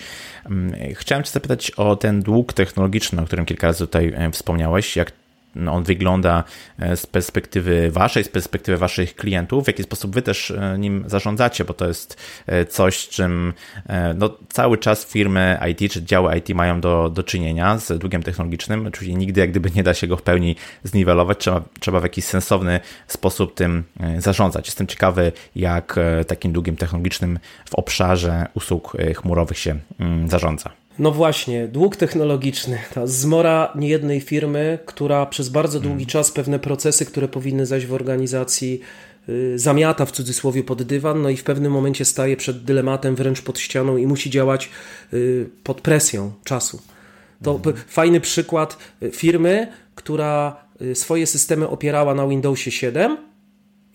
Mm, 0.46 0.72
chciałem 0.94 1.24
Cię 1.24 1.30
zapytać 1.30 1.70
o 1.70 1.96
ten 1.96 2.22
dług 2.22 2.52
technologiczny, 2.52 3.22
o 3.22 3.24
którym 3.24 3.46
kilka 3.46 3.66
razy 3.66 3.86
tutaj 3.86 4.12
e, 4.16 4.30
wspomniałeś. 4.30 4.96
Jak 4.96 5.12
on 5.70 5.84
wygląda 5.84 6.44
e, 6.78 6.96
z 6.96 7.06
perspektywy 7.06 7.90
waszej, 7.90 8.24
z 8.24 8.28
perspektywy 8.28 8.78
waszych 8.78 9.16
klientów, 9.16 9.64
w 9.64 9.66
jaki 9.66 9.82
sposób 9.82 10.14
wy 10.14 10.22
też 10.22 10.50
e, 10.50 10.78
nim 10.78 11.04
zarządzacie, 11.06 11.64
bo 11.64 11.74
to 11.74 11.88
jest 11.88 12.20
e, 12.46 12.64
coś, 12.64 13.08
czym 13.08 13.52
no, 14.14 14.36
cały 14.48 14.78
czas 14.78 15.06
firmy 15.06 15.58
IT 15.70 15.92
czy 15.92 16.02
działy 16.04 16.38
IT 16.38 16.48
mają 16.48 16.80
do, 16.80 17.10
do 17.10 17.22
czynienia 17.22 17.78
z 17.78 17.98
długiem 17.98 18.22
technologicznym. 18.22 18.86
Oczywiście 18.86 19.14
nigdy 19.14 19.40
jak 19.40 19.50
gdyby 19.50 19.70
nie 19.70 19.82
da 19.82 19.94
się 19.94 20.06
go 20.06 20.16
w 20.16 20.22
pełni 20.22 20.56
zniwelować, 20.82 21.38
trzeba, 21.38 21.62
trzeba 21.80 22.00
w 22.00 22.02
jakiś 22.02 22.24
sensowny 22.24 22.80
sposób 23.06 23.54
tym 23.54 23.84
zarządzać. 24.18 24.66
Jestem 24.66 24.86
ciekawy, 24.86 25.32
jak 25.56 25.98
takim 26.26 26.52
długiem 26.52 26.76
technologicznym 26.76 27.38
w 27.70 27.74
obszarze 27.74 28.46
usług 28.54 28.96
chmurowych 29.16 29.58
się 29.58 29.76
mm, 30.00 30.28
zarządza. 30.28 30.85
No 30.98 31.10
właśnie, 31.10 31.68
dług 31.68 31.96
technologiczny, 31.96 32.78
ta 32.94 33.06
zmora 33.06 33.72
niejednej 33.74 34.20
firmy, 34.20 34.78
która 34.86 35.26
przez 35.26 35.48
bardzo 35.48 35.80
długi 35.80 36.04
hmm. 36.04 36.06
czas 36.06 36.30
pewne 36.30 36.58
procesy, 36.58 37.06
które 37.06 37.28
powinny 37.28 37.66
zaś 37.66 37.86
w 37.86 37.94
organizacji 37.94 38.80
y, 39.28 39.58
zamiata 39.58 40.06
w 40.06 40.12
cudzysłowie 40.12 40.64
pod 40.64 40.82
dywan, 40.82 41.22
no 41.22 41.30
i 41.30 41.36
w 41.36 41.44
pewnym 41.44 41.72
momencie 41.72 42.04
staje 42.04 42.36
przed 42.36 42.64
dylematem, 42.64 43.14
wręcz 43.14 43.42
pod 43.42 43.58
ścianą 43.58 43.96
i 43.96 44.06
musi 44.06 44.30
działać 44.30 44.70
y, 45.12 45.50
pod 45.64 45.80
presją 45.80 46.32
czasu. 46.44 46.82
To 47.42 47.60
hmm. 47.64 47.82
fajny 47.88 48.20
przykład 48.20 48.78
y, 49.02 49.10
firmy, 49.10 49.68
która 49.94 50.66
swoje 50.94 51.26
systemy 51.26 51.68
opierała 51.68 52.14
na 52.14 52.28
Windowsie 52.28 52.70
7, 52.70 53.16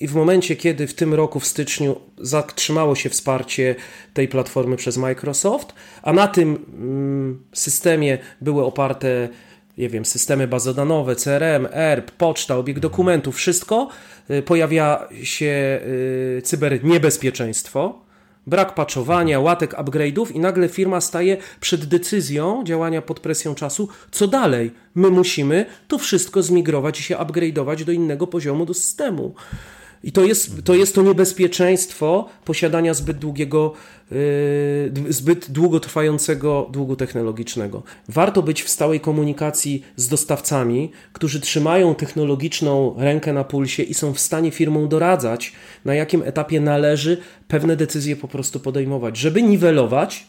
i 0.02 0.08
w 0.08 0.16
momencie, 0.16 0.56
kiedy 0.56 0.88
w 0.88 0.94
tym 0.94 1.14
roku, 1.14 1.40
w 1.40 1.46
styczniu, 1.46 1.96
zatrzymało 2.18 2.96
się 2.96 3.10
wsparcie 3.10 3.76
tej 4.14 4.28
platformy 4.28 4.76
przez 4.76 4.98
Microsoft, 4.98 5.74
a 6.04 6.14
na 6.14 6.28
tym 6.28 6.66
mm, 6.74 7.44
systemie 7.54 8.18
były 8.42 8.66
oparte, 8.66 9.30
nie 9.78 9.90
wiem, 9.90 10.06
systemy 10.06 10.48
bazodanowe, 10.48 11.16
CRM, 11.16 11.68
ERP, 11.72 12.12
poczta, 12.12 12.58
obieg 12.58 12.80
dokumentów, 12.80 13.36
wszystko, 13.36 13.90
y, 14.32 14.42
pojawia 14.42 15.08
się 15.24 15.80
y, 16.38 16.42
cyberniebezpieczeństwo, 16.44 18.02
brak 18.48 18.76
patchowania, 18.76 19.40
łatek 19.40 19.74
upgrade'ów 19.74 20.36
i 20.36 20.40
nagle 20.40 20.70
firma 20.70 21.02
staje 21.02 21.38
przed 21.60 21.86
decyzją 21.86 22.64
działania 22.64 23.02
pod 23.02 23.20
presją 23.20 23.56
czasu, 23.56 23.90
co 24.12 24.28
dalej? 24.28 24.72
My 24.96 25.10
musimy 25.10 25.66
to 25.88 25.98
wszystko 25.98 26.44
zmigrować 26.44 27.00
i 27.00 27.04
się 27.04 27.16
upgrade'ować 27.16 27.84
do 27.84 27.92
innego 27.92 28.28
poziomu 28.28 28.66
do 28.66 28.74
systemu. 28.74 29.34
I 30.04 30.12
to 30.12 30.26
jest, 30.26 30.64
to 30.64 30.76
jest 30.76 30.96
to 30.96 31.02
niebezpieczeństwo 31.02 32.30
posiadania 32.46 32.94
zbyt 32.94 33.18
długiego, 33.18 33.74
yy, 34.12 35.14
zbyt 35.14 35.52
długotrwającego 35.52 36.70
długu 36.72 36.96
technologicznego. 36.96 37.84
Warto 38.10 38.42
być 38.42 38.64
w 38.64 38.70
stałej 38.70 39.00
komunikacji 39.00 39.84
z 39.96 40.08
dostawcami, 40.08 40.92
którzy 41.14 41.42
trzymają 41.42 41.96
technologiczną 41.96 42.96
rękę 42.98 43.34
na 43.34 43.44
pulsie 43.44 43.84
i 43.84 43.94
są 43.94 44.14
w 44.14 44.20
stanie 44.20 44.52
firmom 44.52 44.88
doradzać, 44.90 45.54
na 45.86 45.96
jakim 45.96 46.24
etapie 46.26 46.62
należy 46.62 47.18
pewne 47.48 47.76
decyzje 47.76 48.16
po 48.16 48.28
prostu 48.28 48.60
podejmować, 48.60 49.18
żeby 49.18 49.42
niwelować 49.42 50.28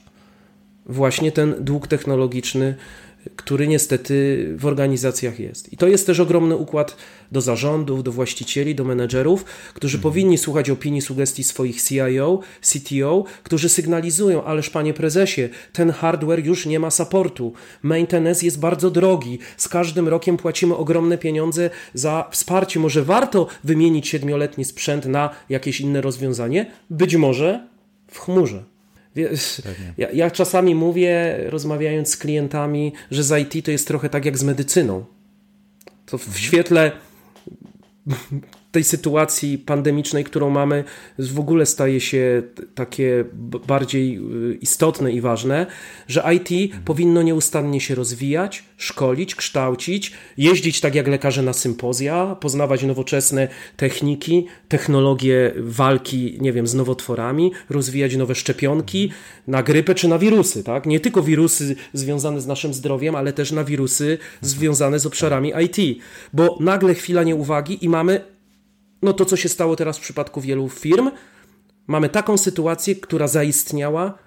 właśnie 0.86 1.32
ten 1.32 1.54
dług 1.60 1.86
technologiczny 1.86 2.74
który 3.36 3.68
niestety 3.68 4.46
w 4.56 4.66
organizacjach 4.66 5.40
jest. 5.40 5.72
I 5.72 5.76
to 5.76 5.88
jest 5.88 6.06
też 6.06 6.20
ogromny 6.20 6.56
układ 6.56 6.96
do 7.32 7.40
zarządów, 7.40 8.02
do 8.02 8.12
właścicieli, 8.12 8.74
do 8.74 8.84
menedżerów, 8.84 9.44
którzy 9.74 9.96
mhm. 9.96 10.02
powinni 10.02 10.38
słuchać 10.38 10.70
opinii, 10.70 11.02
sugestii 11.02 11.44
swoich 11.44 11.82
CIO, 11.82 12.40
CTO, 12.60 13.24
którzy 13.42 13.68
sygnalizują, 13.68 14.44
ależ 14.44 14.70
panie 14.70 14.94
prezesie, 14.94 15.48
ten 15.72 15.90
hardware 15.90 16.46
już 16.46 16.66
nie 16.66 16.80
ma 16.80 16.90
supportu, 16.90 17.52
maintenance 17.82 18.44
jest 18.44 18.60
bardzo 18.60 18.90
drogi, 18.90 19.38
z 19.56 19.68
każdym 19.68 20.08
rokiem 20.08 20.36
płacimy 20.36 20.76
ogromne 20.76 21.18
pieniądze 21.18 21.70
za 21.94 22.28
wsparcie, 22.30 22.80
może 22.80 23.02
warto 23.02 23.46
wymienić 23.64 24.08
siedmioletni 24.08 24.64
sprzęt 24.64 25.06
na 25.06 25.30
jakieś 25.48 25.80
inne 25.80 26.00
rozwiązanie? 26.00 26.70
Być 26.90 27.16
może 27.16 27.68
w 28.08 28.18
chmurze. 28.18 28.71
Ja, 29.98 30.10
ja, 30.12 30.30
czasami 30.30 30.74
mówię, 30.74 31.36
rozmawiając 31.46 32.10
z 32.10 32.16
klientami, 32.16 32.92
że 33.10 33.22
z 33.22 33.54
IT 33.54 33.64
to 33.64 33.70
jest 33.70 33.88
trochę 33.88 34.08
tak 34.08 34.24
jak 34.24 34.38
z 34.38 34.42
medycyną. 34.42 35.04
To 36.06 36.18
w 36.18 36.38
świetle 36.38 36.92
tej 38.72 38.84
sytuacji 38.84 39.58
pandemicznej, 39.58 40.24
którą 40.24 40.50
mamy, 40.50 40.84
w 41.18 41.40
ogóle 41.40 41.66
staje 41.66 42.00
się 42.00 42.42
takie 42.74 43.24
bardziej 43.66 44.18
y, 44.52 44.54
istotne 44.54 45.12
i 45.12 45.20
ważne, 45.20 45.66
że 46.08 46.24
IT 46.34 46.50
mhm. 46.50 46.84
powinno 46.84 47.22
nieustannie 47.22 47.80
się 47.80 47.94
rozwijać, 47.94 48.64
szkolić, 48.76 49.34
kształcić, 49.34 50.12
jeździć 50.36 50.80
tak 50.80 50.94
jak 50.94 51.08
lekarze 51.08 51.42
na 51.42 51.52
sympozja, 51.52 52.36
poznawać 52.40 52.82
nowoczesne 52.82 53.48
techniki, 53.76 54.46
technologie 54.68 55.52
walki, 55.56 56.38
nie 56.40 56.52
wiem, 56.52 56.66
z 56.66 56.74
nowotworami, 56.74 57.52
rozwijać 57.70 58.16
nowe 58.16 58.34
szczepionki 58.34 59.04
mhm. 59.04 59.20
na 59.46 59.62
grypę 59.62 59.94
czy 59.94 60.08
na 60.08 60.18
wirusy, 60.18 60.64
tak? 60.64 60.86
Nie 60.86 61.00
tylko 61.00 61.22
wirusy 61.22 61.76
związane 61.92 62.40
z 62.40 62.46
naszym 62.46 62.74
zdrowiem, 62.74 63.14
ale 63.14 63.32
też 63.32 63.52
na 63.52 63.64
wirusy 63.64 64.04
mhm. 64.04 64.28
związane 64.40 64.98
z 64.98 65.06
obszarami 65.06 65.52
IT, 65.64 66.02
bo 66.32 66.58
nagle 66.60 66.94
chwila 66.94 67.22
nieuwagi 67.22 67.84
i 67.84 67.91
mamy 67.92 68.24
no 69.02 69.12
to, 69.12 69.24
co 69.24 69.36
się 69.36 69.48
stało 69.48 69.76
teraz 69.76 69.98
w 69.98 70.00
przypadku 70.00 70.40
wielu 70.40 70.68
firm, 70.68 71.10
mamy 71.86 72.08
taką 72.08 72.38
sytuację, 72.38 72.94
która 72.96 73.28
zaistniała 73.28 74.18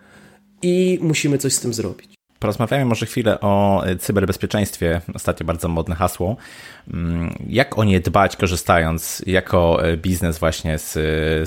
i 0.61 0.99
musimy 1.01 1.37
coś 1.37 1.53
z 1.53 1.59
tym 1.59 1.73
zrobić. 1.73 2.15
Porozmawiamy 2.39 2.85
może 2.85 3.05
chwilę 3.05 3.39
o 3.39 3.83
cyberbezpieczeństwie. 3.99 5.01
Ostatnio 5.13 5.45
bardzo 5.45 5.67
modne 5.67 5.95
hasło. 5.95 6.37
Mm, 6.93 7.35
jak 7.47 7.77
o 7.79 7.83
nie 7.83 7.99
dbać, 7.99 8.35
korzystając 8.35 9.23
jako 9.25 9.79
biznes 9.97 10.39
właśnie 10.39 10.77
z, 10.77 10.93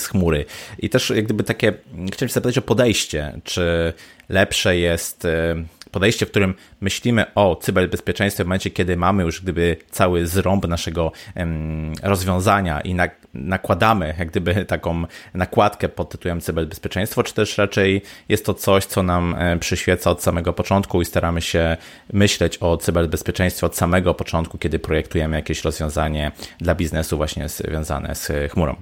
z 0.03 0.07
chmury? 0.07 0.45
I 0.79 0.89
też 0.89 1.11
jak 1.11 1.25
gdyby 1.25 1.45
takie, 1.45 1.73
chciałem 2.12 2.29
się 2.29 2.35
zapytać 2.35 2.59
o 2.59 2.62
podejście. 2.62 3.41
Czy 3.45 3.93
lepsze 4.29 4.77
jest 4.77 5.27
podejście, 5.91 6.26
w 6.26 6.30
którym 6.30 6.55
myślimy 6.80 7.34
o 7.34 7.57
cyberbezpieczeństwie 7.57 8.45
w 8.45 8.47
momencie, 8.47 8.70
kiedy 8.70 8.97
mamy 8.97 9.22
już 9.22 9.43
gdyby 9.43 9.76
cały 9.91 10.26
zrąb 10.26 10.68
naszego 10.68 11.12
rozwiązania 12.03 12.80
i 12.80 12.97
nakładamy 13.34 14.14
jak 14.18 14.28
gdyby 14.28 14.64
taką 14.64 15.05
nakładkę 15.34 15.89
pod 15.89 16.11
tytułem 16.11 16.41
cyberbezpieczeństwo, 16.41 17.22
czy 17.22 17.34
też 17.34 17.59
raczej 17.59 18.03
jest 18.28 18.47
to 18.47 18.55
coś, 18.55 18.84
co 18.84 19.03
nam 19.03 19.34
e, 19.39 19.59
przyświeca 19.59 20.11
od 20.11 20.22
samego 20.22 20.53
początku 20.53 21.03
i 21.03 21.05
staramy 21.05 21.43
się 21.43 21.76
myśleć 22.12 22.59
o 22.61 22.76
cyberbezpieczeństwie 22.76 23.66
od 23.66 23.76
samego 23.76 24.14
początku, 24.14 24.59
kiedy 24.59 24.78
projektujemy 24.78 25.36
jakieś 25.36 25.64
rozwiązanie 25.64 26.32
dla 26.61 26.74
biznesu 26.74 27.16
właśnie 27.16 27.49
związane 27.49 28.14
z 28.14 28.53
chmurą. 28.53 28.76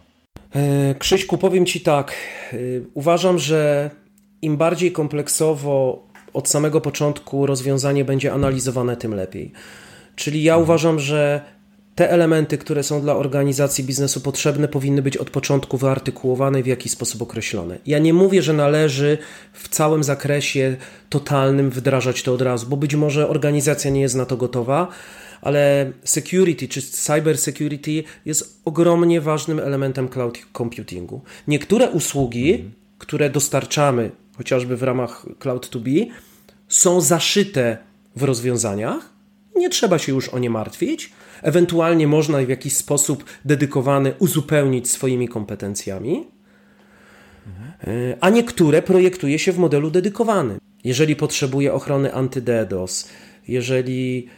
E, 0.55 0.95
Krzyśku, 0.95 1.39
powiem 1.39 1.67
Ci 1.67 1.81
tak. 1.81 2.13
E, 2.53 2.57
uważam, 2.95 3.39
że 3.39 3.91
im 4.43 4.57
bardziej 4.57 4.93
kompleksowo 4.93 6.06
od 6.37 6.49
samego 6.49 6.81
początku 6.81 7.47
rozwiązanie 7.47 8.05
będzie 8.05 8.33
analizowane, 8.33 8.97
tym 8.97 9.15
lepiej. 9.15 9.53
Czyli 10.17 10.43
ja 10.43 10.57
uważam, 10.57 10.99
że 11.01 11.41
te 11.95 12.11
elementy, 12.11 12.59
które 12.59 12.83
są 12.83 13.01
dla 13.01 13.17
organizacji 13.17 13.85
biznesu 13.85 14.21
potrzebne, 14.21 14.69
powinny 14.69 15.03
być 15.03 15.17
od 15.17 15.31
początku 15.31 15.77
wyartykułowane 15.77 16.63
w 16.63 16.67
jakiś 16.67 16.93
sposób 16.93 17.23
określone. 17.23 17.79
Ja 17.87 17.99
nie 17.99 18.15
mówię, 18.15 18.43
że 18.43 18.53
należy 18.53 19.19
w 19.53 19.69
całym 19.69 20.05
zakresie 20.05 20.77
totalnym 21.09 21.71
wdrażać 21.71 22.23
to 22.23 22.35
od 22.35 22.43
razu, 22.43 22.67
bo 22.67 22.77
być 22.77 22.95
może 22.95 23.29
organizacja 23.29 23.91
nie 23.91 24.01
jest 24.01 24.15
na 24.15 24.27
to 24.27 24.37
gotowa, 24.37 24.89
ale 25.43 25.93
security 26.05 26.69
czy 26.69 26.83
cyber 26.83 27.39
security 27.39 28.05
jest 28.25 28.61
ogromnie 28.65 29.21
ważnym 29.21 29.61
elementem 29.61 30.09
cloud 30.09 30.39
computingu. 30.53 31.21
Niektóre 31.49 31.91
usługi, 31.91 32.65
które 32.99 33.31
dostarczamy 33.31 34.11
chociażby 34.37 34.77
w 34.77 34.83
ramach 34.83 35.27
Cloud 35.39 35.67
2B, 35.67 36.07
są 36.69 37.01
zaszyte 37.01 37.79
w 38.17 38.23
rozwiązaniach. 38.23 39.13
Nie 39.57 39.71
trzeba 39.71 39.99
się 39.99 40.13
już 40.13 40.29
o 40.29 40.39
nie 40.39 40.51
martwić. 40.51 41.13
Ewentualnie 41.43 42.07
można 42.07 42.39
w 42.39 42.49
jakiś 42.49 42.77
sposób 42.77 43.25
dedykowany 43.45 44.15
uzupełnić 44.19 44.91
swoimi 44.91 45.29
kompetencjami, 45.29 46.27
mhm. 47.47 48.17
a 48.21 48.31
niektóre 48.31 48.83
projektuje 48.83 49.39
się 49.39 49.53
w 49.53 49.59
modelu 49.59 49.91
dedykowanym. 49.91 50.59
Jeżeli 50.85 51.17
potrzebuje 51.17 51.73
ochrony 51.73 52.11
anty-DDoS, 52.11 53.09
jeżeli 53.49 54.29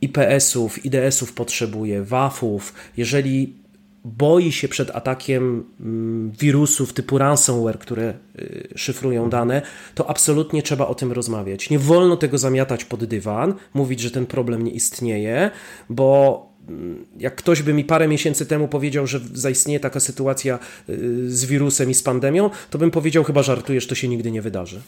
IPS-ów, 0.00 0.84
IDS-ów 0.84 1.32
potrzebuje, 1.32 2.02
WAF-ów, 2.02 2.74
jeżeli 2.96 3.65
boi 4.06 4.52
się 4.52 4.68
przed 4.68 4.90
atakiem 4.90 5.64
mm, 5.80 6.32
wirusów 6.40 6.92
typu 6.92 7.18
ransomware, 7.18 7.78
które 7.78 8.14
y, 8.38 8.68
szyfrują 8.76 9.30
dane, 9.30 9.62
to 9.94 10.10
absolutnie 10.10 10.62
trzeba 10.62 10.86
o 10.86 10.94
tym 10.94 11.12
rozmawiać. 11.12 11.70
Nie 11.70 11.78
wolno 11.78 12.16
tego 12.16 12.38
zamiatać 12.38 12.84
pod 12.84 13.04
dywan, 13.04 13.54
mówić, 13.74 14.00
że 14.00 14.10
ten 14.10 14.26
problem 14.26 14.64
nie 14.64 14.70
istnieje, 14.70 15.50
bo 15.88 16.48
mm, 16.68 17.06
jak 17.18 17.36
ktoś 17.36 17.62
by 17.62 17.74
mi 17.74 17.84
parę 17.84 18.08
miesięcy 18.08 18.46
temu 18.46 18.68
powiedział, 18.68 19.06
że 19.06 19.20
zaistnieje 19.32 19.80
taka 19.80 20.00
sytuacja 20.00 20.58
y, 20.88 21.30
z 21.30 21.44
wirusem 21.44 21.90
i 21.90 21.94
z 21.94 22.02
pandemią, 22.02 22.50
to 22.70 22.78
bym 22.78 22.90
powiedział, 22.90 23.24
chyba 23.24 23.42
żartujesz, 23.42 23.86
to 23.86 23.94
się 23.94 24.08
nigdy 24.08 24.30
nie 24.30 24.42
wydarzy. 24.42 24.80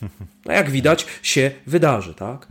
A 0.46 0.52
jak 0.52 0.70
widać, 0.70 1.06
się 1.22 1.50
wydarzy, 1.66 2.14
tak? 2.14 2.46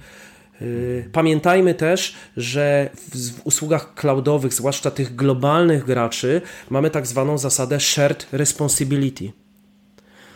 Y, 0.62 1.10
pamiętajmy 1.12 1.74
też, 1.74 2.16
że 2.38 2.90
w, 2.96 3.46
usługach 3.46 3.94
cloudowych, 3.94 4.54
zwłaszcza 4.54 4.92
tych 4.92 5.16
globalnych 5.16 5.86
graczy, 5.86 6.42
mamy 6.70 6.90
tak 6.90 7.08
zwaną 7.08 7.38
zasadę 7.38 7.80
shared 7.80 8.28
responsibility. 8.32 9.32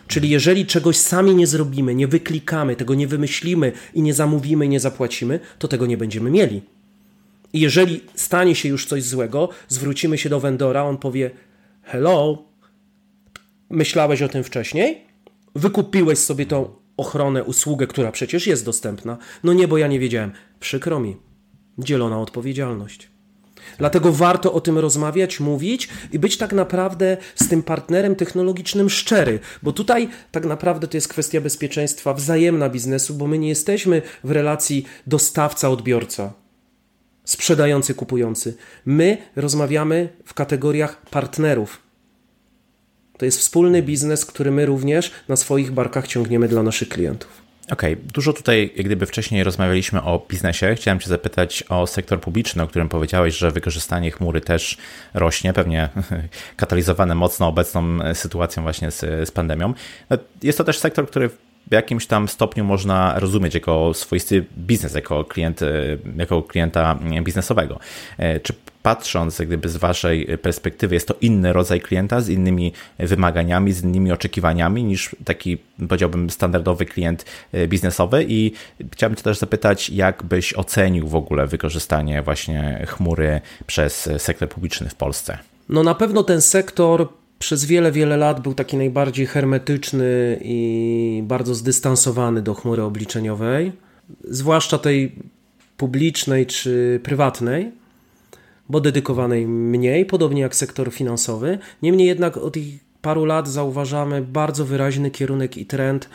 Czyli 0.08 0.30
jeżeli 0.30 0.66
czegoś 0.66 0.98
sami 0.98 1.36
nie 1.36 1.48
zrobimy, 1.48 1.96
nie 1.96 2.08
wyklikamy, 2.08 2.76
tego 2.76 2.94
nie 2.94 3.08
wymyślimy 3.08 3.72
i 3.94 4.02
nie 4.02 4.14
zamówimy, 4.14 4.68
nie 4.68 4.80
zapłacimy, 4.80 5.40
to 5.60 5.68
tego 5.68 5.86
nie 5.86 5.98
będziemy 5.98 6.32
mieli. 6.32 6.62
I 7.54 7.60
jeżeli 7.60 8.02
stanie 8.16 8.56
się 8.56 8.70
już 8.70 8.86
coś 8.86 9.04
złego, 9.04 9.50
zwrócimy 9.68 10.18
się 10.18 10.30
do 10.30 10.40
vendora, 10.40 10.84
on 10.84 10.98
powie: 10.98 11.32
Hello, 11.84 12.44
myślałeś 13.70 14.22
o 14.22 14.30
tym 14.30 14.44
wcześniej? 14.44 15.02
Wykupiłeś 15.56 16.20
sobie 16.20 16.46
tą 16.46 16.81
ochronę, 17.02 17.44
usługę, 17.44 17.88
która 17.88 18.12
przecież 18.12 18.48
jest 18.48 18.66
dostępna. 18.66 19.18
No 19.44 19.54
nie, 19.54 19.68
bo 19.68 19.78
ja 19.78 19.88
nie 19.88 20.00
wiedziałem. 20.00 20.32
Przykro 20.60 21.00
mi. 21.00 21.18
Dzielona 21.78 22.20
odpowiedzialność. 22.20 23.10
Dlatego 23.78 24.12
warto 24.12 24.54
o 24.54 24.62
tym 24.62 24.78
rozmawiać, 24.78 25.40
mówić 25.40 25.90
i 26.12 26.20
być 26.20 26.38
tak 26.38 26.54
naprawdę 26.54 27.18
z 27.36 27.48
tym 27.48 27.64
partnerem 27.64 28.16
technologicznym 28.16 28.90
szczery, 28.90 29.40
bo 29.64 29.74
tutaj 29.74 30.10
tak 30.32 30.46
naprawdę 30.46 30.88
to 30.88 30.98
jest 30.98 31.08
kwestia 31.08 31.42
bezpieczeństwa 31.42 32.14
wzajemna 32.14 32.70
biznesu, 32.70 33.14
bo 33.14 33.28
my 33.28 33.38
nie 33.38 33.50
jesteśmy 33.50 34.02
w 34.24 34.32
relacji 34.32 34.86
dostawca-odbiorca, 35.08 36.30
sprzedający-kupujący. 37.26 38.54
My 38.86 39.18
rozmawiamy 39.36 40.10
w 40.26 40.34
kategoriach 40.34 41.02
partnerów. 41.02 41.91
To 43.22 43.26
jest 43.26 43.40
wspólny 43.40 43.82
biznes, 43.82 44.26
który 44.26 44.52
my 44.52 44.66
również 44.66 45.12
na 45.28 45.36
swoich 45.36 45.72
barkach 45.72 46.08
ciągniemy 46.08 46.48
dla 46.48 46.64
naszych 46.64 46.90
klientów. 46.90 47.42
Okej, 47.72 47.94
okay. 47.94 48.06
dużo 48.14 48.34
tutaj, 48.34 48.72
jak 48.76 48.86
gdyby 48.86 49.06
wcześniej 49.06 49.44
rozmawialiśmy 49.44 50.02
o 50.02 50.26
biznesie. 50.30 50.76
Chciałem 50.76 51.00
Cię 51.00 51.10
zapytać 51.10 51.64
o 51.70 51.88
sektor 51.88 52.22
publiczny, 52.22 52.64
o 52.64 52.68
którym 52.68 52.90
powiedziałeś, 52.90 53.38
że 53.38 53.52
wykorzystanie 53.52 54.12
chmury 54.12 54.42
też 54.42 54.78
rośnie, 55.14 55.54
pewnie 55.54 55.90
katalizowane 56.56 57.16
mocno 57.16 57.48
obecną 57.48 58.00
sytuacją 58.14 58.64
właśnie 58.64 58.92
z, 58.92 59.00
z 59.00 59.32
pandemią. 59.32 59.74
No, 60.10 60.18
jest 60.44 60.58
to 60.58 60.64
też 60.64 60.80
sektor, 60.80 61.08
który 61.08 61.30
w 61.30 61.72
jakimś 61.72 62.06
tam 62.06 62.28
stopniu 62.28 62.64
można 62.64 63.20
rozumieć 63.20 63.54
jako 63.54 63.94
swoisty 63.94 64.46
biznes, 64.58 64.96
jako, 64.96 65.24
klient, 65.24 65.60
jako 66.18 66.44
klienta 66.44 67.00
biznesowego. 67.24 67.80
E, 68.18 68.40
czy 68.40 68.54
patrząc 68.84 69.42
gdyby 69.42 69.70
z 69.70 69.78
waszej 69.78 70.38
perspektywy 70.38 70.96
jest 70.96 71.08
to 71.08 71.16
inny 71.22 71.54
rodzaj 71.54 71.82
klienta 71.82 72.22
z 72.22 72.30
innymi 72.30 72.74
wymaganiami, 73.00 73.74
z 73.74 73.84
innymi 73.84 74.12
oczekiwaniami 74.12 74.84
niż 74.84 75.16
taki 75.26 75.58
powiedziałbym 75.88 76.30
standardowy 76.30 76.86
klient 76.86 77.26
e, 77.52 77.68
biznesowy 77.68 78.26
i 78.28 78.52
chciałbym 78.94 79.16
cię 79.18 79.24
też 79.24 79.38
zapytać, 79.38 79.90
jak 79.90 80.24
byś 80.24 80.54
ocenił 80.54 81.08
w 81.08 81.16
ogóle 81.16 81.48
wykorzystanie 81.48 82.22
właśnie 82.22 82.86
chmury 82.88 83.42
przez 83.68 84.10
sektor 84.18 84.50
publiczny 84.50 84.90
w 84.90 84.96
Polsce? 84.96 85.38
No 85.70 85.84
na 85.84 85.96
pewno 85.96 86.24
ten 86.24 86.42
sektor 86.42 87.08
przez 87.40 87.66
wiele, 87.66 87.92
wiele 87.92 88.18
lat 88.18 88.40
był 88.40 88.54
taki 88.54 88.78
najbardziej 88.78 89.26
hermetyczny 89.26 90.40
i 90.44 91.24
bardzo 91.26 91.56
zdystansowany 91.56 92.42
do 92.42 92.54
chmury 92.54 92.84
obliczeniowej, 92.84 93.72
zwłaszcza 94.24 94.78
tej 94.78 95.16
publicznej 95.78 96.46
czy 96.46 97.00
prywatnej, 97.04 97.72
bo 98.72 98.82
dedykowanej 98.82 99.48
mniej, 99.48 100.06
podobnie 100.06 100.42
jak 100.42 100.56
sektor 100.56 100.92
finansowy. 100.92 101.60
Niemniej 101.82 102.08
jednak 102.08 102.38
od 102.38 102.54
tych 102.54 102.64
paru 103.02 103.26
lat 103.26 103.48
zauważamy 103.48 104.22
bardzo 104.22 104.66
wyraźny 104.66 105.12
kierunek 105.12 105.58
i 105.58 105.66
trend, 105.66 106.10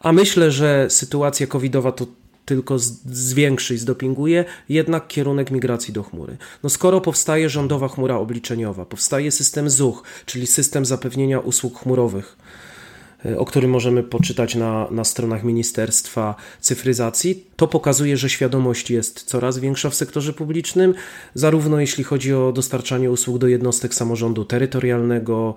a 0.00 0.12
myślę, 0.12 0.50
że 0.50 0.90
sytuacja 0.90 1.46
covidowa 1.46 1.92
to 1.92 2.06
tylko 2.44 2.78
zwiększy 2.78 3.74
i 3.74 3.78
zdopinguje, 3.78 4.44
jednak 4.68 5.08
kierunek 5.08 5.50
migracji 5.50 5.94
do 5.94 6.02
chmury. 6.02 6.36
No 6.62 6.70
skoro 6.70 7.00
powstaje 7.00 7.48
rządowa 7.48 7.88
chmura 7.88 8.16
obliczeniowa, 8.16 8.84
powstaje 8.86 9.30
system 9.30 9.70
ZUCH, 9.70 10.02
czyli 10.26 10.46
system 10.46 10.84
zapewnienia 10.84 11.40
usług 11.40 11.78
chmurowych, 11.78 12.36
o 13.36 13.44
którym 13.44 13.70
możemy 13.70 14.02
poczytać 14.02 14.54
na, 14.54 14.88
na 14.90 15.04
stronach 15.04 15.44
Ministerstwa 15.44 16.34
Cyfryzacji, 16.60 17.44
to 17.56 17.68
pokazuje, 17.68 18.16
że 18.16 18.30
świadomość 18.30 18.90
jest 18.90 19.24
coraz 19.24 19.58
większa 19.58 19.90
w 19.90 19.94
sektorze 19.94 20.32
publicznym, 20.32 20.94
zarówno 21.34 21.80
jeśli 21.80 22.04
chodzi 22.04 22.34
o 22.34 22.52
dostarczanie 22.52 23.10
usług 23.10 23.38
do 23.38 23.48
jednostek 23.48 23.94
samorządu 23.94 24.44
terytorialnego, 24.44 25.54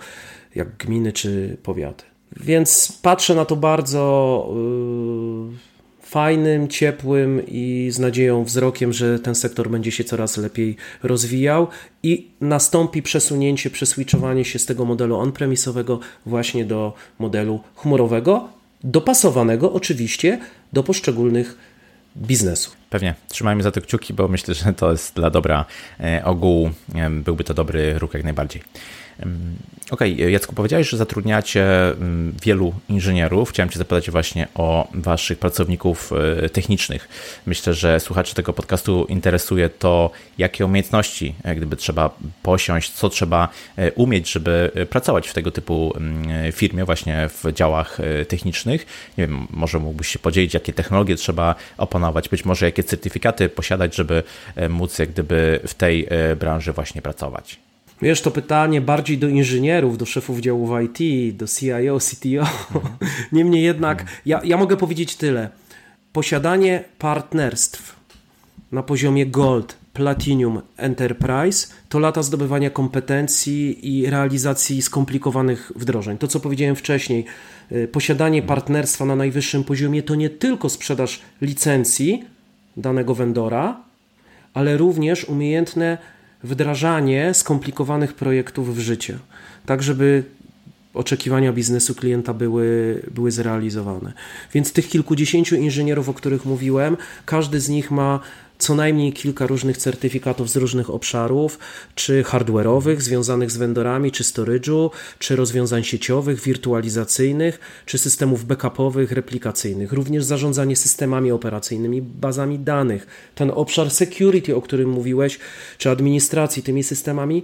jak 0.56 0.78
gminy 0.78 1.14
czy 1.14 1.58
powiaty. 1.64 2.04
Więc 2.38 3.00
patrzę 3.02 3.36
na 3.36 3.46
to 3.46 3.56
bardzo. 3.56 4.48
Yy 4.56 5.73
fajnym, 6.14 6.68
ciepłym 6.68 7.42
i 7.48 7.88
z 7.92 8.00
nadzieją 8.00 8.44
wzrokiem, 8.44 8.94
że 8.94 9.20
ten 9.20 9.36
sektor 9.36 9.70
będzie 9.70 9.92
się 9.92 10.04
coraz 10.04 10.38
lepiej 10.38 10.76
rozwijał 11.04 11.68
i 12.04 12.28
nastąpi 12.42 13.02
przesunięcie, 13.02 13.70
przeswitchowanie 13.70 14.46
się 14.46 14.60
z 14.60 14.66
tego 14.66 14.86
modelu 14.86 15.16
on-premisowego 15.18 16.00
właśnie 16.26 16.66
do 16.66 16.94
modelu 17.20 17.60
chmurowego, 17.76 18.50
dopasowanego 18.84 19.74
oczywiście 19.74 20.40
do 20.74 20.84
poszczególnych 20.84 21.58
biznesów. 22.18 22.78
Pewnie. 22.90 23.16
Trzymajmy 23.28 23.64
za 23.64 23.72
to 23.72 23.82
kciuki, 23.82 24.14
bo 24.14 24.28
myślę, 24.28 24.54
że 24.54 24.74
to 24.74 24.92
jest 24.92 25.16
dla 25.16 25.30
dobra 25.30 25.66
e, 26.00 26.26
ogółu. 26.26 26.72
E, 26.96 27.10
byłby 27.10 27.44
to 27.44 27.54
dobry 27.54 28.00
ruch 28.00 28.14
jak 28.14 28.24
najbardziej. 28.24 28.62
Okej, 29.92 30.14
okay, 30.14 30.32
Jacku, 30.32 30.56
powiedziałeś, 30.56 30.90
że 30.90 30.98
zatrudniacie 30.98 31.66
wielu 32.44 32.74
inżynierów. 32.90 33.50
Chciałem 33.50 33.70
Cię 33.70 33.80
zapytać 33.80 34.12
właśnie 34.12 34.48
o 34.56 34.88
Waszych 34.94 35.40
pracowników 35.40 36.12
e, 36.44 36.50
technicznych. 36.50 37.08
Myślę, 37.46 37.74
że 37.74 38.00
słuchaczy 38.00 38.36
tego 38.36 38.54
podcastu 38.54 39.06
interesuje 39.10 39.70
to, 39.70 40.12
jakie 40.38 40.66
umiejętności 40.66 41.36
gdyby 41.56 41.76
trzeba 41.76 42.10
posiąść, 42.44 42.92
co 42.92 43.10
trzeba 43.10 43.50
e, 43.78 43.92
umieć, 43.92 44.32
żeby 44.32 44.72
e, 44.76 44.86
pracować 44.86 45.28
w 45.28 45.34
tego 45.34 45.52
typu 45.52 45.94
firmie, 46.52 46.86
właśnie 46.86 47.30
w 47.30 47.54
działach 47.54 47.98
technicznych. 48.28 48.86
Nie 49.18 49.28
wiem, 49.28 49.48
może 49.50 49.80
mógłbyś 49.80 50.08
się 50.08 50.20
podzielić, 50.20 50.54
jakie 50.54 50.74
technologie 50.74 51.16
trzeba 51.16 51.56
opanować, 51.78 52.30
być 52.30 52.46
może 52.46 52.66
jakie 52.66 52.84
certyfikaty 52.84 53.50
posiadać, 53.50 53.96
żeby 53.96 54.24
móc 54.70 55.00
jak 55.00 55.10
gdyby 55.10 55.60
w 55.68 55.74
tej 55.74 56.08
branży 56.40 56.74
właśnie 56.74 57.02
pracować. 57.02 57.60
Wiesz, 58.04 58.22
to 58.22 58.32
pytanie 58.32 58.82
bardziej 58.82 59.18
do 59.18 59.28
inżynierów, 59.28 59.98
do 59.98 60.06
szefów 60.06 60.40
działów 60.40 60.70
IT, 60.84 61.38
do 61.38 61.46
CIO, 61.48 62.00
CTO. 62.00 62.48
Niemniej 63.32 63.64
jednak, 63.64 64.06
ja, 64.26 64.42
ja 64.44 64.58
mogę 64.58 64.78
powiedzieć 64.78 65.16
tyle. 65.16 65.50
Posiadanie 66.14 66.84
partnerstw 67.00 67.96
na 68.72 68.84
poziomie 68.84 69.26
Gold, 69.26 69.78
Platinum, 69.94 70.62
Enterprise 70.78 71.68
to 71.90 72.00
lata 72.00 72.24
zdobywania 72.24 72.70
kompetencji 72.70 73.90
i 73.98 74.10
realizacji 74.10 74.82
skomplikowanych 74.82 75.72
wdrożeń. 75.76 76.18
To, 76.18 76.28
co 76.28 76.40
powiedziałem 76.40 76.76
wcześniej, 76.76 77.26
y, 77.72 77.88
posiadanie 77.88 78.42
partnerstwa 78.42 79.06
na 79.06 79.16
najwyższym 79.16 79.64
poziomie 79.64 80.04
to 80.04 80.16
nie 80.16 80.30
tylko 80.30 80.70
sprzedaż 80.70 81.22
licencji 81.42 82.24
danego 82.78 83.16
vendora, 83.16 83.82
ale 84.54 84.78
również 84.78 85.26
umiejętne 85.26 85.98
wdrażanie 86.44 87.34
skomplikowanych 87.34 88.14
projektów 88.14 88.76
w 88.76 88.80
życie, 88.80 89.18
tak 89.66 89.84
żeby 89.84 90.24
oczekiwania 90.94 91.54
biznesu 91.54 91.96
klienta 91.96 92.34
były, 92.34 93.02
były 93.12 93.32
zrealizowane. 93.32 94.14
Więc 94.54 94.74
tych 94.74 94.90
kilkudziesięciu 94.90 95.56
inżynierów, 95.56 96.10
o 96.10 96.14
których 96.14 96.46
mówiłem, 96.46 96.98
każdy 97.26 97.60
z 97.60 97.70
nich 97.70 97.92
ma 97.92 98.20
co 98.58 98.76
najmniej 98.76 99.14
kilka 99.14 99.48
różnych 99.48 99.78
certyfikatów 99.78 100.50
z 100.50 100.56
różnych 100.56 100.90
obszarów, 100.90 101.60
czy 101.96 102.24
hardware'owych, 102.24 103.02
związanych 103.02 103.52
z 103.52 103.58
vendorami, 103.58 104.12
czy 104.12 104.24
storage'u, 104.24 104.90
czy 105.20 105.36
rozwiązań 105.36 105.84
sieciowych, 105.84 106.42
wirtualizacyjnych, 106.42 107.60
czy 107.86 107.98
systemów 107.98 108.46
backupowych, 108.46 109.12
replikacyjnych. 109.12 109.94
Również 109.94 110.24
zarządzanie 110.24 110.76
systemami 110.76 111.32
operacyjnymi, 111.32 112.02
bazami 112.02 112.60
danych. 112.60 113.08
Ten 113.36 113.52
obszar 113.56 113.92
security, 113.92 114.56
o 114.56 114.62
którym 114.62 114.90
mówiłeś, 114.90 115.40
czy 115.78 115.90
administracji 115.90 116.64
tymi 116.64 116.84
systemami, 116.84 117.44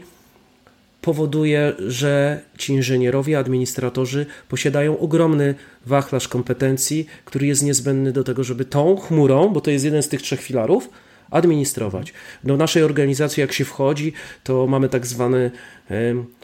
powoduje, 1.02 1.74
że 1.88 2.42
ci 2.58 2.74
inżynierowie, 2.74 3.40
administratorzy 3.40 4.26
posiadają 4.50 5.00
ogromny 5.00 5.56
wachlarz 5.86 6.28
kompetencji, 6.28 7.06
który 7.26 7.48
jest 7.48 7.64
niezbędny 7.64 8.12
do 8.12 8.24
tego, 8.24 8.44
żeby 8.44 8.66
tą 8.66 8.96
chmurą, 8.98 9.50
bo 9.50 9.62
to 9.62 9.72
jest 9.72 9.86
jeden 9.86 10.04
z 10.04 10.10
tych 10.10 10.22
trzech 10.22 10.42
filarów, 10.42 10.90
administrować. 11.32 12.14
Do 12.44 12.58
naszej 12.58 12.84
organizacji, 12.84 13.42
jak 13.42 13.54
się 13.54 13.66
wchodzi, 13.66 14.14
to 14.44 14.68
mamy 14.68 14.90
tak 14.90 15.08
zwany 15.08 15.52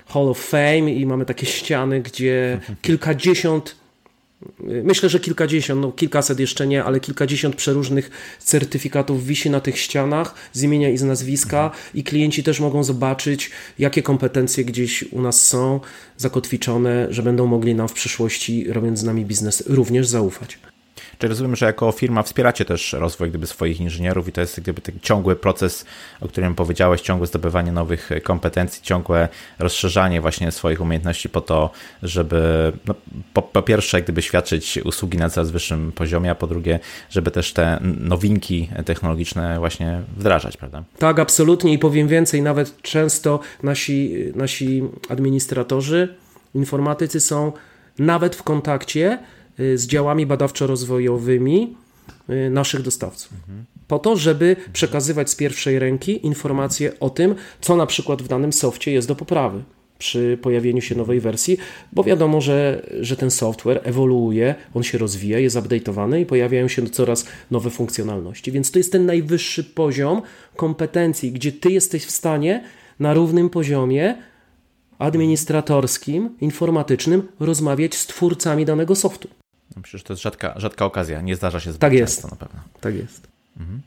Hall 0.06 0.30
of 0.30 0.40
Fame 0.40 0.92
i 0.92 1.06
mamy 1.06 1.26
takie 1.26 1.46
ściany, 1.46 2.02
gdzie 2.02 2.60
kilkadziesiąt 2.82 3.76
Myślę, 4.60 5.10
że 5.10 5.20
kilkadziesiąt, 5.20 5.82
no 5.82 5.92
kilkaset 5.92 6.40
jeszcze 6.40 6.68
nie, 6.68 6.84
ale 6.84 7.00
kilkadziesiąt 7.00 7.56
przeróżnych 7.56 8.12
certyfikatów 8.40 9.26
wisi 9.26 9.50
na 9.50 9.60
tych 9.60 9.80
ścianach 9.80 10.36
z 10.54 10.64
imienia 10.64 10.90
i 10.90 10.98
z 10.98 11.04
nazwiska 11.04 11.72
i 11.94 12.04
klienci 12.04 12.44
też 12.44 12.60
mogą 12.60 12.84
zobaczyć, 12.84 13.52
jakie 13.80 14.04
kompetencje 14.04 14.66
gdzieś 14.66 15.04
u 15.04 15.22
nas 15.22 15.42
są 15.42 15.80
zakotwiczone, 16.18 17.08
że 17.10 17.24
będą 17.24 17.48
mogli 17.48 17.76
nam 17.76 17.88
w 17.88 17.94
przyszłości, 17.94 18.66
robiąc 18.70 19.00
z 19.00 19.04
nami 19.04 19.26
biznes, 19.26 19.64
również 19.68 20.08
zaufać. 20.08 20.60
Czy 21.20 21.28
rozumiem, 21.28 21.56
że 21.56 21.66
jako 21.66 21.92
firma 21.92 22.24
wspieracie 22.24 22.66
też 22.66 22.94
rozwój 22.94 23.30
gdyby 23.30 23.48
swoich 23.48 23.80
inżynierów 23.80 24.28
i 24.28 24.32
to 24.32 24.42
jest 24.42 24.60
gdyby 24.60 24.82
taki 24.82 25.00
ciągły 25.00 25.36
proces, 25.36 25.86
o 26.22 26.28
którym 26.28 26.56
powiedziałeś, 26.56 27.02
ciągłe 27.02 27.28
zdobywanie 27.28 27.72
nowych 27.72 28.10
kompetencji, 28.24 28.84
ciągłe 28.84 29.28
rozszerzanie 29.60 30.22
właśnie 30.22 30.52
swoich 30.52 30.82
umiejętności 30.82 31.30
po 31.30 31.42
to, 31.42 31.70
żeby 32.04 32.72
no, 32.86 32.96
po, 33.34 33.42
po 33.42 33.62
pierwsze 33.62 34.02
gdyby 34.02 34.22
świadczyć 34.22 34.80
usługi 34.84 35.18
na 35.18 35.30
coraz 35.30 35.52
wyższym 35.52 35.92
poziomie, 35.92 36.32
a 36.32 36.36
po 36.36 36.48
drugie, 36.48 36.80
żeby 37.10 37.32
też 37.32 37.54
te 37.54 37.80
nowinki 38.00 38.70
technologiczne 38.86 39.60
właśnie 39.60 40.02
wdrażać, 40.18 40.58
prawda? 40.58 40.84
Tak, 41.00 41.20
absolutnie 41.20 41.74
i 41.74 41.80
powiem 41.80 42.08
więcej, 42.08 42.42
nawet 42.42 42.82
często 42.82 43.40
nasi, 43.64 44.16
nasi 44.36 44.84
administratorzy, 45.10 46.16
informatycy 46.56 47.22
są 47.22 47.52
nawet 48.00 48.36
w 48.36 48.44
kontakcie 48.44 49.20
z 49.58 49.88
działami 49.88 50.28
badawczo-rozwojowymi 50.28 51.76
y, 52.30 52.50
naszych 52.50 52.82
dostawców. 52.82 53.34
Po 53.88 54.00
to, 54.00 54.16
żeby 54.16 54.56
przekazywać 54.74 55.30
z 55.30 55.36
pierwszej 55.36 55.80
ręki 55.80 56.26
informacje 56.26 57.00
o 57.00 57.10
tym, 57.10 57.36
co 57.62 57.76
na 57.76 57.86
przykład 57.86 58.22
w 58.22 58.28
danym 58.28 58.54
softie 58.54 58.92
jest 58.92 59.08
do 59.08 59.16
poprawy 59.16 59.64
przy 59.98 60.38
pojawieniu 60.42 60.82
się 60.82 60.96
nowej 60.96 61.20
wersji, 61.20 61.58
bo 61.94 62.04
wiadomo, 62.04 62.42
że, 62.42 62.86
że 63.02 63.16
ten 63.18 63.32
software 63.32 63.82
ewoluuje, 63.84 64.56
on 64.74 64.84
się 64.84 64.98
rozwija, 64.98 65.40
jest 65.40 65.56
update'owany 65.56 66.22
i 66.22 66.26
pojawiają 66.26 66.68
się 66.68 66.90
coraz 66.90 67.26
nowe 67.52 67.70
funkcjonalności. 67.70 68.52
Więc 68.52 68.72
to 68.72 68.80
jest 68.80 68.92
ten 68.92 69.06
najwyższy 69.06 69.64
poziom 69.64 70.22
kompetencji, 70.56 71.32
gdzie 71.32 71.52
ty 71.52 71.72
jesteś 71.72 72.06
w 72.06 72.12
stanie 72.12 72.64
na 73.00 73.14
równym 73.14 73.50
poziomie 73.50 74.16
administratorskim, 75.00 76.30
informatycznym 76.42 77.28
rozmawiać 77.40 77.96
z 77.96 78.08
twórcami 78.08 78.66
danego 78.66 78.96
softu. 78.96 79.28
Myślę, 79.76 79.98
że 79.98 80.04
to 80.04 80.14
jest 80.14 80.24
rzadka, 80.24 80.54
rzadka 80.56 80.86
okazja. 80.86 81.22
Nie 81.22 81.36
zdarza 81.36 81.60
się 81.60 81.72
zbyt 81.72 81.82
tak 81.82 81.94
jest. 81.94 82.22
często 82.22 82.28
na 82.28 82.36
pewno. 82.36 82.62
Tak 82.82 82.96
jest. 82.96 83.28
Mhm. 83.60 83.82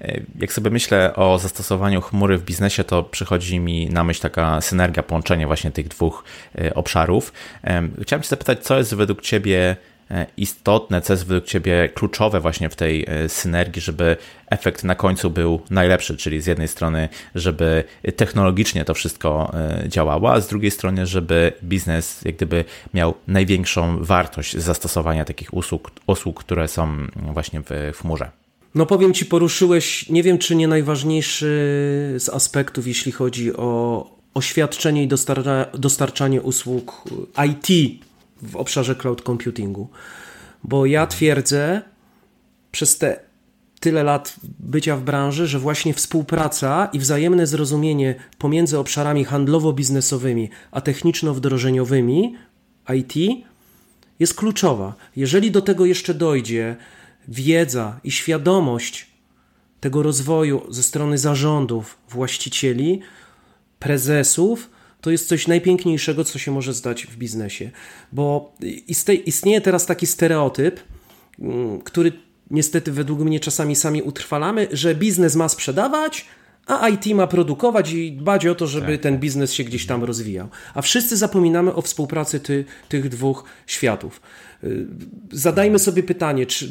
E, 0.00 0.20
jak 0.38 0.52
sobie 0.52 0.70
myślę 0.70 1.14
o 1.14 1.38
zastosowaniu 1.38 2.00
chmury 2.00 2.38
w 2.38 2.44
biznesie, 2.44 2.84
to 2.84 3.02
przychodzi 3.02 3.60
mi 3.60 3.90
na 3.90 4.04
myśl 4.04 4.22
taka 4.22 4.60
synergia, 4.60 5.02
połączenie 5.02 5.46
właśnie 5.46 5.70
tych 5.70 5.88
dwóch 5.88 6.24
e, 6.58 6.74
obszarów. 6.74 7.32
Chciałem 8.02 8.22
Cię 8.22 8.28
zapytać, 8.28 8.64
co 8.64 8.78
jest 8.78 8.94
według 8.94 9.22
Ciebie 9.22 9.76
istotne, 10.36 11.00
co 11.00 11.12
jest 11.12 11.26
według 11.26 11.44
Ciebie 11.44 11.88
kluczowe 11.94 12.40
właśnie 12.40 12.68
w 12.68 12.76
tej 12.76 13.04
e, 13.08 13.28
synergii, 13.28 13.82
żeby 13.82 14.16
efekt 14.50 14.84
na 14.84 14.94
końcu 14.94 15.30
był 15.30 15.60
najlepszy, 15.70 16.16
czyli 16.16 16.40
z 16.40 16.46
jednej 16.46 16.68
strony, 16.68 17.08
żeby 17.34 17.84
technologicznie 18.16 18.84
to 18.84 18.94
wszystko 18.94 19.52
e, 19.54 19.88
działało, 19.88 20.32
a 20.32 20.40
z 20.40 20.48
drugiej 20.48 20.70
strony, 20.70 21.06
żeby 21.06 21.52
biznes 21.64 22.22
jak 22.24 22.36
gdyby 22.36 22.64
miał 22.94 23.14
największą 23.28 24.04
wartość 24.04 24.56
zastosowania 24.56 25.24
takich 25.24 25.54
usług, 25.54 25.90
usług 26.06 26.40
które 26.40 26.68
są 26.68 26.96
właśnie 27.32 27.60
w, 27.60 27.96
chmurze. 27.96 28.30
No 28.74 28.86
powiem 28.86 29.14
Ci, 29.14 29.26
poruszyłeś, 29.26 30.08
nie 30.08 30.22
wiem 30.22 30.38
czy 30.38 30.56
nie 30.56 30.68
najważniejszy 30.68 31.46
z 32.18 32.28
aspektów, 32.28 32.86
jeśli 32.86 33.12
chodzi 33.12 33.56
o 33.56 34.10
oświadczenie 34.34 35.02
i 35.02 35.08
dostarczanie 35.74 36.42
usług 36.42 37.04
IT 37.46 38.00
w 38.44 38.56
obszarze 38.56 38.94
cloud 38.94 39.22
computingu. 39.22 39.88
Bo 40.64 40.86
ja 40.86 41.06
twierdzę, 41.06 41.82
przez 42.72 42.98
te 42.98 43.20
tyle 43.80 44.02
lat 44.02 44.36
bycia 44.58 44.96
w 44.96 45.02
branży, 45.02 45.46
że 45.46 45.58
właśnie 45.58 45.94
współpraca 45.94 46.88
i 46.92 46.98
wzajemne 46.98 47.46
zrozumienie 47.46 48.14
pomiędzy 48.38 48.78
obszarami 48.78 49.24
handlowo-biznesowymi 49.24 50.48
a 50.70 50.80
techniczno-wdrożeniowymi 50.80 52.34
IT 52.94 53.14
jest 54.18 54.34
kluczowa. 54.34 54.94
Jeżeli 55.16 55.50
do 55.50 55.62
tego 55.62 55.86
jeszcze 55.86 56.14
dojdzie 56.14 56.76
wiedza 57.28 58.00
i 58.04 58.10
świadomość 58.10 59.06
tego 59.80 60.02
rozwoju 60.02 60.66
ze 60.68 60.82
strony 60.82 61.18
zarządów, 61.18 61.98
właścicieli, 62.08 63.00
prezesów, 63.78 64.70
to 65.04 65.10
jest 65.10 65.28
coś 65.28 65.48
najpiękniejszego, 65.48 66.24
co 66.24 66.38
się 66.38 66.50
może 66.50 66.72
zdać 66.72 67.06
w 67.06 67.16
biznesie. 67.16 67.70
Bo 68.12 68.54
istnieje 69.26 69.60
teraz 69.60 69.86
taki 69.86 70.06
stereotyp, 70.06 70.80
mm, 71.40 71.80
który 71.80 72.12
niestety 72.50 72.92
według 72.92 73.20
mnie 73.20 73.40
czasami 73.40 73.76
sami 73.76 74.02
utrwalamy, 74.02 74.68
że 74.72 74.94
biznes 74.94 75.36
ma 75.36 75.48
sprzedawać, 75.48 76.26
a 76.66 76.88
IT 76.88 77.06
ma 77.06 77.26
produkować 77.26 77.92
i 77.92 78.12
dbać 78.12 78.46
o 78.46 78.54
to, 78.54 78.66
żeby 78.66 78.92
tak. 78.92 79.00
ten 79.00 79.18
biznes 79.18 79.52
się 79.52 79.64
gdzieś 79.64 79.86
tam 79.86 80.04
rozwijał. 80.04 80.48
A 80.74 80.82
wszyscy 80.82 81.16
zapominamy 81.16 81.74
o 81.74 81.82
współpracy 81.82 82.40
ty, 82.40 82.64
tych 82.88 83.08
dwóch 83.08 83.44
światów. 83.66 84.20
Y, 84.64 84.86
zadajmy 85.32 85.78
sobie 85.78 86.02
pytanie, 86.02 86.46
czy, 86.46 86.68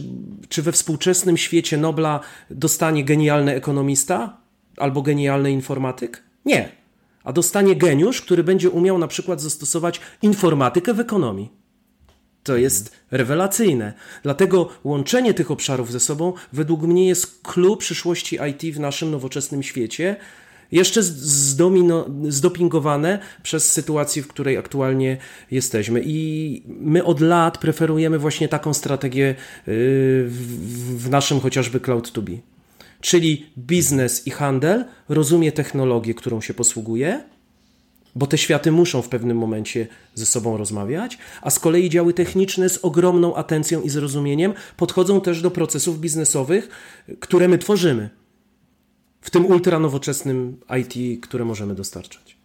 czy 0.49 0.61
we 0.61 0.71
współczesnym 0.71 1.37
świecie 1.37 1.77
Nobla 1.77 2.19
dostanie 2.49 3.03
genialny 3.03 3.55
ekonomista 3.55 4.37
albo 4.77 5.01
genialny 5.01 5.51
informatyk? 5.51 6.23
Nie. 6.45 6.82
A 7.23 7.33
dostanie 7.33 7.75
geniusz, 7.75 8.21
który 8.21 8.43
będzie 8.43 8.69
umiał 8.69 8.97
na 8.97 9.07
przykład 9.07 9.41
zastosować 9.41 10.01
informatykę 10.21 10.93
w 10.93 10.99
ekonomii. 10.99 11.63
To 12.43 12.57
jest 12.57 12.91
rewelacyjne. 13.11 13.93
Dlatego 14.23 14.69
łączenie 14.83 15.33
tych 15.33 15.51
obszarów 15.51 15.91
ze 15.91 15.99
sobą 15.99 16.33
według 16.53 16.81
mnie 16.81 17.07
jest 17.07 17.41
klucz 17.43 17.79
przyszłości 17.79 18.39
IT 18.49 18.75
w 18.75 18.79
naszym 18.79 19.11
nowoczesnym 19.11 19.63
świecie. 19.63 20.15
Jeszcze 20.71 21.03
zdomino, 21.03 22.05
zdopingowane 22.29 23.19
przez 23.43 23.71
sytuację, 23.71 24.23
w 24.23 24.27
której 24.27 24.57
aktualnie 24.57 25.17
jesteśmy. 25.51 26.01
I 26.05 26.63
my 26.67 27.03
od 27.03 27.21
lat 27.21 27.57
preferujemy 27.57 28.19
właśnie 28.19 28.47
taką 28.47 28.73
strategię 28.73 29.25
yy, 29.25 29.35
w 30.95 31.07
naszym 31.09 31.39
chociażby 31.39 31.79
Cloud2B. 31.79 32.37
Czyli 33.03 33.45
biznes 33.57 34.27
i 34.27 34.31
handel 34.31 34.85
rozumie 35.09 35.51
technologię, 35.51 36.13
którą 36.13 36.41
się 36.41 36.53
posługuje, 36.53 37.23
bo 38.15 38.27
te 38.27 38.37
światy 38.37 38.71
muszą 38.71 39.01
w 39.01 39.09
pewnym 39.09 39.37
momencie 39.37 39.87
ze 40.15 40.25
sobą 40.25 40.57
rozmawiać, 40.57 41.17
a 41.41 41.49
z 41.49 41.59
kolei 41.59 41.89
działy 41.89 42.13
techniczne 42.13 42.69
z 42.69 42.77
ogromną 42.77 43.35
atencją 43.35 43.81
i 43.81 43.89
zrozumieniem 43.89 44.53
podchodzą 44.77 45.21
też 45.21 45.41
do 45.41 45.51
procesów 45.51 45.99
biznesowych, 45.99 46.69
które 47.19 47.47
my 47.47 47.57
tworzymy 47.57 48.09
w 49.21 49.29
tym 49.29 49.45
ultranowoczesnym 49.45 50.57
IT, 50.81 51.23
które 51.23 51.45
możemy 51.45 51.75
dostarczać. 51.75 52.37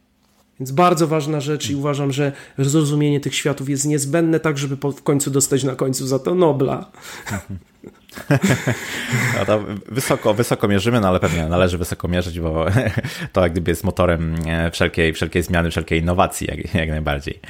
Więc 0.61 0.71
bardzo 0.71 1.07
ważna 1.07 1.41
rzecz 1.41 1.71
i 1.71 1.77
uważam, 1.77 2.13
że 2.13 2.33
zrozumienie 2.59 3.21
tych 3.21 3.35
światów 3.35 3.69
jest 3.69 3.85
niezbędne, 3.85 4.41
tak 4.41 4.59
żeby 4.59 4.77
w 4.77 5.03
końcu 5.03 5.31
dostać 5.31 5.65
na 5.65 5.77
końcu 5.77 6.07
za 6.07 6.19
to 6.19 6.35
Nobla. 6.35 6.91
No 9.39 9.45
to 9.47 9.65
wysoko, 9.87 10.35
wysoko 10.35 10.69
mierzymy, 10.69 11.01
no 11.01 11.09
ale 11.09 11.21
pewnie 11.21 11.47
należy 11.49 11.79
wysoko 11.79 12.09
mierzyć, 12.09 12.41
bo 12.41 12.67
to 13.33 13.43
jak 13.43 13.53
gdyby 13.53 13.71
jest 13.71 13.85
motorem 13.85 14.35
e, 14.47 14.71
wszelkiej, 14.71 15.13
wszelkiej 15.13 15.43
zmiany, 15.43 15.71
wszelkiej 15.71 16.01
innowacji, 16.01 16.47
jak, 16.51 16.75
jak 16.75 16.89
najbardziej. 16.89 17.41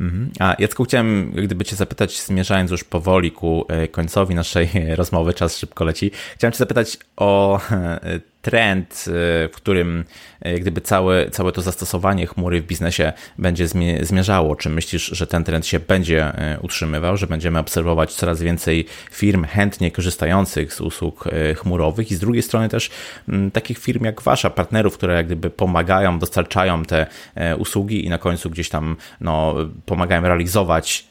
Mhm. 0.00 0.30
A 0.40 0.56
Jacku, 0.58 0.84
chciałem 0.84 1.30
gdyby 1.30 1.64
cię 1.64 1.76
zapytać, 1.76 2.22
zmierzając 2.22 2.70
już 2.70 2.84
powoli 2.84 3.32
ku 3.32 3.66
e, 3.68 3.88
końcowi 3.88 4.34
naszej 4.34 4.68
rozmowy, 4.96 5.34
czas 5.34 5.58
szybko 5.58 5.84
leci, 5.84 6.10
chciałem 6.34 6.52
cię 6.52 6.58
zapytać 6.58 6.98
o 7.16 7.60
e, 7.70 8.33
trend, 8.44 9.04
w 9.06 9.50
którym 9.52 10.04
jak 10.40 10.60
gdyby 10.60 10.80
całe, 10.80 11.30
całe 11.30 11.52
to 11.52 11.62
zastosowanie 11.62 12.26
chmury 12.26 12.60
w 12.60 12.66
biznesie 12.66 13.12
będzie 13.38 13.68
zmierzało. 14.00 14.56
Czy 14.56 14.70
myślisz, 14.70 15.06
że 15.06 15.26
ten 15.26 15.44
trend 15.44 15.66
się 15.66 15.80
będzie 15.80 16.32
utrzymywał, 16.62 17.16
że 17.16 17.26
będziemy 17.26 17.58
obserwować 17.58 18.14
coraz 18.14 18.42
więcej 18.42 18.86
firm 19.10 19.44
chętnie 19.44 19.90
korzystających 19.90 20.74
z 20.74 20.80
usług 20.80 21.24
chmurowych 21.56 22.10
i 22.10 22.14
z 22.14 22.18
drugiej 22.18 22.42
strony 22.42 22.68
też 22.68 22.90
mm, 23.28 23.50
takich 23.50 23.78
firm 23.78 24.04
jak 24.04 24.22
wasza, 24.22 24.50
partnerów, 24.50 24.94
które 24.94 25.14
jak 25.14 25.26
gdyby 25.26 25.50
pomagają, 25.50 26.18
dostarczają 26.18 26.84
te 26.84 27.06
usługi 27.58 28.06
i 28.06 28.08
na 28.08 28.18
końcu 28.18 28.50
gdzieś 28.50 28.68
tam 28.68 28.96
no, 29.20 29.54
pomagają 29.86 30.22
realizować 30.22 31.06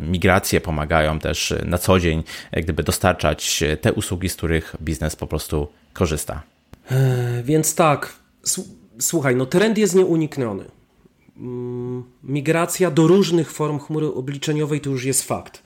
migrację, 0.00 0.60
pomagają 0.60 1.18
też 1.18 1.54
na 1.64 1.78
co 1.78 2.00
dzień 2.00 2.22
jak 2.52 2.64
gdyby 2.64 2.82
dostarczać 2.82 3.64
te 3.80 3.92
usługi, 3.92 4.28
z 4.28 4.36
których 4.36 4.76
biznes 4.82 5.16
po 5.16 5.26
prostu 5.26 5.68
korzysta. 5.92 6.42
Więc 7.44 7.74
tak, 7.74 8.12
słuchaj, 8.98 9.36
no 9.36 9.46
trend 9.46 9.78
jest 9.78 9.94
nieunikniony. 9.94 10.64
Mm, 11.36 12.04
migracja 12.24 12.90
do 12.90 13.06
różnych 13.06 13.52
form 13.52 13.78
chmury 13.78 14.06
obliczeniowej 14.06 14.80
to 14.80 14.90
już 14.90 15.04
jest 15.04 15.22
fakt. 15.22 15.62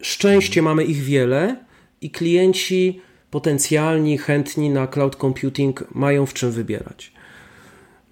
Szczęście 0.00 0.62
mamy 0.62 0.84
ich 0.84 1.02
wiele 1.02 1.64
i 2.00 2.10
klienci 2.10 3.00
potencjalni, 3.30 4.18
chętni 4.18 4.70
na 4.70 4.86
cloud 4.86 5.16
computing 5.16 5.84
mają 5.94 6.26
w 6.26 6.34
czym 6.34 6.50
wybierać. 6.50 7.12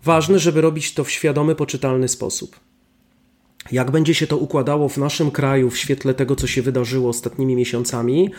Ważne, 0.05 0.39
żeby 0.39 0.61
robić 0.61 0.95
to 0.95 1.05
w 1.05 1.11
świadomy, 1.11 1.55
poczytalny 1.55 2.09
sposób. 2.09 2.61
Jak 3.73 3.91
będzie 3.91 4.15
się 4.15 4.27
to 4.27 4.37
układało 4.37 4.89
w 4.89 4.99
naszym 4.99 5.31
kraju 5.31 5.71
w 5.71 5.79
świetle 5.79 6.15
tego, 6.15 6.37
co 6.37 6.47
się 6.47 6.63
wydarzyło 6.63 7.09
ostatnimi 7.09 7.57
miesiącami, 7.57 8.31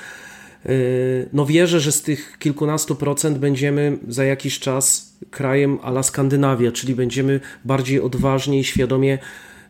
no 1.33 1.45
wierzę, 1.45 1.79
że 1.79 1.91
z 1.91 2.01
tych 2.01 2.37
kilkunastu 2.39 2.95
procent 2.95 3.37
będziemy 3.37 3.97
za 4.07 4.25
jakiś 4.25 4.59
czas 4.59 5.13
krajem 5.29 5.79
ala 5.81 6.03
Skandynawia, 6.03 6.71
czyli 6.71 6.95
będziemy 6.95 7.39
bardziej 7.65 8.01
odważnie 8.01 8.59
i 8.59 8.63
świadomie 8.63 9.19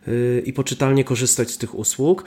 yy, 0.06 0.42
i 0.46 0.52
poczytalnie 0.52 1.04
korzystać 1.04 1.50
z 1.50 1.58
tych 1.58 1.74
usług. 1.74 2.24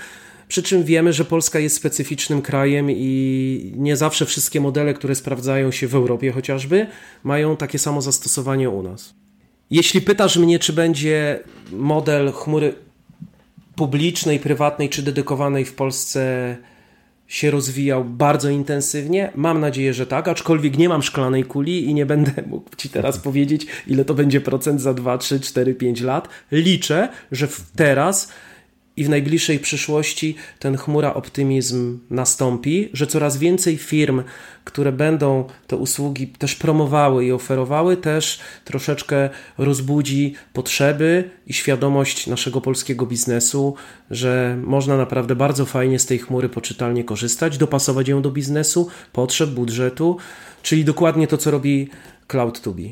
Przy 0.47 0.63
czym 0.63 0.83
wiemy, 0.83 1.13
że 1.13 1.25
Polska 1.25 1.59
jest 1.59 1.75
specyficznym 1.75 2.41
krajem 2.41 2.91
i 2.91 3.73
nie 3.77 3.97
zawsze 3.97 4.25
wszystkie 4.25 4.61
modele, 4.61 4.93
które 4.93 5.15
sprawdzają 5.15 5.71
się 5.71 5.87
w 5.87 5.95
Europie 5.95 6.31
chociażby, 6.31 6.87
mają 7.23 7.57
takie 7.57 7.79
samo 7.79 8.01
zastosowanie 8.01 8.69
u 8.69 8.83
nas. 8.83 9.13
Jeśli 9.69 10.01
pytasz 10.01 10.37
mnie, 10.37 10.59
czy 10.59 10.73
będzie 10.73 11.39
model 11.71 12.31
chmury 12.31 12.75
publicznej, 13.75 14.39
prywatnej 14.39 14.89
czy 14.89 15.03
dedykowanej 15.03 15.65
w 15.65 15.73
Polsce 15.73 16.57
się 17.27 17.51
rozwijał 17.51 18.05
bardzo 18.05 18.49
intensywnie? 18.49 19.31
Mam 19.35 19.59
nadzieję, 19.59 19.93
że 19.93 20.07
tak, 20.07 20.27
aczkolwiek 20.27 20.77
nie 20.77 20.89
mam 20.89 21.03
szklanej 21.03 21.43
kuli 21.43 21.85
i 21.85 21.93
nie 21.93 22.05
będę 22.05 22.31
mógł 22.47 22.69
Ci 22.77 22.89
teraz 22.89 23.17
powiedzieć, 23.17 23.67
ile 23.87 24.05
to 24.05 24.13
będzie 24.13 24.41
procent 24.41 24.81
za 24.81 24.93
2, 24.93 25.17
3, 25.17 25.39
4, 25.39 25.75
5 25.75 26.01
lat. 26.01 26.29
Liczę, 26.51 27.09
że 27.31 27.47
teraz 27.75 28.31
i 28.97 29.03
w 29.03 29.09
najbliższej 29.09 29.59
przyszłości 29.59 30.35
ten 30.59 30.77
chmura 30.77 31.13
optymizm 31.13 31.99
nastąpi, 32.09 32.89
że 32.93 33.07
coraz 33.07 33.37
więcej 33.37 33.77
firm, 33.77 34.23
które 34.63 34.91
będą 34.91 35.47
te 35.67 35.75
usługi 35.75 36.27
też 36.27 36.55
promowały 36.55 37.25
i 37.25 37.31
oferowały, 37.31 37.97
też 37.97 38.39
troszeczkę 38.63 39.29
rozbudzi 39.57 40.33
potrzeby 40.53 41.29
i 41.47 41.53
świadomość 41.53 42.27
naszego 42.27 42.61
polskiego 42.61 43.05
biznesu, 43.05 43.75
że 44.11 44.57
można 44.63 44.97
naprawdę 44.97 45.35
bardzo 45.35 45.65
fajnie 45.65 45.99
z 45.99 46.05
tej 46.05 46.19
chmury 46.19 46.49
poczytalnie 46.49 47.03
korzystać, 47.03 47.57
dopasować 47.57 48.07
ją 48.07 48.21
do 48.21 48.31
biznesu, 48.31 48.87
potrzeb, 49.13 49.49
budżetu, 49.49 50.17
czyli 50.63 50.85
dokładnie 50.85 51.27
to, 51.27 51.37
co 51.37 51.51
robi 51.51 51.89
Cloud2B. 52.27 52.91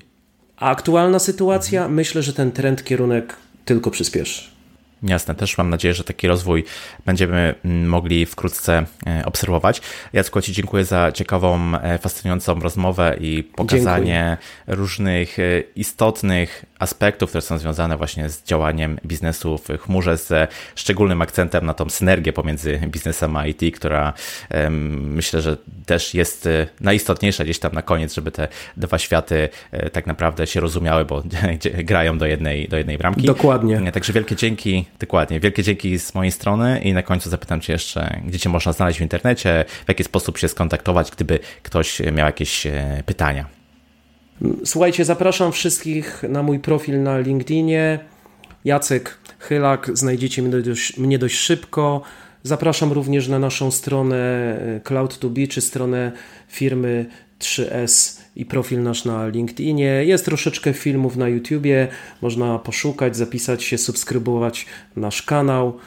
A 0.57 0.69
aktualna 0.69 1.19
sytuacja, 1.19 1.87
myślę, 1.87 2.23
że 2.23 2.33
ten 2.33 2.51
trend, 2.51 2.83
kierunek 2.83 3.35
tylko 3.65 3.91
przyspieszy. 3.91 4.52
Jasne, 5.03 5.35
też 5.35 5.57
mam 5.57 5.69
nadzieję, 5.69 5.93
że 5.93 6.03
taki 6.03 6.27
rozwój 6.27 6.63
będziemy 7.05 7.55
mm, 7.65 7.89
mogli 7.89 8.25
wkrótce 8.25 8.85
e, 9.07 9.25
obserwować. 9.25 9.81
Jacku, 10.13 10.41
Ci 10.41 10.53
dziękuję 10.53 10.85
za 10.85 11.11
ciekawą, 11.11 11.75
e, 11.81 11.97
fascynującą 11.97 12.59
rozmowę 12.59 13.15
i 13.19 13.43
pokazanie 13.43 14.37
dziękuję. 14.39 14.77
różnych 14.77 15.39
e, 15.39 15.61
istotnych 15.75 16.65
aspektów, 16.83 17.29
które 17.29 17.41
są 17.41 17.57
związane 17.57 17.97
właśnie 17.97 18.29
z 18.29 18.43
działaniem 18.43 18.99
biznesu 19.05 19.57
w 19.57 19.67
chmurze, 19.81 20.17
z 20.17 20.51
szczególnym 20.75 21.21
akcentem 21.21 21.65
na 21.65 21.73
tą 21.73 21.89
synergię 21.89 22.33
pomiędzy 22.33 22.79
biznesem 22.87 23.35
a 23.35 23.47
IT, 23.47 23.61
która 23.75 24.13
myślę, 24.89 25.41
że 25.41 25.57
też 25.85 26.13
jest 26.13 26.49
najistotniejsza 26.81 27.43
gdzieś 27.43 27.59
tam 27.59 27.71
na 27.73 27.81
koniec, 27.81 28.13
żeby 28.13 28.31
te 28.31 28.47
dwa 28.77 28.97
światy 28.97 29.49
tak 29.91 30.07
naprawdę 30.07 30.47
się 30.47 30.59
rozumiały, 30.59 31.05
bo 31.05 31.23
grają 31.91 32.17
do 32.17 32.25
jednej, 32.25 32.67
do 32.67 32.77
jednej 32.77 32.97
bramki. 32.97 33.21
Dokładnie. 33.21 33.91
Także 33.91 34.13
wielkie 34.13 34.35
dzięki 34.35 34.85
Dokładnie. 34.99 35.39
Wielkie 35.39 35.63
dzięki 35.63 35.99
z 35.99 36.15
mojej 36.15 36.31
strony 36.31 36.81
i 36.83 36.93
na 36.93 37.03
końcu 37.03 37.29
zapytam 37.29 37.61
Cię 37.61 37.73
jeszcze, 37.73 38.21
gdzie 38.25 38.39
Cię 38.39 38.49
można 38.49 38.73
znaleźć 38.73 38.99
w 38.99 39.01
internecie, 39.01 39.65
w 39.85 39.87
jaki 39.87 40.03
sposób 40.03 40.37
się 40.37 40.47
skontaktować, 40.47 41.11
gdyby 41.11 41.39
ktoś 41.63 41.99
miał 41.99 42.25
jakieś 42.25 42.67
e, 42.67 43.03
pytania. 43.05 43.45
Słuchajcie, 44.65 45.05
zapraszam 45.05 45.51
wszystkich 45.51 46.23
na 46.29 46.43
mój 46.43 46.59
profil 46.59 47.03
na 47.03 47.19
LinkedInie. 47.19 47.99
Jacek 48.65 49.17
Chylak, 49.39 49.91
znajdziecie 49.93 50.41
mnie 50.41 50.61
dość, 50.61 50.97
mnie 50.97 51.19
dość 51.19 51.35
szybko. 51.35 52.01
Zapraszam 52.43 52.91
również 52.91 53.27
na 53.27 53.39
naszą 53.39 53.71
stronę 53.71 54.15
e, 54.15 54.79
Cloud2B 54.79 55.47
czy 55.47 55.61
stronę 55.61 56.11
firmy 56.47 57.05
3S 57.39 58.21
i 58.35 58.45
profil 58.45 58.83
nasz 58.83 59.05
na 59.05 59.27
LinkedInie. 59.27 59.85
Jest 60.05 60.25
troszeczkę 60.25 60.73
filmów 60.73 61.17
na 61.17 61.29
YouTubie, 61.29 61.87
można 62.21 62.59
poszukać, 62.59 63.17
zapisać 63.17 63.63
się, 63.63 63.77
subskrybować 63.77 64.65
nasz 64.95 65.21
kanał. 65.21 65.79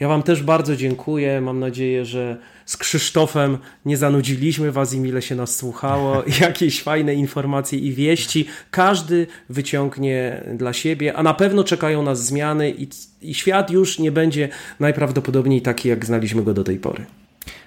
Ja 0.00 0.08
Wam 0.08 0.22
też 0.22 0.42
bardzo 0.42 0.76
dziękuję. 0.76 1.40
Mam 1.40 1.60
nadzieję, 1.60 2.04
że 2.04 2.36
z 2.70 2.76
Krzysztofem 2.76 3.58
nie 3.84 3.96
zanudziliśmy 3.96 4.72
Was 4.72 4.94
i 4.94 5.00
mile 5.00 5.22
się 5.22 5.34
nas 5.34 5.56
słuchało. 5.56 6.22
Jakieś 6.40 6.82
fajne 6.82 7.14
informacje 7.14 7.78
i 7.78 7.92
wieści. 7.92 8.46
Każdy 8.70 9.26
wyciągnie 9.48 10.44
dla 10.54 10.72
siebie, 10.72 11.16
a 11.16 11.22
na 11.22 11.34
pewno 11.34 11.64
czekają 11.64 12.02
nas 12.02 12.26
zmiany 12.26 12.70
i, 12.70 12.88
i 13.22 13.34
świat 13.34 13.70
już 13.70 13.98
nie 13.98 14.12
będzie 14.12 14.48
najprawdopodobniej 14.80 15.62
taki, 15.62 15.88
jak 15.88 16.06
znaliśmy 16.06 16.42
go 16.42 16.54
do 16.54 16.64
tej 16.64 16.78
pory. 16.78 17.04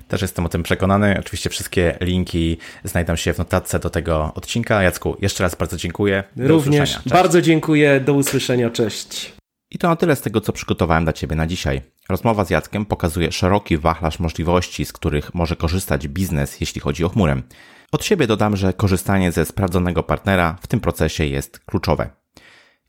Też 0.07 0.21
jestem 0.21 0.45
o 0.45 0.49
tym 0.49 0.63
przekonany. 0.63 1.17
Oczywiście 1.19 1.49
wszystkie 1.49 1.97
linki 2.01 2.57
znajdą 2.83 3.15
się 3.15 3.33
w 3.33 3.37
notatce 3.37 3.79
do 3.79 3.89
tego 3.89 4.31
odcinka. 4.35 4.83
Jacku, 4.83 5.17
jeszcze 5.21 5.43
raz 5.43 5.55
bardzo 5.55 5.77
dziękuję. 5.77 6.23
Do 6.35 6.47
Również 6.47 6.99
bardzo 7.05 7.41
dziękuję. 7.41 7.99
Do 7.99 8.13
usłyszenia. 8.13 8.69
Cześć. 8.69 9.33
I 9.71 9.77
to 9.77 9.87
na 9.87 9.95
tyle 9.95 10.15
z 10.15 10.21
tego, 10.21 10.41
co 10.41 10.53
przygotowałem 10.53 11.03
dla 11.03 11.13
Ciebie 11.13 11.35
na 11.35 11.47
dzisiaj. 11.47 11.81
Rozmowa 12.09 12.45
z 12.45 12.49
Jackiem 12.49 12.85
pokazuje 12.85 13.31
szeroki 13.31 13.77
wachlarz 13.77 14.19
możliwości, 14.19 14.85
z 14.85 14.93
których 14.93 15.33
może 15.33 15.55
korzystać 15.55 16.07
biznes, 16.07 16.61
jeśli 16.61 16.81
chodzi 16.81 17.03
o 17.03 17.09
chmurę. 17.09 17.41
Od 17.91 18.05
siebie 18.05 18.27
dodam, 18.27 18.55
że 18.55 18.73
korzystanie 18.73 19.31
ze 19.31 19.45
sprawdzonego 19.45 20.03
partnera 20.03 20.57
w 20.61 20.67
tym 20.67 20.79
procesie 20.79 21.25
jest 21.25 21.59
kluczowe. 21.59 22.09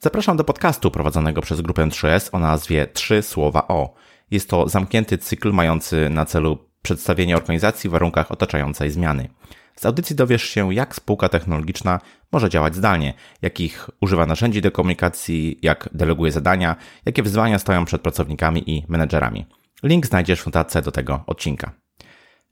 Zapraszam 0.01 0.37
do 0.37 0.45
podcastu 0.45 0.91
prowadzonego 0.91 1.41
przez 1.41 1.61
grupę 1.61 1.87
3S 1.87 2.29
o 2.33 2.39
nazwie 2.39 2.87
3 2.87 3.23
słowa 3.23 3.69
o. 3.69 3.95
Jest 4.31 4.51
to 4.51 4.69
zamknięty 4.69 5.19
cykl 5.19 5.53
mający 5.53 6.11
na 6.11 6.25
celu 6.25 6.59
przedstawienie 6.83 7.37
organizacji 7.37 7.91
w 7.91 7.93
warunkach 7.93 8.33
otaczającej 8.33 8.91
zmiany. 8.91 9.29
Z 9.77 9.87
audycji 9.87 10.17
dowiesz 10.17 10.43
się, 10.43 10.75
jak 10.75 10.95
spółka 10.95 11.29
technologiczna 11.29 12.01
może 12.33 12.51
działać 12.51 12.75
zdalnie, 12.75 13.15
jakich 13.43 13.91
używa 14.01 14.27
narzędzi 14.27 14.61
do 14.63 14.71
komunikacji, 14.71 15.59
jak 15.63 15.89
deleguje 15.93 16.33
zadania, 16.33 16.77
jakie 17.07 17.23
wyzwania 17.23 17.59
stoją 17.59 17.85
przed 17.85 18.03
pracownikami 18.03 18.71
i 18.71 18.85
menedżerami. 18.89 19.47
Link 19.83 20.07
znajdziesz 20.07 20.43
w 20.43 20.47
notatce 20.47 20.83
do 20.83 20.93
tego 20.93 21.25
odcinka. 21.27 21.73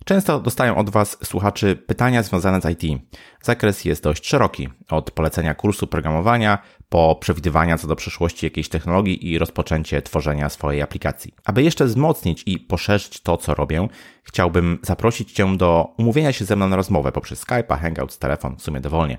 Często 0.04 0.40
dostają 0.40 0.76
od 0.76 0.90
Was 0.90 1.18
słuchaczy 1.24 1.76
pytania 1.76 2.22
związane 2.22 2.60
z 2.60 2.82
IT. 2.82 3.02
Zakres 3.42 3.84
jest 3.84 4.02
dość 4.02 4.26
szeroki, 4.26 4.68
od 4.90 5.10
polecenia 5.10 5.54
kursu 5.54 5.86
programowania 5.86 6.58
po 6.92 7.16
przewidywania 7.20 7.78
co 7.78 7.86
do 7.88 7.96
przyszłości 7.96 8.46
jakiejś 8.46 8.68
technologii 8.68 9.30
i 9.30 9.38
rozpoczęcie 9.38 10.02
tworzenia 10.02 10.48
swojej 10.48 10.82
aplikacji. 10.82 11.34
Aby 11.44 11.62
jeszcze 11.62 11.84
wzmocnić 11.84 12.42
i 12.46 12.58
poszerzyć 12.58 13.20
to, 13.20 13.36
co 13.36 13.54
robię, 13.54 13.88
chciałbym 14.22 14.78
zaprosić 14.82 15.32
Cię 15.32 15.56
do 15.56 15.94
umówienia 15.98 16.32
się 16.32 16.44
ze 16.44 16.56
mną 16.56 16.68
na 16.68 16.76
rozmowę 16.76 17.12
poprzez 17.12 17.44
Skype'a, 17.44 17.78
Hangout, 17.78 18.18
telefon, 18.18 18.56
w 18.56 18.62
sumie 18.62 18.80
dowolnie. 18.80 19.18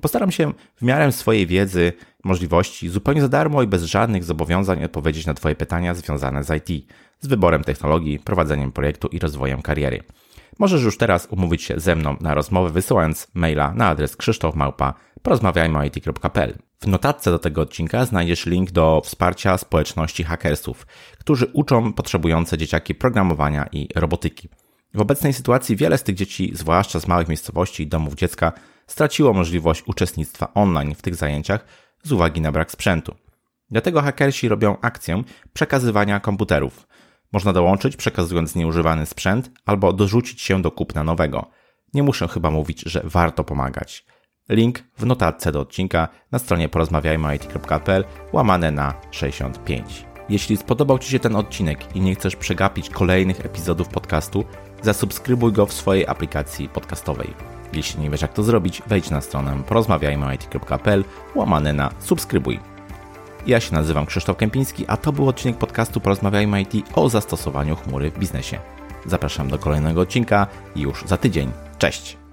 Postaram 0.00 0.32
się 0.32 0.52
w 0.76 0.82
miarę 0.82 1.12
swojej 1.12 1.46
wiedzy, 1.46 1.92
możliwości, 2.24 2.88
zupełnie 2.88 3.20
za 3.20 3.28
darmo 3.28 3.62
i 3.62 3.66
bez 3.66 3.82
żadnych 3.82 4.24
zobowiązań 4.24 4.84
odpowiedzieć 4.84 5.26
na 5.26 5.34
Twoje 5.34 5.54
pytania 5.54 5.94
związane 5.94 6.44
z 6.44 6.70
IT, 6.70 6.86
z 7.20 7.26
wyborem 7.26 7.64
technologii, 7.64 8.18
prowadzeniem 8.18 8.72
projektu 8.72 9.08
i 9.08 9.18
rozwojem 9.18 9.62
kariery. 9.62 10.02
Możesz 10.58 10.82
już 10.82 10.98
teraz 10.98 11.28
umówić 11.30 11.62
się 11.62 11.80
ze 11.80 11.96
mną 11.96 12.16
na 12.20 12.34
rozmowę 12.34 12.70
wysyłając 12.70 13.28
maila 13.34 13.74
na 13.74 13.88
adres 13.88 14.16
krzysztofmałpa 15.24 15.52
porozmawiajmy.it.pl. 15.52 16.58
W 16.80 16.86
notatce 16.86 17.30
do 17.30 17.38
tego 17.38 17.62
odcinka 17.62 18.04
znajdziesz 18.04 18.46
link 18.46 18.70
do 18.70 19.02
wsparcia 19.04 19.58
społeczności 19.58 20.24
hakersów, 20.24 20.86
którzy 21.18 21.46
uczą 21.52 21.92
potrzebujące 21.92 22.58
dzieciaki 22.58 22.94
programowania 22.94 23.66
i 23.72 23.88
robotyki. 23.94 24.48
W 24.94 25.00
obecnej 25.00 25.32
sytuacji 25.32 25.76
wiele 25.76 25.98
z 25.98 26.02
tych 26.02 26.14
dzieci, 26.14 26.52
zwłaszcza 26.54 27.00
z 27.00 27.08
małych 27.08 27.28
miejscowości 27.28 27.82
i 27.82 27.86
domów 27.86 28.14
dziecka, 28.14 28.52
straciło 28.86 29.32
możliwość 29.32 29.82
uczestnictwa 29.86 30.54
online 30.54 30.94
w 30.94 31.02
tych 31.02 31.14
zajęciach 31.14 31.64
z 32.02 32.12
uwagi 32.12 32.40
na 32.40 32.52
brak 32.52 32.70
sprzętu. 32.70 33.14
Dlatego 33.70 34.02
hakersi 34.02 34.48
robią 34.48 34.76
akcję 34.80 35.22
przekazywania 35.52 36.20
komputerów. 36.20 36.86
Można 37.32 37.52
dołączyć 37.52 37.96
przekazując 37.96 38.54
nieużywany 38.54 39.06
sprzęt 39.06 39.50
albo 39.66 39.92
dorzucić 39.92 40.40
się 40.40 40.62
do 40.62 40.70
kupna 40.70 41.04
nowego. 41.04 41.50
Nie 41.94 42.02
muszę 42.02 42.28
chyba 42.28 42.50
mówić, 42.50 42.82
że 42.86 43.00
warto 43.04 43.44
pomagać. 43.44 44.04
Link 44.48 44.84
w 44.98 45.06
notatce 45.06 45.52
do 45.52 45.60
odcinka 45.60 46.08
na 46.32 46.38
stronie 46.38 46.68
porozmawiajmy.it.pl 46.68 48.04
łamane 48.32 48.70
na 48.70 48.94
65. 49.10 50.06
Jeśli 50.28 50.56
spodobał 50.56 50.98
Ci 50.98 51.10
się 51.10 51.18
ten 51.18 51.36
odcinek 51.36 51.96
i 51.96 52.00
nie 52.00 52.14
chcesz 52.14 52.36
przegapić 52.36 52.90
kolejnych 52.90 53.46
epizodów 53.46 53.88
podcastu, 53.88 54.44
zasubskrybuj 54.82 55.52
go 55.52 55.66
w 55.66 55.72
swojej 55.72 56.06
aplikacji 56.06 56.68
podcastowej. 56.68 57.34
Jeśli 57.72 58.00
nie 58.00 58.10
wiesz 58.10 58.22
jak 58.22 58.32
to 58.32 58.42
zrobić, 58.42 58.82
wejdź 58.86 59.10
na 59.10 59.20
stronę 59.20 59.62
porozmawiajmy.it.pl 59.66 61.04
łamane 61.34 61.72
na 61.72 61.90
subskrybuj. 61.98 62.60
Ja 63.46 63.60
się 63.60 63.74
nazywam 63.74 64.06
Krzysztof 64.06 64.36
Kępiński, 64.36 64.84
a 64.88 64.96
to 64.96 65.12
był 65.12 65.28
odcinek 65.28 65.58
podcastu 65.58 66.00
Porozmawiajmy 66.00 66.62
IT 66.62 66.72
o 66.94 67.08
zastosowaniu 67.08 67.76
chmury 67.76 68.10
w 68.10 68.18
biznesie. 68.18 68.58
Zapraszam 69.06 69.48
do 69.48 69.58
kolejnego 69.58 70.00
odcinka 70.00 70.46
już 70.76 71.04
za 71.06 71.16
tydzień. 71.16 71.50
Cześć! 71.78 72.23